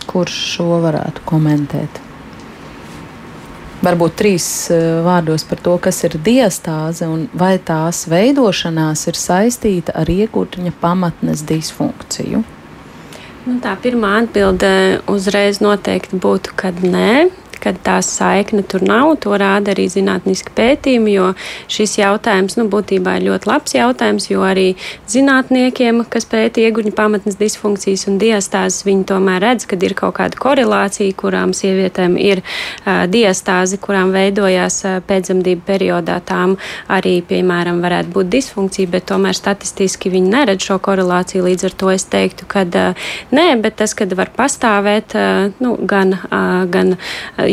Kurš 0.06 0.34
šo 0.56 0.82
varētu 0.82 1.22
komentēt? 1.26 2.05
Varbūt 3.86 4.16
trīs 4.18 4.46
uh, 4.74 5.04
vārdos 5.06 5.46
par 5.46 5.62
to, 5.62 5.76
kas 5.78 6.02
ir 6.08 6.18
diastāze 6.26 7.06
un 7.12 7.28
vai 7.38 7.56
tās 7.62 8.06
veidošanās 8.10 9.06
ir 9.12 9.20
saistīta 9.20 9.94
ar 10.02 10.10
iegurņa 10.10 10.74
pamatnes 10.82 11.46
disfunkciju. 11.46 12.42
Nu, 13.46 13.60
tā 13.62 13.76
pirmā 13.78 14.24
atbilde 14.24 14.70
uzreiz 15.12 15.60
noteikti 15.62 16.18
būtu, 16.18 16.56
ka 16.58 16.72
nē 16.74 17.28
kad 17.64 17.80
tā 17.86 17.98
saikne 18.06 18.64
tur 18.68 18.84
nav. 18.86 19.16
To 19.24 19.36
rāda 19.40 19.74
arī 19.74 19.88
zinātniski 19.92 20.54
pētījumi, 20.56 21.16
jo 21.16 21.32
šis 21.72 21.98
jautājums 22.00 22.58
nu, 22.60 22.68
būtībā 22.72 23.18
ir 23.20 23.28
ļoti 23.30 23.50
labs 23.50 23.76
jautājums, 23.76 24.30
jo 24.30 24.44
arī 24.46 24.68
zinātniekiem, 25.12 26.04
kas 26.12 26.28
pēta 26.30 26.64
ieguņu 26.64 26.94
pamatnes 26.96 27.38
disfunkcijas 27.40 28.08
un 28.10 28.20
diastāzes, 28.22 28.86
viņi 28.88 29.08
tomēr 29.12 29.42
redz, 29.44 29.68
ka 29.70 29.80
ir 29.82 29.96
kaut 29.98 30.18
kāda 30.20 30.40
korelācija, 30.40 31.16
kurām 31.18 31.54
sievietēm 31.56 32.18
ir 32.22 32.42
uh, 32.42 33.06
diastāze, 33.12 33.80
kurām 33.82 34.14
veidojās 34.16 34.82
uh, 34.86 34.98
pēcdzemdību 35.08 35.66
periodā. 35.68 36.20
Tām 36.26 36.56
arī, 36.92 37.18
piemēram, 37.26 37.82
varētu 37.84 38.14
būt 38.16 38.32
disfunkcija, 38.34 38.92
bet 38.94 39.08
tomēr 39.12 39.38
statistiski 39.38 40.12
viņi 40.14 40.34
neredz 40.34 40.68
šo 40.70 40.80
korelāciju. 40.84 41.46
Līdz 41.46 41.70
ar 41.70 41.78
to 41.84 41.92
es 41.94 42.08
teiktu, 42.12 42.48
ka 42.50 42.66
uh, 42.66 43.10
nē, 43.36 43.48
bet 43.64 43.80
tas, 43.82 43.96
kad 43.98 44.14
var 44.18 44.32
pastāvēt 44.36 45.18
uh, 45.18 45.52
nu, 45.64 45.76
gan, 45.88 46.16
uh, 46.30 46.64
gan 46.72 46.96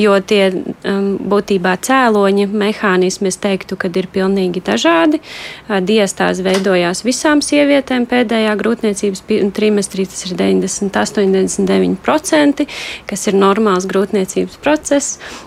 jo 0.02 0.18
tie 0.20 0.52
um, 0.52 1.16
būtībā 1.32 1.72
cēloņi, 1.86 2.44
mehānismi, 2.50 3.28
es 3.32 3.38
teiktu, 3.42 3.76
ka 3.80 3.86
ir 3.94 4.06
pilnīgi 4.12 4.60
dažādi. 4.64 5.20
Diastāze 5.68 6.42
veidojās 6.44 7.04
visām 7.06 7.40
sievietēm 7.44 8.06
pēdējā 8.10 8.56
grūtniecības 8.60 9.20
trimestrī, 9.56 10.02
tas 10.10 10.22
ir 10.26 10.32
98-99%, 10.40 12.66
kas 13.10 13.20
ir 13.30 13.34
normāls 13.38 13.84
grūtniecības 13.90 14.56
process, 14.62 15.06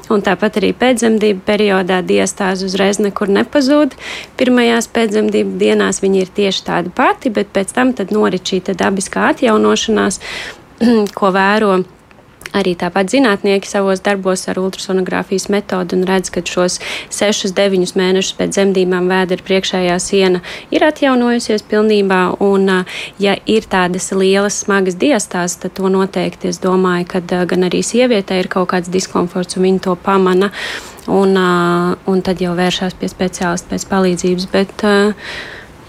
un 0.09 0.17
tāpat 0.25 0.51
arī 0.61 0.71
pēcdzemdību 0.77 1.41
periodā 1.47 1.97
diastāze 2.05 2.65
uzreiz 2.67 2.97
nekur 3.03 3.27
nepazūd. 3.33 3.89
Pirmajās 4.39 4.85
pēcdzemdību 4.95 5.51
dienās 5.61 5.95
viņi 6.03 6.17
ir 6.23 6.29
tieši 6.39 6.61
tādi 6.69 6.89
pati, 6.95 7.27
bet 7.33 7.47
pēc 7.55 7.67
tam 7.75 7.87
norit 8.15 8.43
šī 8.45 8.57
dabiskā 8.75 9.21
atjaunošanās, 9.33 10.15
ko 11.17 11.27
vēro 11.35 11.71
Arī 12.55 12.71
tāpat 12.79 13.11
zinātnieki 13.11 13.67
savos 13.67 13.99
darbos 14.05 14.45
ar 14.47 14.59
ultrasonogrāfijas 14.61 15.49
metodu 15.51 15.97
un 15.97 16.05
redz, 16.07 16.31
ka 16.31 16.43
šos 16.45 16.79
6-9 17.11 17.95
mēnešus 17.99 18.37
pēc 18.37 18.55
dzemdībām 18.55 19.09
vēdera 19.11 19.43
priekšējā 19.43 19.97
siena 19.99 20.39
ir 20.71 20.85
atjaunojusies 20.87 21.65
pilnībā. 21.67 22.21
Un, 22.45 22.71
ja 23.19 23.35
ir 23.45 23.67
tādas 23.71 24.07
lielas, 24.15 24.61
smagas 24.63 24.95
diastāzes, 25.01 25.59
tad 25.65 25.75
to 25.75 25.91
noteikti 25.91 26.51
es 26.53 26.61
domāju, 26.63 27.09
ka 27.11 27.45
gan 27.49 27.67
arī 27.67 27.83
sievietei 27.83 28.39
ir 28.43 28.51
kaut 28.51 28.71
kāds 28.71 28.91
diskomforts 28.91 29.59
un 29.59 29.67
viņa 29.67 29.87
to 29.89 29.99
pamana. 29.99 30.51
Un, 31.11 31.35
un 31.37 32.21
tad 32.25 32.39
jau 32.41 32.55
vēršās 32.57 32.95
pie 32.97 33.11
speciālista 33.11 33.75
pēc 33.75 33.83
palīdzības. 33.91 34.47
Bet, 34.53 34.85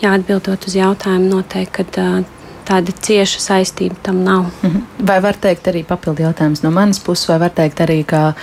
jā, 0.03 0.11
atbildot 0.11 0.67
uz 0.69 0.77
jautājumu, 0.77 1.31
noteikti, 1.39 1.87
ka 1.95 2.27
tāda 2.67 2.95
cieša 3.07 3.43
saistība 3.43 3.97
tam 4.03 4.23
nav. 4.25 4.49
Mhm. 4.62 4.83
Vai 5.07 5.19
var 5.23 5.39
teikt 5.41 5.69
arī 5.71 5.85
papildu 5.87 6.25
jautājums 6.25 6.62
no 6.64 6.71
manas 6.75 6.99
puses, 7.01 7.29
vai 7.31 7.39
var 7.39 7.53
teikt 7.55 7.81
arī, 7.85 8.01
ka 8.07 8.35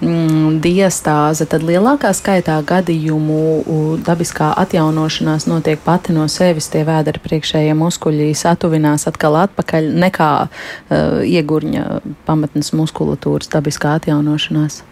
mm, 0.00 0.60
diastāze 0.62 1.46
tad 1.50 1.64
lielākā 1.66 2.12
skaitā 2.14 2.58
gadījumu 2.66 3.98
dabiskā 4.06 4.52
atjaunošanās 4.62 5.48
notiek 5.50 5.80
pati 5.84 6.12
no 6.12 6.28
sevis, 6.28 6.70
tie 6.72 6.84
vēdera 6.86 7.22
priekšējie 7.22 7.74
muskuļi 7.78 8.30
satuvinās 8.38 9.08
atkal 9.10 9.40
atpakaļ 9.42 9.90
nekā 10.06 10.30
uh, 10.46 11.20
iegurņa 11.26 12.00
pamatnes 12.28 12.72
muskulatūras 12.76 13.50
dabiskā 13.52 13.98
atjaunošanās? 13.98 14.82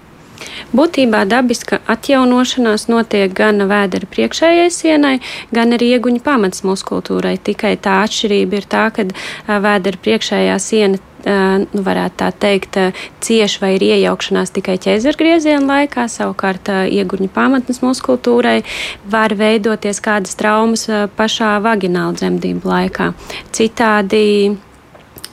Būtībā 0.76 1.24
dabiska 1.28 1.80
atjaunošanās 1.90 2.88
notiek 2.90 3.32
gan 3.36 3.66
vēdera 3.70 4.08
priekšējai 4.10 4.70
sienai, 4.70 5.16
gan 5.54 5.76
arī 5.76 5.92
ieguņa 5.96 6.24
pamats 6.24 6.64
muskultūrai. 6.66 7.36
Tikai 7.42 7.76
tā 7.82 8.02
atšķirība 8.06 8.60
ir 8.60 8.68
tā, 8.70 8.88
ka 8.94 9.06
vēdera 9.46 10.04
priekšējā 10.04 10.58
siena 10.62 11.00
nu, 11.20 11.82
varētu 11.84 12.16
tā 12.22 12.30
teikt, 12.32 12.78
cieši 13.20 13.60
vai 13.60 13.74
ir 13.76 13.84
iejaukšanās 13.90 14.54
tikai 14.56 14.78
ķēzargrieziena 14.80 15.66
laikā, 15.66 16.06
savukārt 16.08 16.70
ieguņa 16.88 17.28
pamatnes 17.34 17.82
muskultūrai 17.84 18.62
var 19.10 19.34
veidoties 19.36 20.00
kādas 20.00 20.38
traumas 20.40 20.86
pašā 21.18 21.58
vagināla 21.64 22.16
dzemdību 22.16 22.72
laikā. 22.72 23.12
Citādi 23.52 24.56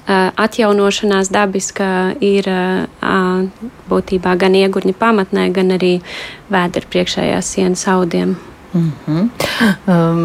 atjaunošanās 0.08 1.32
dabiska 1.34 2.16
ir 2.24 2.48
būtībā 3.92 4.36
gan 4.40 4.56
iegurņa 4.56 4.94
pamatnē, 5.00 5.50
gan 5.56 5.74
arī 5.76 5.98
vēdera 6.52 6.92
priekšējās 6.94 7.56
sienas 7.56 7.88
audiem. 7.92 8.38
Mm 8.74 8.92
-hmm. 9.08 9.30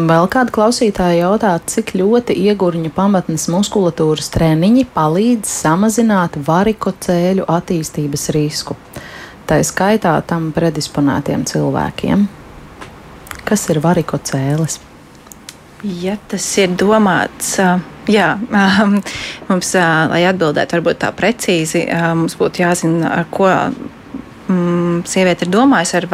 Vēl 0.07 0.27
kāda 0.27 0.51
klausītāja 0.51 1.19
jautā, 1.19 1.59
cik 1.65 1.95
ļoti 1.95 2.35
iegurņa 2.35 2.89
pamatnes 2.95 3.47
muskulatūras 3.47 4.29
treniņi 4.29 4.85
palīdz 4.93 5.47
samazināt 5.47 6.37
varikocēļu 6.47 7.43
attīstības 7.47 8.29
risku. 8.29 8.75
Tā 9.47 9.63
skaitā 9.63 10.21
tam 10.27 10.51
predisponētiem 10.51 11.45
cilvēkiem. 11.45 12.27
Kas 13.43 13.69
ir 13.69 13.79
varikocēlis? 13.79 14.79
Ja 15.83 16.15
tas 16.31 16.45
ir 16.61 16.77
domāts 16.79 17.57
Jā, 18.11 18.33
um, 18.35 18.97
mums, 19.47 19.69
lai 20.11 20.25
atbildētu 20.27 20.75
varbūt 20.75 20.97
tā 21.05 21.11
precīzi, 21.15 21.85
mums 22.17 22.35
būtu 22.35 22.59
jāzina, 22.59 23.13
ar 23.21 23.29
ko 23.31 23.47
um, 23.47 24.97
sieviete 25.07 25.47
ir 25.47 25.53
domājusi 25.53 25.95
ar 26.01 26.07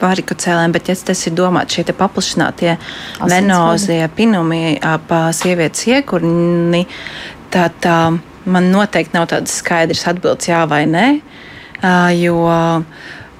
varikocēlēm, 0.00 0.74
bet 0.74 0.90
ja 0.90 0.96
tas 1.06 1.22
ir 1.30 1.36
domāts 1.38 1.78
šie 1.78 1.84
paplašinātie 1.94 2.74
venozie 3.30 4.00
pinumi 4.16 4.74
ap 4.82 5.14
sievietes 5.38 5.86
iekurni, 5.92 6.82
tad 7.54 7.86
uh, 7.86 8.18
man 8.50 8.70
noteikti 8.74 9.14
nav 9.14 9.30
tādas 9.30 9.60
skaidras 9.62 10.08
atbildes 10.10 10.50
jā 10.50 10.64
vai 10.66 10.82
nē, 10.90 11.06
jo 12.18 12.42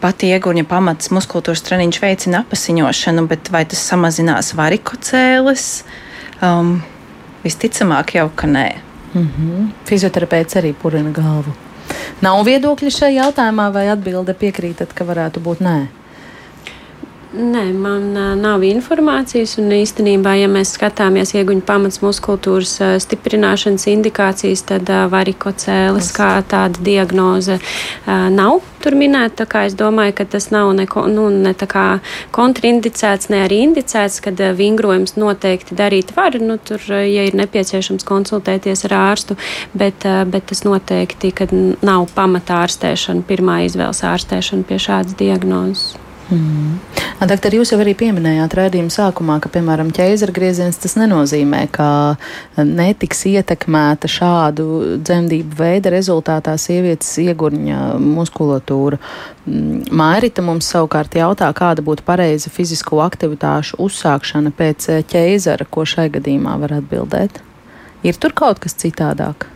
pati 0.01 0.30
iegurņa 0.34 0.64
pamats 0.68 1.11
muskultūras 1.14 1.62
treniņš 1.66 2.01
veicina 2.03 2.44
apasiņošanu, 2.44 3.26
bet 3.30 3.51
vai 3.53 3.64
tas 3.68 3.82
samazinās 3.92 4.55
varikocēles? 4.59 5.66
Um, 6.42 6.80
Visticamāk, 7.44 8.14
jau 8.18 8.28
ka 8.36 8.46
nē. 8.46 8.68
Mm 9.14 9.28
-hmm. 9.28 9.68
Fizioterapeits 9.84 10.57
arī 10.57 10.74
purina 10.74 11.11
galvu. 11.11 11.53
Nav 12.20 12.44
viedokļi 12.44 12.90
šajā 12.90 13.24
jautājumā, 13.24 13.72
vai 13.72 13.88
atbilde 13.88 14.34
piekrītat, 14.34 14.92
ka 14.94 15.05
varētu 15.05 15.40
būt 15.40 15.61
nē? 15.61 15.86
Nē, 17.31 17.68
man 17.78 18.09
nav 18.43 18.64
informācijas. 18.66 19.53
Un 19.62 19.70
īstenībā, 19.70 20.33
ja 20.35 20.49
mēs 20.51 20.72
skatāmies 20.74 21.31
ieguņu 21.39 21.62
pamats 21.62 22.01
muskultūras 22.03 22.72
stiprināšanas 23.05 23.87
indikācijas, 23.93 24.64
tad 24.66 24.91
varikocēlis 25.12 26.09
kā 26.16 26.33
tāda 26.51 26.83
diagnoze 26.83 27.61
nav 28.35 28.64
tur 28.83 28.99
minēta. 28.99 29.47
Es 29.62 29.78
domāju, 29.78 30.16
ka 30.18 30.26
tas 30.35 30.51
nav 30.51 30.72
ne, 30.74 30.89
nu, 31.14 31.28
ne 31.31 31.55
kontraindicēts, 32.35 33.31
ne 33.31 33.45
arī 33.47 33.62
indicēts, 33.68 34.18
kad 34.26 34.43
vingrojums 34.59 35.14
noteikti 35.14 35.78
darīt 35.78 36.11
var. 36.18 36.35
Nu, 36.43 36.59
tur, 36.59 36.83
ja 36.91 37.31
ir 37.31 37.39
nepieciešams 37.39 38.11
konsultēties 38.11 38.89
ar 38.91 38.99
ārstu, 39.05 39.39
bet, 39.70 40.03
bet 40.03 40.51
tas 40.51 40.66
noteikti 40.66 41.31
nav 41.87 42.11
pamatā 42.18 42.64
ārstēšana, 42.66 43.22
pirmā 43.31 43.62
izvēles 43.70 44.03
ārstēšana 44.16 44.66
pie 44.66 44.83
šādas 44.83 45.14
diagnozes. 45.14 46.09
Mm. 46.31 46.78
Doktor, 47.26 47.53
jūs 47.59 47.72
jau 47.72 47.78
arī 47.83 47.93
pieminējāt 47.99 48.55
raidījuma 48.57 48.93
sākumā, 48.95 49.37
ka, 49.43 49.51
piemēram, 49.53 49.91
ķēzara 49.93 50.33
grieziens 50.33 50.78
tas 50.81 50.95
nenozīmē, 50.97 51.64
ka 51.74 51.89
netiks 52.57 53.24
ietekmēta 53.28 54.09
šādu 54.09 54.66
dzemdību 55.03 55.59
veida 55.59 55.93
rezultātā 55.93 56.55
sievietes 56.61 57.11
iegurņa 57.20 57.83
muskulatūra. 58.01 59.01
Mairita 60.01 60.45
mums 60.47 60.70
savukārt 60.72 61.18
jautā, 61.18 61.51
kāda 61.57 61.85
būtu 61.85 62.07
pareiza 62.07 62.53
fizisko 62.55 63.03
aktivitāšu 63.05 63.81
uzsākšana 63.85 64.55
pēc 64.57 64.89
ķēzara, 65.11 65.66
ko 65.68 65.85
šai 65.85 66.09
gadījumā 66.14 66.57
var 66.62 66.78
atbildēt. 66.78 67.43
Ir 68.07 68.16
tur 68.16 68.33
kaut 68.33 68.62
kas 68.62 68.78
citādāk? 68.81 69.51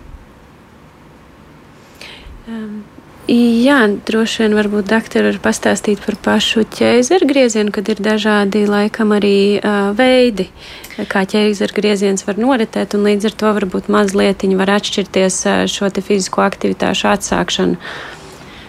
Um. 2.44 2.93
Jā, 3.24 3.78
droši 4.04 4.42
vien 4.42 4.52
varbūt 4.52 4.90
doktori 4.90 5.30
var 5.30 5.38
pastāstīt 5.46 6.02
par 6.04 6.18
pašu 6.20 6.66
ķēzaru 6.68 7.24
griezienu, 7.30 7.72
kad 7.72 7.86
ir 7.88 8.02
dažādi 8.04 8.66
laikam 8.68 9.14
arī 9.16 9.62
uh, 9.62 9.94
veidi, 9.96 10.50
kā 11.08 11.22
ķēzaru 11.32 11.72
grieziens 11.72 12.26
var 12.26 12.36
noritēt, 12.36 12.92
un 12.92 13.06
līdz 13.08 13.30
ar 13.30 13.36
to 13.40 13.52
varbūt 13.56 13.88
mazliet 13.88 14.44
var 14.60 14.74
atšķirties 14.74 15.38
uh, 15.48 15.62
šo 15.64 15.88
fizisko 16.04 16.44
aktivitāšu 16.44 17.08
atsākšanu. 17.14 17.78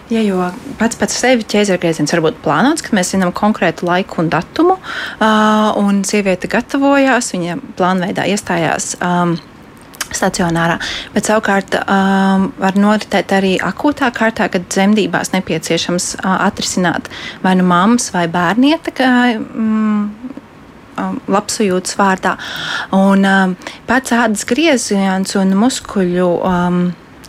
Ja, 0.08 0.22
jo 0.24 0.48
pats 0.80 0.96
pēc 0.96 1.12
sevi 1.12 1.44
ķēzargrieziens 1.44 2.14
var 2.14 2.24
būt 2.24 2.40
plānots, 2.40 2.86
kad 2.86 2.96
mēs 2.96 3.12
zinām 3.12 3.34
konkrētu 3.36 3.84
laiku 3.84 4.22
un 4.22 4.32
datumu, 4.32 4.78
uh, 4.78 5.76
un 5.82 6.00
sieviete 6.08 6.48
gatavojās, 6.48 7.28
viņa 7.36 7.58
plānveidā 7.76 8.24
iestājās. 8.32 8.94
Um, 9.04 9.36
stacionārā. 10.14 10.78
Bet 11.14 11.30
savukārt 11.30 11.78
um, 11.82 12.50
var 12.60 12.78
noritēt 12.78 13.34
arī 13.36 13.56
akūtā 13.62 14.10
kārtā, 14.14 14.50
kad 14.52 14.68
dzemdībās 14.70 15.32
nepieciešams 15.34 16.12
uh, 16.20 16.36
atrisināt 16.46 17.10
vai 17.42 17.56
nu 17.58 17.66
mammas 17.66 18.12
vai 18.14 18.26
bērnieta. 18.30 18.94
Ka, 18.96 19.10
mm, 19.36 20.34
labsajūtas 21.28 21.96
vārdā. 21.98 22.36
Un 22.96 23.26
um, 23.28 23.56
pats 23.88 24.14
ādas 24.16 24.46
grieziens 24.48 25.36
un 25.36 25.52
muskuļu 25.60 26.30
um, 26.40 26.78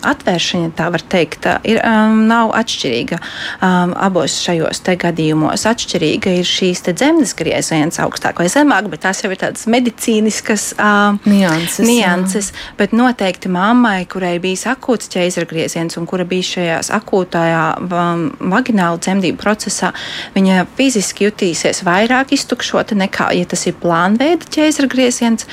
atvēršana, 0.05 0.73
tā 0.77 0.89
var 0.93 1.03
teikt, 1.13 1.47
ir, 1.67 1.81
um, 1.81 2.25
nav 2.29 2.53
atšķirīga 2.57 3.19
um, 3.19 3.95
abos 4.07 4.37
šajos 4.43 4.83
gadījumos. 4.87 5.65
Atšķirīga 5.69 6.37
ir 6.39 6.47
šīs 6.47 6.85
zemes 6.97 7.33
grieziens 7.37 7.99
augstāk 8.03 8.39
vai 8.41 8.49
zemāk, 8.51 8.89
bet 8.91 9.05
tās 9.05 9.23
jau 9.23 9.31
ir 9.33 9.41
tādas 9.41 9.67
medicīniskas 9.69 10.71
um, 10.77 11.19
nianses. 11.27 11.85
nianses 11.87 12.51
bet 12.77 12.93
noteikti 12.95 13.49
mammai, 13.51 14.05
kurai 14.09 14.37
bijis 14.41 14.65
akūts 14.69 15.09
ķēzargrieziens 15.13 15.97
un 15.99 16.07
kura 16.09 16.25
bija 16.27 16.45
šajās 16.51 16.91
akūtajā 16.97 17.63
um, 17.85 18.23
vagināla 18.53 18.99
dzemdību 19.01 19.39
procesā, 19.41 19.91
viņa 20.35 20.65
fiziski 20.77 21.27
jutīsies 21.27 21.83
vairāk 21.87 22.33
iztukšota 22.37 22.97
nekā, 22.97 23.31
ja 23.37 23.47
tas 23.49 23.65
ir 23.69 23.77
plānveida 23.81 24.49
ķēzargrieziens. 24.53 25.47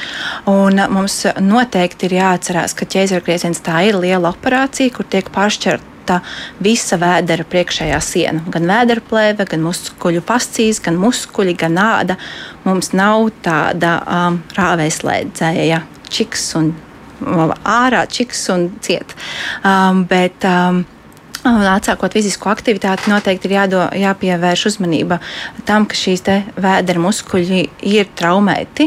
Un 0.50 0.80
mums 0.92 1.22
noteikti 1.40 2.08
ir 2.08 2.18
jāatcerās, 2.20 2.76
ka 2.76 2.88
ķēzargrieziens 2.96 3.62
tā 3.64 3.84
ir 3.88 3.98
liela 4.00 4.33
operācija, 4.34 4.92
kur 4.94 5.08
tiek 5.10 5.30
pāršķirta 5.34 6.20
visa 6.62 6.98
vēdera 7.00 7.46
priekšējā 7.48 8.00
siena. 8.04 8.44
Gan 8.52 8.68
vēdera 8.68 9.04
plēve, 9.08 9.46
gan 9.48 9.64
muskuļu 9.64 10.24
fascijas, 10.26 10.82
gan 10.84 10.98
muskuļi, 11.00 11.56
gan 11.64 11.80
āda. 11.80 12.18
Mums 12.66 12.92
nav 12.96 13.30
tāda 13.44 13.98
um, 14.04 14.42
rāvēslēdzēja 14.58 15.84
čiks 16.12 16.50
un 16.60 16.74
ārā 17.24 18.04
čiks 18.10 18.48
un 18.52 18.68
ciet. 18.84 19.14
Um, 19.64 20.04
bet, 20.10 20.44
um, 20.44 20.84
Atsākot 21.44 22.14
fizisko 22.16 22.48
aktivitāti, 22.48 23.10
noteikti 23.12 23.50
ir 23.50 23.52
jādo, 23.58 23.82
jāpievērš 24.00 24.62
uzmanība 24.70 25.18
tam, 25.68 25.84
ka 25.84 25.92
šīs 25.92 26.24
vēdera 26.56 27.02
muskuļi 27.04 27.66
ir 27.84 28.08
traumēti. 28.16 28.86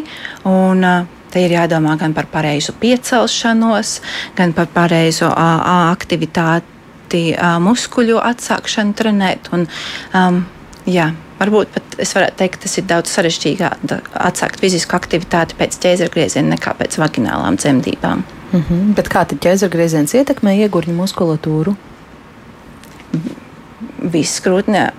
Un, 0.49 0.81
uh, 0.81 1.16
Te 1.31 1.43
ir 1.43 1.51
jādomā 1.51 1.97
gan 1.99 2.13
par 2.15 2.29
pareizu 2.31 2.73
piecelšanos, 2.79 3.99
gan 4.37 4.53
par 4.55 4.69
pareizu 4.73 5.27
aktivitāti, 5.27 7.23
muskuļu 7.63 8.19
atsākšanu 8.23 8.95
trenēt. 8.97 9.49
Un, 9.55 9.67
um, 10.15 10.39
jā, 10.87 11.11
varbūt 11.39 11.73
pat 11.75 11.99
es 12.03 12.13
varētu 12.15 12.39
teikt, 12.41 12.61
tas 12.63 12.77
ir 12.79 12.87
daudz 12.89 13.13
sarežģītāk 13.15 14.11
atsākt 14.27 14.63
fizisku 14.63 14.97
aktivitāti 14.97 15.57
pēc 15.59 15.77
ķēzargrieziena 15.83 16.55
nekā 16.55 16.75
pēc 16.79 16.99
vaginālām 17.01 17.59
dzemdībām. 17.59 18.23
Mm 18.51 18.63
-hmm. 18.63 18.95
Bet 18.95 19.09
kā 19.11 19.25
tad 19.27 19.39
ķēzargrieziens 19.43 20.15
ietekmē 20.15 20.55
iegurņu 20.63 20.95
muskulatūru? 20.95 21.75
Viss 24.11 24.41
grūtnē 24.41 24.91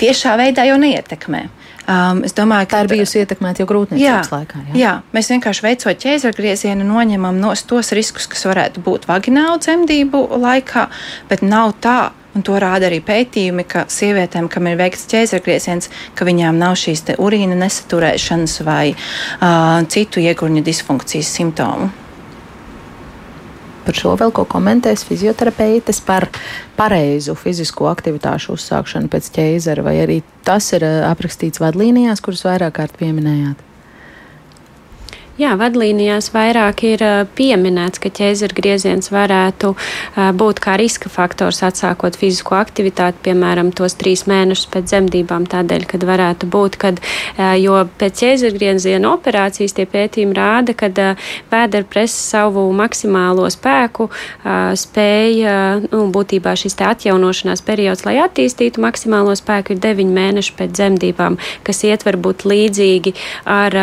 tiešā 0.00 0.36
veidā 0.36 0.64
jau 0.66 0.78
neietekmē. 0.78 1.48
Um, 1.90 2.20
es 2.22 2.36
domāju, 2.36 2.68
ka 2.68 2.76
tā 2.76 2.84
ir 2.84 2.90
bijusi 2.92 3.18
ietekmēta 3.24 3.64
jau 3.64 3.66
grūtniecības 3.66 4.28
jā, 4.28 4.36
laikā. 4.36 4.60
Jā. 4.68 4.74
jā, 4.78 4.92
mēs 5.16 5.30
vienkārši 5.32 5.64
veicot 5.64 6.02
ķēzargriezienu, 6.04 6.86
noņemam 6.86 7.40
no 7.42 7.50
tos 7.66 7.90
riskus, 7.96 8.28
kas 8.30 8.46
varētu 8.46 8.82
būt 8.86 9.08
vaginālu 9.10 9.58
dzemdību 9.64 10.22
laikā, 10.38 10.86
bet 11.30 11.42
nav 11.46 11.74
tā. 11.82 11.98
Un 12.30 12.44
to 12.46 12.54
rāda 12.62 12.86
arī 12.86 13.00
pētījumi, 13.02 13.64
ka 13.66 13.88
sievietēm, 13.90 14.46
kam 14.46 14.68
ir 14.70 14.76
veikts 14.78 15.08
ķēzargrieziens, 15.10 15.90
ka 16.14 16.28
viņām 16.28 16.60
nav 16.62 16.76
šīs 16.78 17.02
urīna 17.18 17.58
nesaturēšanas 17.58 18.54
vai 18.62 18.92
uh, 18.94 19.82
citu 19.90 20.22
iegurņu 20.22 20.62
disfunkcijas 20.62 21.32
simptomu 21.40 21.90
par 23.86 23.96
šo 23.96 24.16
vēl 24.20 24.34
ko 24.36 24.44
komentēs 24.48 25.06
fizioterapeites 25.08 26.02
par 26.06 26.28
pareizu 26.78 27.36
fizisko 27.38 27.88
aktivitāšu 27.92 28.58
uzsākšanu 28.58 29.10
pēc 29.12 29.32
ķēzara, 29.38 29.86
vai 29.86 29.96
arī 30.04 30.20
tas 30.46 30.72
ir 30.76 30.86
aprakstīts 31.08 31.62
vadlīnijās, 31.62 32.22
kuras 32.24 32.46
vairāk 32.48 32.78
kārt 32.80 33.00
pieminējāt? 33.00 33.69
Jā, 35.40 35.54
vadlīnijās 35.56 36.26
vairāk 36.34 36.82
ir 36.84 37.02
pieminēts, 37.32 38.00
ka 38.02 38.10
ķēzara 38.12 38.52
grieziens 38.52 39.06
varētu 39.08 39.70
būt 40.36 40.58
kā 40.60 40.74
riska 40.76 41.08
faktors 41.08 41.62
atsākot 41.64 42.18
fizisko 42.20 42.58
aktivitāti, 42.58 43.22
piemēram, 43.30 43.70
tos 43.72 43.94
trīs 43.96 44.26
mēnešus 44.28 44.68
pēc 44.74 44.90
dzemdībām, 44.90 45.46
tādēļ, 45.48 45.86
kad 45.88 46.04
varētu 46.04 46.48
būt, 46.52 46.76
kad, 46.82 47.00
jo 47.56 47.78
pēc 48.02 48.20
ķēzara 48.20 48.58
grieziena 48.58 49.14
operācijas 49.14 49.78
tie 49.78 49.86
pētījumi 49.88 50.36
rāda, 50.36 50.74
ka 50.76 50.90
vēdera 50.92 51.88
presa 51.88 52.20
savu 52.20 52.66
maksimālo 52.76 53.48
spēku 53.48 54.10
spēja, 54.76 55.56
nu, 55.86 56.02
būtībā 56.12 56.52
šis 56.52 56.76
te 56.82 56.90
atjaunošanās 56.90 57.64
periods, 57.64 58.04
lai 58.04 58.18
attīstītu 58.26 58.84
maksimālo 58.84 59.32
spēku, 59.40 59.72
ir 59.72 59.80
deviņi 59.88 60.16
mēneši 60.20 60.54
pēc 60.60 60.76
dzemdībām, 60.76 61.40
kas 61.64 61.82
ietver 61.88 62.20
būt 62.20 62.44
līdzīgi 62.52 63.16
ar, 63.48 63.80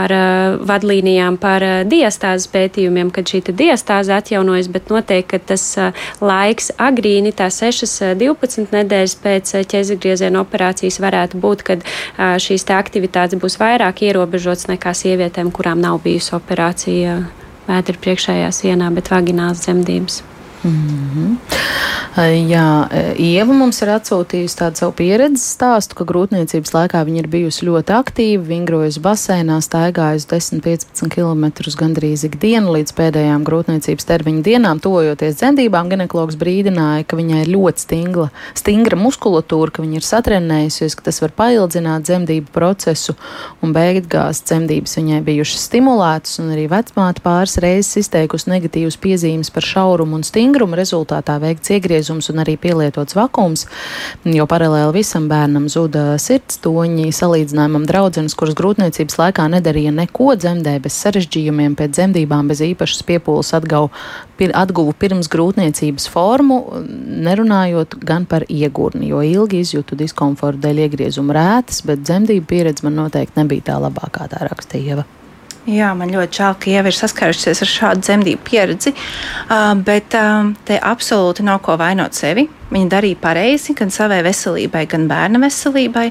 ar 0.00 0.18
vadlīnijām 0.66 1.38
par 1.42 1.64
eh, 1.64 1.82
diastāzes 1.88 2.48
pētījumiem, 2.52 3.10
kad 3.14 3.28
šī 3.28 3.42
diastāze 3.52 4.14
atjaunojas, 4.16 4.70
bet 4.72 4.90
noteikti, 4.92 5.40
tas 5.52 5.64
eh, 5.80 6.02
laiks 6.22 6.72
agrīni, 6.78 7.34
tā 7.36 7.50
6-12 7.52 8.64
eh, 8.64 8.72
nedēļas 8.78 9.16
pēc 9.22 9.54
ķēzgrieziena 9.72 10.42
operācijas 10.42 11.00
varētu 11.02 11.40
būt, 11.42 11.64
kad 11.66 11.86
šīs 12.16 12.66
aktivitātes 12.72 13.40
būs 13.40 13.58
vairāk 13.60 14.04
ierobežotas 14.06 14.68
nekā 14.70 14.94
sievietēm, 14.96 15.52
kurām 15.54 15.82
nav 15.82 16.00
bijusi 16.04 16.36
operācija 16.38 17.20
vētra 17.68 18.02
priekšējā 18.04 18.52
sienā, 18.54 18.90
bet 18.94 19.12
vagināls 19.12 19.66
dzemdības. 19.66 20.22
Mm 20.64 21.08
-hmm. 21.14 21.36
Jā, 22.12 22.92
Ieva 23.16 23.54
mums 23.56 23.78
ir 23.80 23.88
atsūtījusi 23.88 24.56
tādu 24.58 24.76
savu 24.76 24.92
pieredzes 24.92 25.46
stāstu, 25.54 25.96
ka 25.96 26.04
grūtniecības 26.04 26.74
laikā 26.74 27.00
viņa 27.08 27.22
ir 27.22 27.28
bijusi 27.32 27.64
ļoti 27.64 27.94
aktīva, 27.96 28.42
vingrojusi 28.50 29.00
basēnā, 29.00 29.56
staigājusi 29.64 30.28
10-15 30.28 31.08
km 31.08 31.46
gandrīz 31.80 32.26
ikdienu 32.28 32.74
līdz 32.76 32.92
pēdējām 32.92 33.46
grūtniecības 33.48 34.04
termiņa 34.04 34.42
dienām. 34.42 34.82
Tojoties 34.84 35.38
dzemdībām, 35.40 35.88
ginekologs 35.88 36.36
brīdināja, 36.36 37.06
ka 37.08 37.16
viņai 37.16 37.46
ir 37.46 37.52
ļoti 37.54 37.80
stingla, 37.80 38.28
stingra 38.52 39.00
muskulatūra, 39.00 39.72
ka 39.72 39.82
viņa 39.82 39.96
ir 39.96 40.04
satrenējusies, 40.04 40.94
ka 40.94 41.08
tas 41.08 41.22
var 41.24 41.32
paildzināt 41.32 42.04
dzemdību 42.04 42.52
procesu, 42.52 43.16
un 43.64 43.72
beigās 43.72 44.44
dzemdības 44.44 44.98
viņai 45.00 45.22
bijušas 45.24 45.64
stimulētas, 45.64 46.36
un 46.44 46.52
arī 46.52 46.68
vecmāte 46.68 47.24
pāris 47.24 47.56
reizes 47.56 48.04
izteikusi 48.04 48.52
negatīvas 48.52 49.00
piezīmes 49.00 49.48
par 49.48 49.64
šaurumu 49.64 50.20
un 50.20 50.28
stingrumu 50.28 50.51
stingruma 50.52 50.76
rezultātā 50.76 51.38
veikts 51.40 51.70
iegriezums 51.72 52.28
un 52.28 52.42
arī 52.42 52.58
pielietots 52.60 53.16
vakums, 53.16 53.64
jo 54.28 54.44
paralēli 54.44 54.98
visam 54.98 55.24
bērnam 55.30 55.64
zuda 55.72 56.18
sirds 56.20 56.58
toņi 56.60 57.08
salīdzinājumam 57.16 57.86
draudzenes, 57.88 58.36
kuras 58.36 58.52
grūtniecības 58.58 59.16
laikā 59.16 59.46
nedarīja 59.54 59.94
neko 59.96 60.34
dzemdē 60.36 60.74
bez 60.84 60.98
sarežģījumiem, 61.06 61.78
pēc 61.78 61.96
dzemdībām 61.96 62.52
bez 62.52 62.60
īpašas 62.66 63.00
piepūles 63.08 63.54
atgau, 63.56 63.88
pir, 64.36 64.52
atguvu 64.52 64.92
pirms 64.92 65.32
grūtniecības 65.32 66.10
formu, 66.12 66.60
nerunājot 67.24 67.96
gan 68.04 68.28
par 68.28 68.44
iegurni, 68.52 69.08
jo 69.08 69.24
ilgi 69.24 69.64
izjūtu 69.64 69.96
diskomfortu 70.04 70.66
dēļ 70.66 70.84
iegriezuma 70.84 71.38
rētas, 71.38 71.80
bet 71.88 72.04
dzemdību 72.04 72.44
pieredze 72.52 72.84
man 72.84 73.00
noteikti 73.00 73.40
nebija 73.40 73.72
tā 73.72 73.80
labākā, 73.88 74.28
tā 74.28 74.44
rakstīja. 74.52 75.00
Jā, 75.62 75.92
man 75.94 76.10
ļoti 76.10 76.40
žēl, 76.40 76.54
ka 76.58 76.70
Ieva 76.72 76.90
ir 76.90 76.96
saskārusies 76.96 77.60
ar 77.62 77.68
šādu 77.70 78.02
dzemdību 78.02 78.42
pieredzi, 78.42 78.90
bet 79.86 80.16
te 80.66 80.78
absolūti 80.82 81.44
nav 81.46 81.60
ko 81.62 81.76
vainot 81.78 82.18
sevi. 82.18 82.48
Viņa 82.72 82.90
darīja 82.90 83.20
pareizi 83.22 83.76
gan 83.78 83.92
savai 83.94 84.24
veselībai, 84.26 84.88
gan 84.90 85.06
bērna 85.06 85.38
veselībai, 85.44 86.08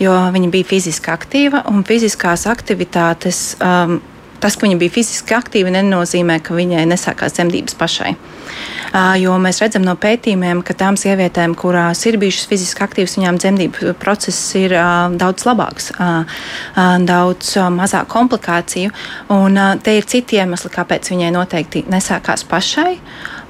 jo 0.00 0.14
viņa 0.32 0.48
bija 0.54 0.70
fiziski 0.70 1.12
aktīva 1.12 1.66
un 1.68 1.84
fiziskās 1.84 2.46
aktivitātes. 2.48 3.42
Tas, 4.40 4.56
ka 4.56 4.64
viņa 4.64 4.80
bija 4.80 4.96
fiziski 4.96 5.36
aktīva, 5.36 5.74
nenozīmē, 5.74 6.38
ka 6.44 6.56
viņai 6.56 6.86
nesākās 6.88 7.36
dzemdības 7.36 7.76
pašai. 7.80 8.14
Jo 9.20 9.36
mēs 9.42 9.60
redzam 9.62 9.84
no 9.86 9.96
pētījumiem, 10.00 10.62
ka 10.66 10.76
tām 10.78 10.98
sievietēm, 11.00 11.56
kurās 11.58 12.04
ir 12.06 12.18
bijušas 12.22 12.48
fiziski 12.50 12.84
aktīvas, 12.86 13.16
viņām 13.18 13.40
dzemdību 13.42 13.94
process 14.02 14.54
ir 14.58 14.76
daudz 15.18 15.46
labāks, 15.48 15.90
daudz 17.08 17.54
mazāk 17.74 18.10
komplikāciju. 18.14 18.94
Un 19.34 19.58
te 19.82 19.96
ir 19.98 20.06
citi 20.10 20.38
iemesli, 20.38 20.72
kāpēc 20.74 21.10
viņai 21.10 21.32
noteikti 21.34 21.86
nesākās 21.90 22.46
pašai. 22.50 22.98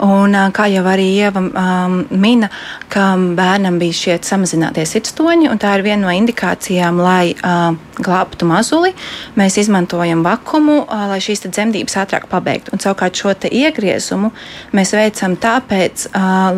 Un, 0.03 0.35
kā 0.55 0.67
jau 0.73 0.83
arī 0.91 1.07
Ieva 1.15 1.41
um, 1.41 1.95
mina, 2.11 2.49
ka 2.91 3.13
bērnam 3.17 3.79
bija 3.79 3.95
šie 3.95 4.17
samazinātie 4.27 4.83
sirdstoņi, 4.89 5.49
un 5.53 5.61
tā 5.63 5.77
ir 5.79 5.85
viena 5.87 6.09
no 6.09 6.15
indikācijām, 6.15 6.99
lai 6.99 7.35
uh, 7.37 7.77
glābtu 8.03 8.49
mazuli. 8.49 8.91
Mēs 9.39 9.57
izmantojam 9.63 10.25
vakumu, 10.27 10.81
uh, 10.83 11.07
lai 11.13 11.21
šīs 11.23 11.47
dzemdības 11.47 11.97
ātrāk 12.03 12.27
pabeigtu. 12.31 12.75
Un, 12.75 12.83
savukārt 12.83 13.17
šo 13.17 13.33
iegriezumu 13.49 14.33
mēs 14.75 14.84
veicam 14.93 15.37
tāpēc, 15.41 16.09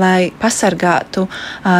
lai 0.00 0.30
pasargātu 0.40 1.26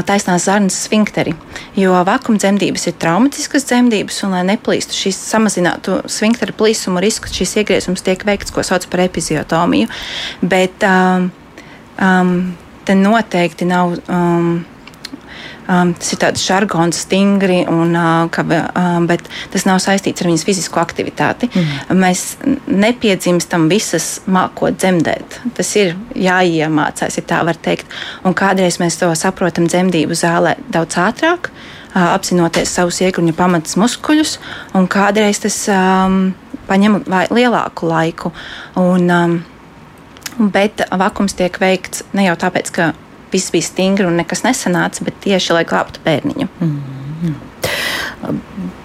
taisnās 0.07 0.47
zarnas 0.47 0.77
sfinkteri. 0.87 1.35
Jo 1.77 1.97
vakuma 2.07 2.39
dzemdības 2.39 2.87
ir 2.91 2.97
traumatiskas 3.03 3.67
dzemdības, 3.67 4.21
un 4.27 4.37
lai 4.37 4.45
neplīstu 4.53 4.97
šīs 4.97 5.19
samazinātu 5.33 5.99
sfinkteri 6.13 6.55
plīsumu 6.57 7.03
risku, 7.03 7.33
šis 7.33 7.57
iegriezums 7.63 8.05
tiek 8.07 8.23
veikts, 8.29 8.55
ko 8.55 8.65
sauc 8.67 8.87
par 8.93 9.03
epiziotomiju. 9.09 9.91
Bet, 10.45 10.87
um, 10.87 12.41
te 12.87 12.95
noteikti 12.95 13.69
nav. 13.69 13.99
Um, 14.07 14.65
Um, 15.67 15.93
tas 15.99 16.13
ir 16.15 16.21
tāds 16.23 16.43
žargons, 16.47 17.01
stingri, 17.07 17.65
un, 17.67 17.95
uh, 17.99 18.29
ka, 18.31 18.45
um, 18.47 19.07
bet 19.11 19.25
tas 19.51 19.65
nav 19.67 19.81
saistīts 19.83 20.23
ar 20.23 20.31
viņas 20.31 20.45
fizisko 20.47 20.79
aktivitāti. 20.79 21.49
Mm. 21.51 22.03
Mēs 22.03 22.23
nepiedzimstam 22.71 23.67
visas 23.71 24.21
mākot 24.31 24.79
dzemdēt. 24.79 25.41
Tas 25.59 25.73
ir 25.81 25.97
jāiemācās, 26.15 27.19
ja 27.19 27.25
tā 27.27 27.41
var 27.47 27.59
teikt. 27.59 27.91
Un 28.23 28.37
kādreiz 28.39 28.79
mēs 28.83 29.01
to 29.01 29.11
saprotam 29.19 29.67
dzemdību 29.67 30.15
zālē 30.15 30.55
daudz 30.71 31.01
ātrāk, 31.03 31.51
uh, 31.51 32.13
apzinoties 32.13 32.71
savus 32.79 33.01
iegruņa 33.03 33.35
pamatus 33.35 33.75
muskuļus, 33.83 34.37
un 34.79 34.87
kādreiz 34.87 35.43
tas 35.43 35.59
um, 35.73 36.31
paņem 36.71 37.03
lielāku 37.35 37.91
laiku. 37.91 38.31
Un, 38.79 39.11
um, 39.11 39.41
bet 40.53 40.85
vakums 40.93 41.35
tiek 41.35 41.59
veikts 41.59 42.05
ne 42.15 42.29
jau 42.29 42.37
tāpēc, 42.47 42.71
ka 42.71 42.93
viss 43.37 43.53
bija 43.55 43.69
stingri 43.69 44.09
un 44.09 44.19
nekas 44.21 44.45
nesanāca, 44.47 45.05
bet 45.07 45.21
tieši 45.27 45.57
lai 45.59 45.65
glābtu 45.69 46.03
bērniņu. 46.07 46.49
Mm 46.61 46.77
-hmm. 47.23 47.35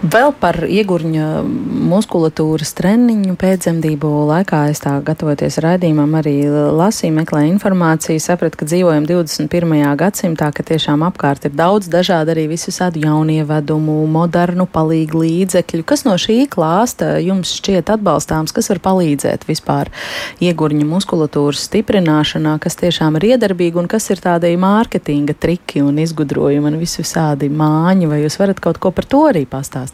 Vēl 0.01 0.31
par 0.33 0.57
iegurņa 0.65 1.25
muskulatūras 1.45 2.71
treniņu 2.73 3.35
pēcdzemdību 3.37 4.09
laikā 4.31 4.63
es 4.71 4.79
tā 4.81 4.95
gatavoties 5.05 5.59
raidījumam 5.61 6.15
arī 6.17 6.33
lasīju, 6.49 7.13
meklēju 7.19 7.51
informāciju, 7.51 8.23
sapratu, 8.23 8.57
ka 8.57 8.65
dzīvojam 8.65 9.05
21. 9.05 9.75
gadsimtā, 9.99 10.47
ka 10.57 10.65
tiešām 10.65 11.05
apkārt 11.05 11.45
ir 11.45 11.53
daudz 11.53 11.85
dažādu 11.93 12.33
arī 12.33 12.47
visādi 12.49 13.03
jaunievedumu, 13.05 13.99
modernu 14.09 14.65
palīgu 14.65 15.21
līdzekļu. 15.21 15.85
Kas 15.85 16.01
no 16.07 16.17
šī 16.17 16.47
klāsta 16.49 17.11
jums 17.21 17.53
šķiet 17.59 17.93
atbalstāms, 17.93 18.55
kas 18.57 18.71
var 18.73 18.81
palīdzēt 18.89 19.45
vispār 19.45 19.93
iegurņa 20.41 20.89
muskulatūras 20.95 21.67
stiprināšanā, 21.69 22.55
kas 22.65 22.79
tiešām 22.81 23.21
ir 23.21 23.35
iedarbīgi 23.35 23.83
un 23.83 23.91
kas 23.93 24.09
ir 24.09 24.25
tādi 24.25 24.57
mārketinga 24.57 25.37
triki 25.37 25.85
un 25.85 26.01
izgudrojumi 26.01 26.73
un 26.73 26.81
visvisādi 26.81 27.53
māņi, 27.53 28.09
vai 28.09 28.23
jūs 28.25 28.41
varat 28.41 28.65
kaut 28.65 28.81
ko 28.81 28.89
par 28.89 29.05
to 29.05 29.27
arī 29.29 29.45
pastāstīt? 29.45 29.90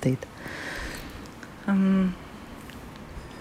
Um. 1.68 2.14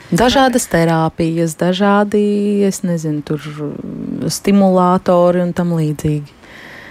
Dažādas 0.06 0.68
terapijas, 0.70 1.56
dažādi, 1.58 2.20
nezinu, 2.86 3.24
tur 3.26 3.42
stimulātori 4.30 5.42
un 5.42 5.50
tam 5.56 5.72
līdzīgi 5.74 6.36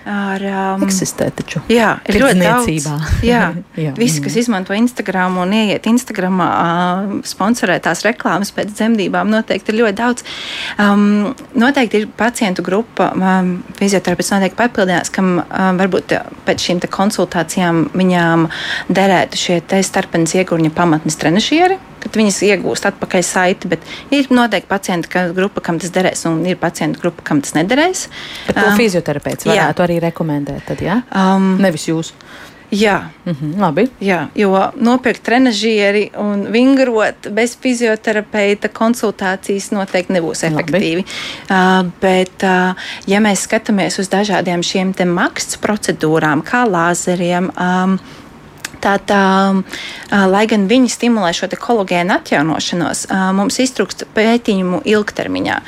ar. 0.06 0.43
Um, 0.76 0.86
Eksistē 0.86 1.28
taču. 1.36 1.62
Jā, 1.72 1.95
ir 2.10 2.20
ļoti 2.22 2.41
daudz. 2.41 2.88
Jā, 3.26 3.43
jā. 3.86 3.93
Visi, 3.97 4.22
kas 4.24 4.38
izmanto 4.39 4.76
Instagram 4.78 5.39
un 5.43 5.53
ieiet 5.56 5.88
Instagramā, 5.89 6.49
uh, 6.56 7.16
sponsorētās 7.28 8.06
reklāmas 8.08 8.53
pēc 8.56 8.74
dzemdībām, 8.76 9.32
noteikti 9.34 9.74
ir 9.74 9.80
ļoti 9.82 9.97
daudz. 9.99 10.28
Um, 10.82 11.34
noteikti 11.58 12.03
ir 12.03 12.08
pacientu 12.18 12.66
grupa, 12.66 13.12
um, 13.16 13.58
fizioterapeits 13.80 14.34
noteikti 14.36 14.60
papildinās, 14.60 15.12
kam 15.14 15.39
um, 15.41 15.82
varbūt 15.82 16.16
pēc 16.45 16.70
šīm 16.70 16.84
konsultācijām 16.91 17.89
viņām 17.95 18.49
derētu 18.93 19.39
šie 19.39 19.60
starpenes 19.86 20.36
iegurņa 20.38 20.74
pamatnes 20.76 21.18
trenažieri 21.22 21.80
kad 22.06 22.20
viņas 22.22 22.39
iegūst 22.49 22.89
atpakaļ 22.91 23.26
saiti. 23.26 23.72
Bet 23.74 23.86
ir 24.16 24.32
noteikti 24.34 24.72
pacienti, 24.72 25.12
ka 25.12 25.28
grupa, 25.36 25.64
kam 25.66 25.82
tas 25.82 25.93
derēs, 25.95 26.26
un 26.30 26.41
ir 26.47 26.60
pacientu 26.62 27.03
grupa, 27.03 27.26
kam 27.26 27.43
tas 27.45 27.58
nederēs. 27.58 28.08
Bet 28.47 28.60
to 28.62 28.68
um, 28.70 28.80
fizioterapeits 28.80 29.49
varētu 29.49 29.82
jā. 29.82 29.88
arī 29.89 30.01
rekomendēt. 30.08 30.68
Tad, 30.70 30.84
ja? 30.86 31.01
um, 31.12 31.56
Nevis 31.62 31.89
jūs. 31.89 32.14
Jā, 32.72 33.10
-hmm, 33.26 33.60
labi. 33.62 33.86
Jā, 34.01 34.28
jo 34.36 34.72
nopirkt 34.76 35.24
trenižieri 35.24 36.10
un 36.18 36.51
vingrot 36.51 37.30
bez 37.32 37.58
fizioterapeita 37.62 38.70
konsultācijas 38.70 39.72
noteikti 39.72 40.14
nebūs 40.14 40.43
efektīvi. 40.43 41.06
Uh, 41.45 41.86
bet, 42.01 42.43
uh, 42.43 42.76
ja 43.08 43.22
mēs 43.22 43.45
skatāmies 43.45 43.99
uz 43.99 44.10
dažādiem 44.10 44.64
šiem 44.64 44.93
maksu 45.08 45.60
procedūrām, 45.62 46.41
kā 46.41 46.66
lāzeriem, 46.66 47.51
um, 47.53 47.99
Tātad, 48.86 49.11
um, 49.17 49.63
lai 50.31 50.45
gan 50.49 50.67
viņi 50.69 50.91
stimulē 50.93 51.31
šo 51.33 51.49
kolagēnu 51.49 52.19
atjaunošanos, 52.19 53.07
mums 53.38 53.57
iztrūkst 53.63 54.05
pētījumu 54.13 54.83
ilgtermiņā. 54.86 55.61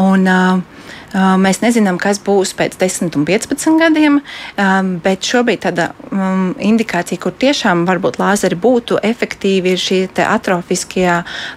Un, 0.00 0.30
Mēs 1.12 1.60
nezinām, 1.60 1.98
kas 2.00 2.18
būs 2.24 2.54
pēc 2.56 2.78
10 2.80 3.16
un 3.18 3.26
15 3.28 3.76
gadiem, 3.80 4.20
bet 5.04 5.26
šobrīd 5.28 5.60
tāda 5.66 5.90
um, 6.08 6.54
indikācija, 6.56 7.20
kur 7.20 7.34
tiešām 7.36 7.84
varbūt 7.88 8.16
lāzeri 8.20 8.56
būtu 8.56 8.96
efektīvi, 9.04 9.74
ir 9.74 9.82
šī 9.82 9.98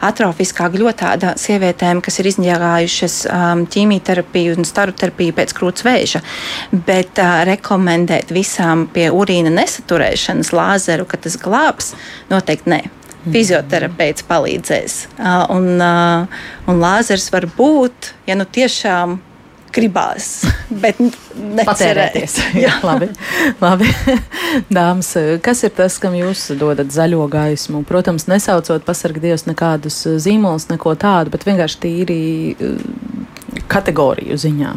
atrofiskā 0.09 0.67
gļotāda 0.73 1.35
sievietēm, 1.39 2.01
kas 2.03 2.19
ir 2.19 2.29
izņēgājušas 2.33 3.15
ķīmijterapiju 3.71 4.57
un 4.59 4.67
staroterapiju 4.67 5.37
pēc 5.39 5.55
krūts 5.55 5.85
vēža. 5.87 6.21
Bet 6.75 7.21
rekomendēt 7.47 8.35
visām 8.35 8.87
pie 8.91 9.07
urīna 9.13 9.53
nesaturēšanas 9.55 10.51
lāzeru, 10.55 11.07
ka 11.07 11.21
tas 11.21 11.39
glābs, 11.39 11.93
noteikti 12.31 12.75
nē 12.75 12.83
fizioterapeits 13.31 14.25
palīdzēs. 14.29 14.97
Uh, 15.15 15.45
un, 15.55 15.69
uh, 15.81 16.43
un 16.69 16.81
lāzers 16.81 17.31
var 17.33 17.47
būt, 17.57 18.11
ja 18.29 18.37
nu 18.37 18.45
tiešām 18.45 19.17
gribās, 19.75 20.29
bet 20.83 20.99
necerēties. 21.35 22.37
Jā, 22.65 22.77
labi. 22.85 23.09
labi. 23.61 23.91
Dāmas, 24.77 25.11
kas 25.45 25.65
ir 25.67 25.75
tas, 25.75 25.99
kam 26.01 26.15
jūs 26.17 26.47
dodat 26.59 26.93
zaļo 26.95 27.27
gaismu? 27.31 27.83
Protams, 27.87 28.27
nesaucot 28.31 28.85
pasargdievs 28.87 29.47
nekādus 29.49 30.01
zīmolus, 30.23 30.69
neko 30.71 30.95
tādu, 30.99 31.33
bet 31.35 31.47
vienkārši 31.47 31.81
tīri 31.85 32.19
eh, 32.55 32.75
kategoriju 33.71 34.39
ziņā. 34.39 34.75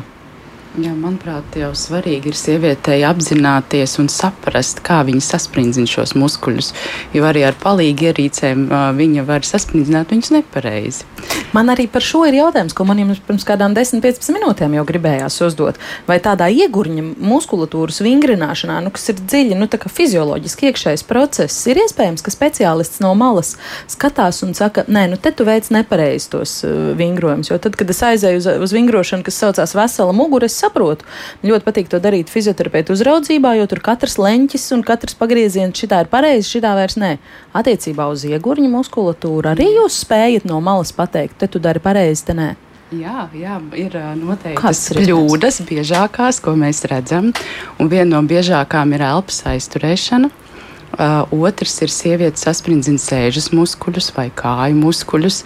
Jā, 0.79 0.93
manuprāt, 0.95 1.57
jau 1.59 1.73
svarīgi 1.75 2.31
ir 2.31 2.37
sievietei 2.39 3.01
apzināties 3.03 3.97
un 3.99 4.07
saprast, 4.13 4.79
kā 4.87 5.01
viņa 5.09 5.25
sasprindzina 5.27 5.91
šos 5.91 6.13
muskuļus. 6.15 6.69
Jo 7.17 7.25
arī 7.27 7.43
ar 7.49 7.57
palīgu 7.59 8.13
ierīcēm 8.13 8.69
viņa 8.95 9.25
var 9.27 9.47
saspringzināt 9.49 10.15
viņus 10.15 10.31
nepareizi. 10.37 11.09
Man 11.57 11.73
arī 11.73 11.89
par 11.91 12.05
šo 12.05 12.23
ir 12.29 12.37
jautājums, 12.37 12.77
ko 12.77 12.85
man 12.87 13.01
jums 13.01 13.19
pirms 13.27 13.47
kādām 13.49 13.75
10-15 13.75 14.31
minūtēm 14.37 14.77
jau 14.77 14.85
gribējās 14.87 15.41
uzdot. 15.49 15.81
Vai 16.07 16.21
tādā 16.23 16.47
iegurņa 16.53 17.05
muskulatūras 17.27 17.99
vingrināšanā, 18.05 18.79
nu, 18.85 18.93
kas 18.95 19.09
ir 19.11 19.19
dziļi, 19.19 19.59
nu, 19.59 19.67
fizioloģiski 19.99 20.71
iekšējs 20.71 21.05
process, 21.09 21.65
ir 21.67 21.81
iespējams, 21.83 22.23
ka 22.23 22.35
speciālists 22.35 23.03
no 23.03 23.15
malas 23.19 23.57
skatās 23.91 24.45
un 24.47 24.55
saka, 24.55 24.85
nē, 24.87 25.09
nu, 25.15 25.19
te 25.19 25.33
tu 25.35 25.49
veic 25.49 25.73
nepareizi 25.75 26.31
tos 26.37 26.59
uh, 26.69 26.93
vingrojumus. 26.99 27.51
Jo 27.51 27.59
tad, 27.65 27.79
kad 27.81 27.91
es 27.91 28.05
aizēju 28.13 28.43
uz, 28.45 28.51
uz 28.69 28.77
vingrošanu, 28.77 29.27
kas 29.27 29.41
saucās 29.41 29.75
vesela 29.75 30.15
mugura, 30.15 30.47
es 30.47 30.61
saprotu. 30.69 31.09
Man 31.43 31.53
ļoti 31.53 31.67
patīk 31.67 31.91
to 31.91 32.01
darīt 32.03 32.31
fizioterapeitu 32.33 32.95
uzraudzībā, 32.95 33.57
jo 33.59 33.67
tur 33.71 33.83
katrs 33.85 34.19
leņķis 34.21 34.69
un 34.77 34.85
katrs 34.87 35.19
pagrieziens 35.19 35.77
šitā 35.77 36.05
ir 36.05 36.13
pareizi, 36.13 36.53
šitā 36.59 36.77
vairs 36.79 36.99
nē. 37.01 37.17
Attiecībā 37.57 38.09
uz 38.13 38.25
iegurņu 38.29 38.71
muskulatūru 38.77 39.55
arī 39.55 39.73
jūs 39.81 40.03
spējat 40.05 40.49
no 40.49 40.61
malas 40.65 40.95
pateikt, 40.95 41.41
te 41.41 41.51
tu 41.51 41.63
dari 41.63 41.83
pareizi, 41.83 42.29
te 42.29 42.37
nē. 42.39 42.55
Jā, 42.89 43.27
jā, 43.37 43.59
ir 43.77 43.93
noteikti 44.17 45.03
kļūdas, 45.03 45.61
biežākās, 45.69 46.39
ko 46.41 46.55
mēs 46.57 46.87
redzam. 46.89 47.35
Un 47.77 47.91
viena 47.93 48.15
no 48.15 48.23
biežākām 48.25 48.95
ir 48.97 49.05
elpas 49.11 49.43
aizturēšana. 49.51 50.31
Uh, 50.89 51.29
otrs 51.45 51.75
ir 51.85 51.93
sieviete 51.93 52.41
sasprindzina 52.41 52.99
sēžas 52.99 53.51
muskuļus 53.53 54.09
vai 54.17 54.31
kāju 54.35 54.79
muskuļus. 54.81 55.43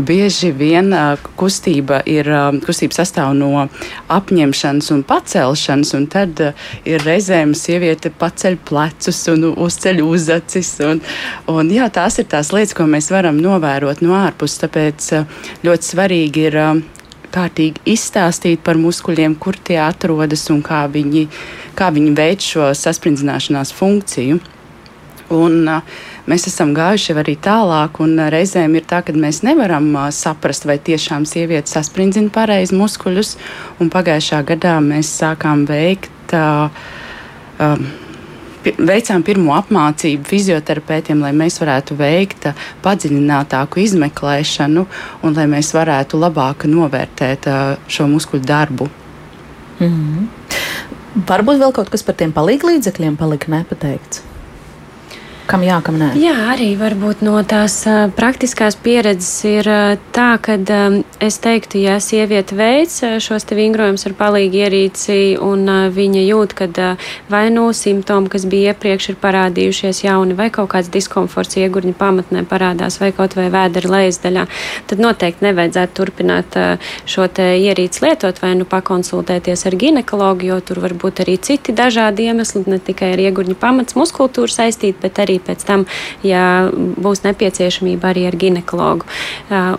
Bieži 0.00 0.48
vien 0.56 0.88
uh, 0.96 1.20
kustība 1.38 2.00
ir 2.08 2.26
uh, 2.32 2.48
kustība 2.64 2.96
sastāv 2.96 3.34
no 3.36 3.66
apņemšanas 4.10 4.88
un 4.96 5.04
pacelšanas, 5.06 5.92
un 5.94 6.08
tad 6.10 6.40
uh, 6.40 6.66
ir 6.88 7.04
reizēm 7.04 7.52
sieviete 7.52 8.10
paceļ 8.10 8.58
plecus 8.66 9.22
un 9.30 9.50
uzceļ 9.52 10.02
uzacis. 10.08 10.74
Un, 10.88 11.04
un, 11.52 11.70
jā, 11.70 11.92
tās 11.92 12.18
ir 12.18 12.30
tās 12.32 12.54
lietas, 12.56 12.74
ko 12.74 12.88
mēs 12.88 13.12
varam 13.12 13.38
novērot 13.44 14.00
no 14.02 14.16
ārpuses. 14.18 14.64
Tāpēc 14.64 15.12
uh, 15.20 15.42
ļoti 15.68 15.92
svarīgi 15.92 16.48
ir. 16.48 16.62
Uh, 16.64 16.86
kārtīgi 17.28 17.82
izstāstīt 17.92 18.62
par 18.64 18.78
muskuļiem, 18.80 19.34
kur 19.36 19.56
tie 19.60 19.76
atrodas 19.84 20.46
un 20.48 20.62
kā 20.64 20.86
viņi, 20.88 21.26
kā 21.76 21.90
viņi 21.92 22.14
veic 22.16 22.46
šo 22.54 22.70
sasprindzināšanās 22.72 23.74
funkciju. 23.76 24.40
Un, 25.34 25.68
mēs 26.30 26.46
esam 26.48 26.72
gājuši 26.76 27.16
arī 27.20 27.36
tālāk, 27.44 28.00
un 28.00 28.16
reizēm 28.32 28.78
ir 28.78 28.86
tā, 28.88 29.02
ka 29.04 29.12
mēs 29.12 29.42
nevaram 29.44 29.90
saprast, 30.14 30.64
vai 30.68 30.78
tiešām 30.80 31.26
sieviete 31.28 31.68
sasprindzina 31.68 32.32
pareizi 32.32 32.76
muskuļus. 32.78 33.36
Pagājušā 33.92 34.42
gadā 34.48 34.78
mēs 34.84 35.12
sākām 35.20 35.66
veikt. 35.68 36.32
Um, 36.32 37.88
veicām 38.64 39.22
pirmo 39.24 39.54
apmācību 39.56 40.26
fizioterapeitiem, 40.28 41.20
lai 41.22 41.32
mēs 41.36 41.58
varētu 41.62 41.96
veikt 41.98 42.48
padziļinātāku 42.84 43.82
izmeklēšanu 43.84 44.86
un 45.22 45.36
lai 45.36 45.46
mēs 45.50 45.72
varētu 45.76 46.20
labāk 46.20 46.66
novērtēt 46.68 47.48
šo 47.88 48.08
muskuļu 48.10 48.44
darbu. 48.44 48.88
Mm 49.78 49.88
-hmm. 49.88 50.26
Varbūt 51.28 51.58
vēl 51.58 51.72
kaut 51.72 51.88
kas 51.90 52.02
par 52.02 52.14
tiem 52.14 52.32
palīdzekļiem 52.32 53.16
palika 53.16 53.50
nepateikts. 53.50 54.27
Kam 55.48 55.62
jā, 55.64 55.78
kam 55.80 55.96
nē? 55.96 56.10
Jā, 56.20 56.34
arī 56.52 56.74
varbūt 56.76 57.22
no 57.24 57.38
tās 57.48 57.78
praktiskās 58.12 58.74
pieredzes 58.84 59.30
ir 59.48 59.68
tā, 60.12 60.26
ka 60.44 60.58
es 61.24 61.38
teiktu, 61.40 61.78
ja 61.80 61.94
sieviete 62.04 62.52
veic 62.58 62.92
šos 63.24 63.46
te 63.48 63.56
vingrojumus 63.56 64.04
ar 64.10 64.14
palīgi 64.18 64.60
ierīci 64.66 65.16
un 65.40 65.64
viņa 65.94 66.24
jūt, 66.26 66.52
ka 66.58 66.68
vai 67.32 67.46
no 67.48 67.70
nu 67.70 67.76
simptomi, 67.76 68.28
kas 68.28 68.44
bija 68.44 68.74
iepriekš, 68.74 69.06
ir 69.14 69.16
parādījušies 69.22 70.02
jauni, 70.04 70.36
vai 70.36 70.50
kaut 70.52 70.68
kāds 70.74 70.90
diskomforts 70.92 71.56
iegurņa 71.62 71.96
pamatnē 71.96 72.44
parādās, 72.50 73.00
vai 73.00 73.08
kaut 73.16 73.38
vai 73.38 73.48
vēdera 73.48 73.92
lejasdaļā, 73.94 74.44
tad 74.92 75.00
noteikti 75.00 75.48
nevajadzētu 75.48 75.96
turpināt 75.96 76.60
šo 77.08 77.24
te 77.32 77.54
ierīci 77.56 78.04
lietot 78.04 78.42
vai 78.44 78.52
nu 78.60 78.68
pakonsultēties 78.68 79.64
ar 79.64 79.78
ginekologu, 79.80 80.52
jo 80.52 80.60
tur 80.60 80.84
var 80.84 80.92
būt 80.92 81.24
arī 81.24 81.40
citi 81.40 81.72
dažādi 81.72 82.28
iemesli, 82.28 82.66
ne 82.68 82.82
tikai 82.84 83.14
ar 83.16 83.26
iegurņa 83.30 83.56
pamats 83.56 83.96
muskultūru 83.96 84.52
saistīt, 84.52 85.00
bet 85.00 85.24
arī 85.24 85.37
pēc 85.44 85.64
tam, 85.68 85.86
ja 86.26 86.68
būs 86.72 87.24
nepieciešamība 87.26 88.12
arī 88.12 88.26
ar 88.28 88.38
ginekologu. 88.40 89.08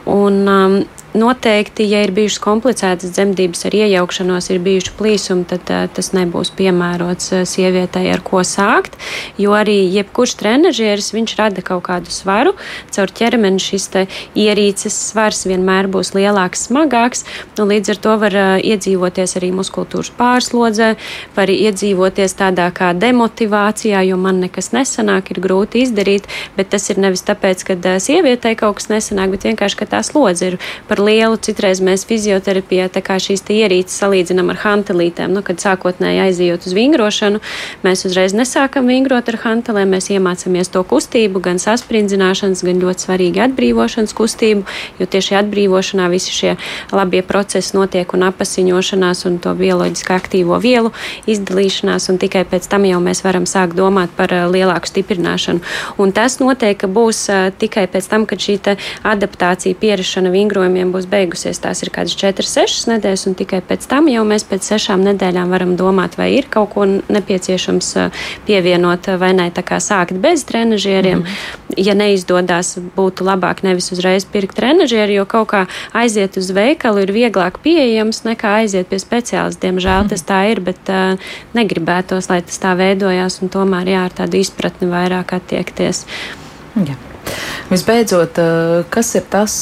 Un, 0.05 0.41
um, 0.47 0.79
Noteikti, 1.13 1.87
ja 1.89 2.03
ir 2.05 2.11
bijušas 2.13 2.37
komplicētas 2.43 3.15
dzemdības 3.15 3.63
ar 3.65 3.73
iejaukšanos, 3.73 4.51
ir 4.53 4.59
bijuši 4.61 4.91
plīsumi, 4.93 5.45
tad 5.49 5.71
uh, 5.73 5.87
tas 5.89 6.11
nebūs 6.13 6.51
piemērots 6.53 7.31
uh, 7.33 7.45
sievietei, 7.49 8.03
ar 8.13 8.21
ko 8.21 8.43
sākt. 8.45 8.93
Jo 9.41 9.55
arī 9.57 9.79
jebkurš 9.89 10.35
trenižieris, 10.37 11.07
viņš 11.15 11.33
rada 11.39 11.63
kaut 11.65 11.81
kādu 11.87 12.13
svaru. 12.13 12.53
Caur 12.93 13.09
ķermeni 13.09 13.57
šis 13.57 13.89
ierīces 14.37 14.99
svars 15.07 15.47
vienmēr 15.49 15.89
būs 15.89 16.13
lielāks, 16.13 16.67
smagāks. 16.69 17.25
Līdz 17.57 17.95
ar 17.95 18.01
to 18.05 18.13
var 18.21 18.37
uh, 18.37 18.51
iedzīvoties 18.61 19.33
arī 19.41 19.49
muskultūras 19.57 20.13
pārslodzē, 20.13 20.91
var 21.33 21.49
iedzīvoties 21.49 22.37
tādā 22.37 22.69
kā 22.69 22.91
demotivācijā, 22.93 24.03
jo 24.11 24.21
man 24.21 24.43
nekas 24.45 24.75
nesanāk, 24.77 25.33
ir 25.33 25.41
grūti 25.41 25.87
izdarīt. 25.87 26.29
Bet 26.53 26.69
tas 26.75 26.85
ir 26.93 27.01
nevis 27.01 27.25
tāpēc, 27.25 27.65
ka 27.65 27.79
uh, 27.81 27.97
sievietei 27.97 28.53
kaut 28.61 28.77
kas 28.77 28.91
nesanāk, 28.93 29.33
bet 29.33 29.49
vienkārši, 29.49 29.81
ka 29.81 29.89
tā 29.97 30.05
slodze 30.05 30.53
ir 30.53 30.61
par 30.85 30.98
par 30.99 31.05
lielu. 31.07 31.37
Citreiz 31.39 31.79
mēs 31.79 32.03
fizioterapijā 32.07 32.89
šīs 33.19 33.43
ierīces 33.49 33.99
salīdzinām 34.01 34.51
ar 34.51 34.59
hantelītēm. 34.63 35.31
Nu, 35.31 35.41
kad 35.41 35.59
sākotnēji 35.59 36.19
aizejot 36.27 36.67
uz 36.67 36.73
vingrošanu, 36.75 37.39
mēs 37.83 38.05
uzreiz 38.05 38.33
nesākam 38.33 38.87
vingrot 38.87 39.29
ar 39.29 39.37
hantelēm, 39.43 39.89
mēs 39.95 40.09
iemācāmies 40.11 40.69
to 40.71 40.83
kustību, 40.83 41.39
gan 41.39 41.59
sasprindzināšanas, 41.59 42.63
gan 42.65 42.81
ļoti 42.83 43.05
svarīgi 43.07 43.43
atbrīvošanas 43.47 44.15
kustību, 44.15 44.65
jo 44.99 45.05
tieši 45.05 45.37
atbrīvošanā 45.39 46.09
visi 46.11 46.33
šie 46.35 46.55
labie 46.91 47.21
procesi 47.23 47.75
notiek 47.77 48.13
un 48.13 48.27
apasiņošanās 48.29 49.25
un 49.29 49.39
to 49.39 49.55
bioloģiski 49.55 50.15
aktīvo 50.15 50.59
vielu 50.59 50.91
izdalīšanās, 51.29 52.09
un 52.11 52.19
tikai 52.19 52.43
pēc 52.49 52.67
tam 52.69 52.87
jau 52.89 52.99
mēs 53.03 53.23
varam 53.23 53.47
sākt 53.49 53.77
domāt 53.79 54.11
par 54.17 54.33
uh, 54.35 54.47
lielāku 54.51 54.89
stiprināšanu. 54.89 55.63
Un 55.99 56.13
tas 56.15 56.39
noteikti 56.43 56.89
būs 56.91 57.23
uh, 57.31 57.49
tikai 57.55 57.87
pēc 57.91 58.09
tam, 58.11 58.27
kad 58.29 58.41
šī 58.41 58.59
adaptācija, 59.07 59.77
pierašana 59.79 60.31
vingrojumiem 60.33 60.88
viņiem 60.89 60.93
būs 60.93 61.07
beigusies. 61.09 61.59
Tās 61.61 61.83
ir 61.83 61.91
kādas 61.93 62.15
4, 62.17 62.45
6 62.45 62.89
nedēļas, 62.89 63.27
un 63.27 63.35
tikai 63.35 63.61
pēc 63.61 63.87
tam 63.87 64.09
jau 64.09 64.23
mēs 64.25 64.43
pēc 64.43 64.63
sešām 64.63 65.03
nedēļām 65.05 65.49
varam 65.49 65.75
domāt, 65.77 66.17
vai 66.17 66.37
ir 66.37 66.49
kaut 66.49 66.73
ko 66.73 66.85
nepieciešams 66.85 68.11
pievienot, 68.47 69.07
vai 69.19 69.33
nē, 69.33 69.51
tā 69.53 69.63
kā 69.63 69.79
sākt 69.79 70.17
bez 70.19 70.43
trenažieriem. 70.45 71.23
Mm. 71.23 71.77
Ja 71.77 71.93
neizdodas, 71.93 72.77
būtu 72.95 73.23
labāk 73.23 73.63
nevis 73.63 73.91
uzreiz 73.93 74.25
pirkt 74.25 74.57
trenažieru, 74.57 75.21
jo 75.21 75.25
kaut 75.29 75.49
kā 75.53 75.65
aiziet 75.93 76.37
uz 76.37 76.49
veikalu 76.51 77.05
ir 77.05 77.13
vieglāk 77.13 77.61
pieejams 77.63 78.23
nekā 78.25 78.63
aiziet 78.63 78.89
pie 78.89 78.99
speciālista. 78.99 79.67
Diemžēl 79.67 80.03
mm. 80.05 80.09
tas 80.11 80.25
tā 80.25 80.41
ir, 80.51 80.63
bet 80.65 80.89
uh, 80.89 81.31
negribētos, 81.55 82.31
lai 82.31 82.41
tas 82.41 82.59
tā 82.59 82.73
veidojās, 82.79 83.39
un 83.43 83.53
tomēr 83.53 83.93
jā, 83.93 84.07
ar 84.09 84.17
tādu 84.23 84.41
izpratni 84.41 84.89
vairāk 84.89 85.37
attiekties. 85.37 86.05
Jā. 86.79 86.97
Visbeidzot, 87.69 88.39
kas 88.89 89.11
ir 89.19 89.25
tas, 89.29 89.53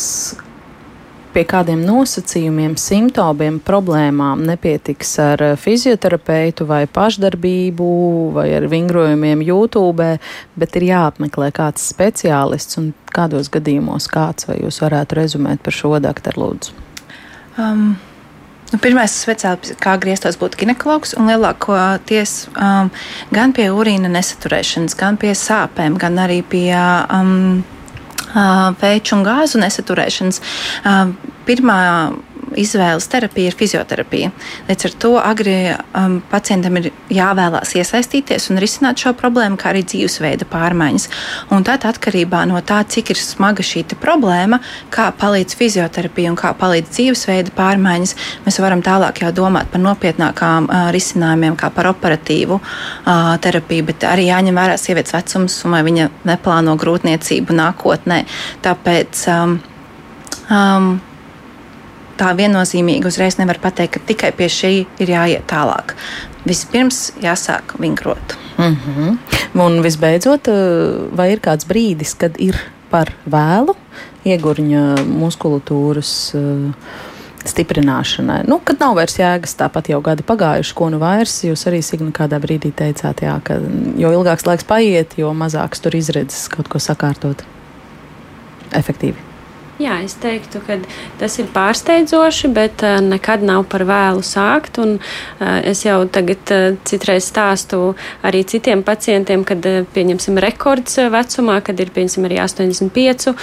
pie 1.38 1.44
kādiem 1.46 1.84
nosacījumiem, 1.86 2.74
simptomiem, 2.82 3.60
problēmām 3.62 4.42
nepietiks 4.48 5.12
ar 5.22 5.44
eh, 5.46 5.54
fizioterapeitu 5.62 6.66
vai 6.66 6.82
pašdarbību 6.90 7.90
vai 8.34 8.48
ar 8.58 8.66
vingrojumiem 8.72 9.44
YouTube, 9.46 10.10
bet 10.58 10.80
ir 10.80 10.88
jāapmeklē 10.90 11.52
kāds 11.54 11.86
speciālists 11.94 12.82
un 12.82 12.90
kādos 13.14 13.52
gadījumos 13.54 14.10
kāds, 14.10 14.50
vai 14.50 14.58
jūs 14.64 14.82
varētu 14.82 15.22
rezumēt 15.22 15.62
par 15.62 15.78
šo 15.78 15.98
doktoru 16.02 16.46
lūdzu? 16.48 16.78
Um. 17.58 17.90
Nu, 18.68 18.82
Pirmais 18.84 19.14
speciālists, 19.16 19.78
kā 19.80 19.94
grieztos, 20.02 20.36
būtu 20.42 20.60
ginekologs, 20.60 21.14
lielākoties 21.16 22.50
um, 22.52 22.90
gan 23.32 23.54
pie 23.56 23.70
urīna 23.72 24.12
nesaturēšanas, 24.12 24.98
gan 25.00 25.16
pie 25.22 25.32
sāpēm, 25.40 25.96
gan 26.02 26.20
arī 26.20 26.42
pie 26.44 26.74
um, 26.76 27.62
pēču 28.82 29.18
un 29.18 29.26
gāzu 29.28 29.62
nesaturēšanas. 29.62 30.42
Pirmā 31.48 31.80
izvēles 32.56 33.08
terapija 33.12 33.52
ir 33.52 33.58
fizioterapija. 33.58 34.32
Līdz 34.68 34.88
ar 34.88 34.96
to 35.02 35.12
agri 35.20 35.56
um, 35.74 36.20
pacientam 36.32 36.78
ir 36.80 36.90
jāvēlās 37.14 37.74
iesaistīties 37.78 38.50
un 38.52 38.62
risināt 38.62 39.02
šo 39.02 39.14
problēmu, 39.18 39.60
kā 39.60 39.72
arī 39.72 39.84
dzīvesveida 39.88 40.48
pārmaiņas. 40.52 41.08
Un 41.56 41.66
tad 41.68 41.88
atkarībā 41.90 42.44
no 42.50 42.62
tā, 42.66 42.80
cik 42.88 43.14
ir 43.14 43.22
smaga 43.22 43.66
šī 43.66 43.86
problēma, 44.02 44.60
kā 44.94 45.10
palīdz 45.16 45.56
fizioterapija 45.58 46.32
un 46.34 46.40
kā 46.40 46.54
palīdz 46.58 46.92
dzīvesveida 46.96 47.54
pārmaiņas, 47.58 48.16
mēs 48.46 48.60
varam 48.64 48.84
tālāk 48.86 49.22
jau 49.24 49.32
domāt 49.36 49.72
par 49.74 49.84
nopietnākām 49.84 50.68
uh, 50.68 50.90
risinājumiem, 50.96 51.58
kā 51.60 51.72
par 51.74 51.92
operatīvu 51.94 52.60
uh, 52.60 53.34
terapiju, 53.44 53.88
bet 53.92 54.08
arī 54.10 54.30
jāņem 54.32 54.58
vērā 54.58 54.78
sievietes 54.82 55.16
vecums 55.16 55.60
un 55.66 55.78
vai 55.78 55.84
viņa 55.88 56.10
neplāno 56.28 56.78
grūtniecību 56.80 57.56
nākotnē. 57.58 58.24
Tāpēc 58.66 59.26
um, 59.34 59.60
um, 60.52 60.96
tā 62.20 62.34
viennozīmīgi 62.38 63.08
uzreiz 63.08 63.38
nevar 63.40 63.60
pateikt, 63.64 63.98
ka 63.98 64.06
tikai 64.12 64.32
pie 64.38 64.50
šī 64.52 64.74
ir 65.04 65.14
jāiet 65.14 65.48
tālāk. 65.50 65.96
Vispirms 66.48 67.12
jāsāk 67.22 67.76
vingrot. 67.80 68.38
Mm 68.58 68.76
-hmm. 68.76 69.18
Un 69.62 69.82
visbeidzot, 69.82 70.48
eh, 70.48 70.54
vai 71.12 71.32
ir 71.32 71.40
kāds 71.40 71.68
brīdis, 71.68 72.18
kad 72.18 72.36
ir 72.40 72.56
par 72.90 73.14
vēlu 73.30 73.76
iegurņa 74.26 75.06
muskulatūras 75.06 76.36
uh, 76.36 76.72
stiprināšanai. 77.48 78.42
Nu, 78.48 78.60
kad 78.64 78.80
nav 78.80 78.96
vairs 78.98 79.18
jēgas, 79.20 79.56
tāpat 79.60 79.92
jau 79.92 80.00
gadi 80.04 80.26
pagājuši, 80.28 80.76
ko 80.78 80.90
nu 80.94 81.00
vairs. 81.02 81.40
Jūs 81.48 81.68
arī 81.70 81.82
Signa 81.86 82.12
kādā 82.16 82.40
brīdī 82.44 82.74
teicāt, 82.76 83.24
jā, 83.24 83.38
ka 83.44 83.60
jo 84.00 84.12
ilgāks 84.20 84.48
laiks 84.48 84.68
paiet, 84.68 85.18
jo 85.20 85.32
mazāks 85.38 85.84
tur 85.84 85.96
izredzes 85.98 86.48
kaut 86.54 86.70
ko 86.72 86.82
sakārtot 86.84 87.44
efektīvi. 88.78 89.16
Jā, 89.78 90.00
es 90.02 90.16
teiktu, 90.18 90.58
ka 90.66 90.80
tas 91.20 91.36
ir 91.38 91.52
pārsteidzoši, 91.54 92.50
bet 92.50 92.82
uh, 92.82 92.96
nekad 92.98 93.44
nav 93.46 93.68
par 93.70 93.84
vēlu 93.86 94.24
sākt. 94.26 94.80
Un, 94.82 94.96
uh, 94.98 95.60
es 95.70 95.84
jau 95.86 96.00
tagad 96.10 96.50
uh, 96.50 96.64
citreiz 96.82 97.28
stāstu 97.30 97.92
arī 98.26 98.42
citiem 98.50 98.82
pacientiem, 98.82 99.44
kad 99.46 99.62
pieņemsim 99.94 100.40
rekords 100.42 100.98
vecumā, 101.14 101.60
kad 101.62 101.78
ir 101.78 101.92
piemēram 101.94 102.26
arī 102.26 102.40
85 102.42 103.28
uh, 103.30 103.38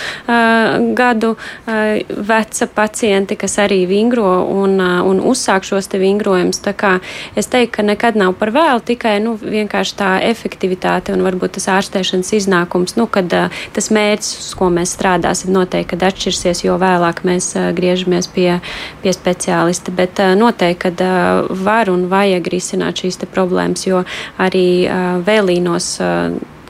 gadu 0.99 1.35
veca 1.66 2.68
pacienti, 2.74 3.37
kas 3.39 3.55
arī 3.62 3.85
vingro 3.87 4.26
un, 4.51 4.78
un 4.80 5.22
uzsāk 5.22 5.66
šos 5.66 5.87
te 5.93 6.03
vingrojumus. 6.03 6.59
Tā 6.64 6.74
kā 6.74 6.97
es 7.39 7.47
teiktu, 7.53 7.76
ka 7.78 7.87
nekad 7.87 8.18
nav 8.18 8.35
par 8.41 8.51
vēlu, 8.55 8.82
tikai 8.82 9.16
nu, 9.22 9.37
vienkārši 9.39 9.97
tā 9.99 10.11
efektivitāte 10.26 11.14
un 11.14 11.22
varbūt 11.26 11.61
tas 11.61 11.70
ārstēšanas 11.76 12.35
iznākums, 12.41 12.99
nu, 12.99 13.07
kad 13.07 13.30
tas 13.74 13.91
mērķis, 13.95 14.35
uz 14.43 14.53
ko 14.59 14.70
mēs 14.74 14.97
strādāsim, 14.99 15.55
noteikti 15.55 16.01
atšķirsies 16.05 16.24
atšķirsies, 16.25 16.64
jo 16.64 16.79
vēlāk 16.81 17.22
mēs 17.27 17.53
griežamies 17.77 18.29
pie, 18.33 18.61
pie 19.03 19.12
speciālista. 19.12 19.93
Bet 19.95 20.20
noteikti, 20.39 20.95
ka 20.97 21.45
var 21.51 21.93
un 21.93 22.09
vajag 22.09 22.49
risināt 22.53 23.05
šīs 23.05 23.20
problēmas, 23.35 23.87
jo 23.87 24.05
arī 24.41 24.89
vēlīnos 25.27 25.95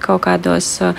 kaut 0.04 0.20
kādos 0.26 0.66
uh, 0.84 0.92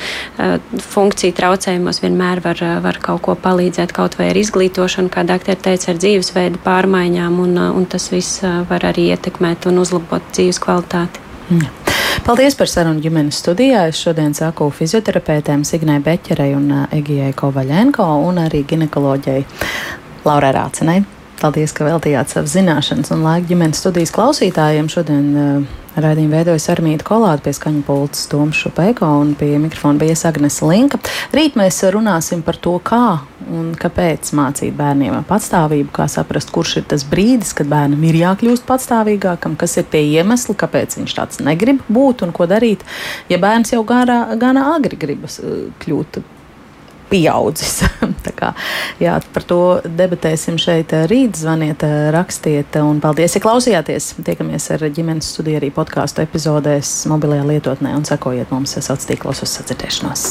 funkciju 0.82 1.36
traucējumos 1.38 2.00
vienmēr 2.02 2.42
var, 2.42 2.64
var 2.82 2.98
kaut 3.04 3.22
ko 3.28 3.36
palīdzēt, 3.38 3.94
kaut 3.94 4.18
vai 4.18 4.32
ar 4.32 4.40
izglītošanu, 4.42 5.12
kā 5.14 5.22
doktori 5.30 5.62
teica, 5.62 5.92
ar 5.94 6.02
dzīvesveidu 6.02 6.64
pārmaiņām, 6.66 7.38
un, 7.46 7.60
un 7.78 7.86
tas 7.86 8.10
viss 8.10 8.42
var 8.42 8.90
arī 8.90 9.12
ietekmēt 9.14 9.70
un 9.70 9.84
uzlabot 9.86 10.34
dzīves 10.34 10.64
kvalitāti. 10.64 11.22
Mm. 11.52 11.85
Paldies 12.24 12.56
par 12.56 12.70
sarunu 12.72 13.04
ģimenes 13.04 13.42
studijā. 13.42 13.88
Es 13.92 14.00
šodien 14.00 14.32
saku 14.38 14.70
fizioterapeitēm 14.74 15.66
Signai 15.68 15.98
Beķerei 16.06 16.56
un 16.56 16.72
Egijai 16.96 17.34
Kovaļenko 17.36 18.06
un 18.30 18.40
arī 18.46 18.64
ginekoloģijai 18.70 19.44
Laurai 20.26 20.54
Rācenai. 20.56 21.02
Paldies, 21.46 21.76
ka 21.78 21.86
veltījāt 21.86 22.32
savas 22.34 22.56
zināšanas 22.56 23.12
un 23.14 23.20
laiku 23.22 23.52
ģimenes 23.52 23.78
studijas 23.78 24.10
klausītājiem. 24.16 24.88
Šodien 24.90 25.26
uh, 25.38 25.76
raidījumu 25.94 26.34
veidojas 26.34 26.66
Armīta 26.74 27.06
Kolāta 27.06 27.46
pie 27.46 27.54
skaņu 27.54 27.84
pults 27.86 28.24
Toms 28.32 28.58
Šupeiko 28.58 29.06
un 29.22 29.36
pie 29.38 29.52
mikrofona 29.62 30.02
bija 30.02 30.16
Agnes 30.26 30.58
Linka. 30.66 30.98
Rīt 31.38 31.54
mēs 31.60 31.84
runāsim 31.94 32.42
par 32.42 32.58
to, 32.58 32.74
kā 32.82 33.20
un 33.46 33.76
kāpēc 33.78 34.34
mācīt 34.34 34.74
bērniem 34.74 35.22
patstāvību, 35.30 35.94
kā 35.94 36.10
saprast, 36.10 36.50
kurš 36.56 36.80
ir 36.82 36.90
tas 36.96 37.06
brīdis, 37.06 37.54
kad 37.54 37.70
bērnam 37.70 38.02
ir 38.10 38.18
jākļūst 38.24 38.66
patstāvīgākam, 38.66 39.54
kas 39.54 39.78
ir 39.78 39.86
tie 39.94 40.02
iemesli, 40.18 40.58
kāpēc 40.58 40.98
viņš 40.98 41.20
tāds 41.20 41.46
negrib 41.46 41.86
būt 41.86 42.26
un 42.26 42.34
ko 42.34 42.50
darīt, 42.50 42.82
ja 43.30 43.38
bērns 43.38 43.78
jau 43.78 43.86
gana, 43.86 44.26
agri 44.74 44.98
gribas 44.98 45.38
uh, 45.46 45.68
kļūt 45.86 46.26
pieaudzis. 47.16 47.80
kā, 48.40 48.52
jā, 49.02 49.16
par 49.34 49.46
to 49.48 49.60
debatēsim 49.86 50.60
šeit 50.62 50.94
eh, 50.96 51.08
rīt. 51.12 51.40
Zvaniet, 51.40 51.86
eh, 51.88 52.10
rakstiet 52.16 52.78
un 52.82 53.00
paldies, 53.04 53.38
ja 53.38 53.44
klausījāties. 53.44 54.14
Tiekamies 54.26 54.70
ar 54.76 54.86
ģimenes 54.90 55.32
studiju 55.36 55.62
arī 55.62 55.72
podkāstu 55.76 56.26
epizodēs 56.26 56.98
mobilajā 57.12 57.48
lietotnē 57.54 57.96
un 57.98 58.06
sekojiet 58.08 58.54
mums 58.56 58.76
sociālos 58.78 59.10
tīklos 59.10 59.44
uz 59.46 59.58
sadzirdēšanos. 59.60 60.30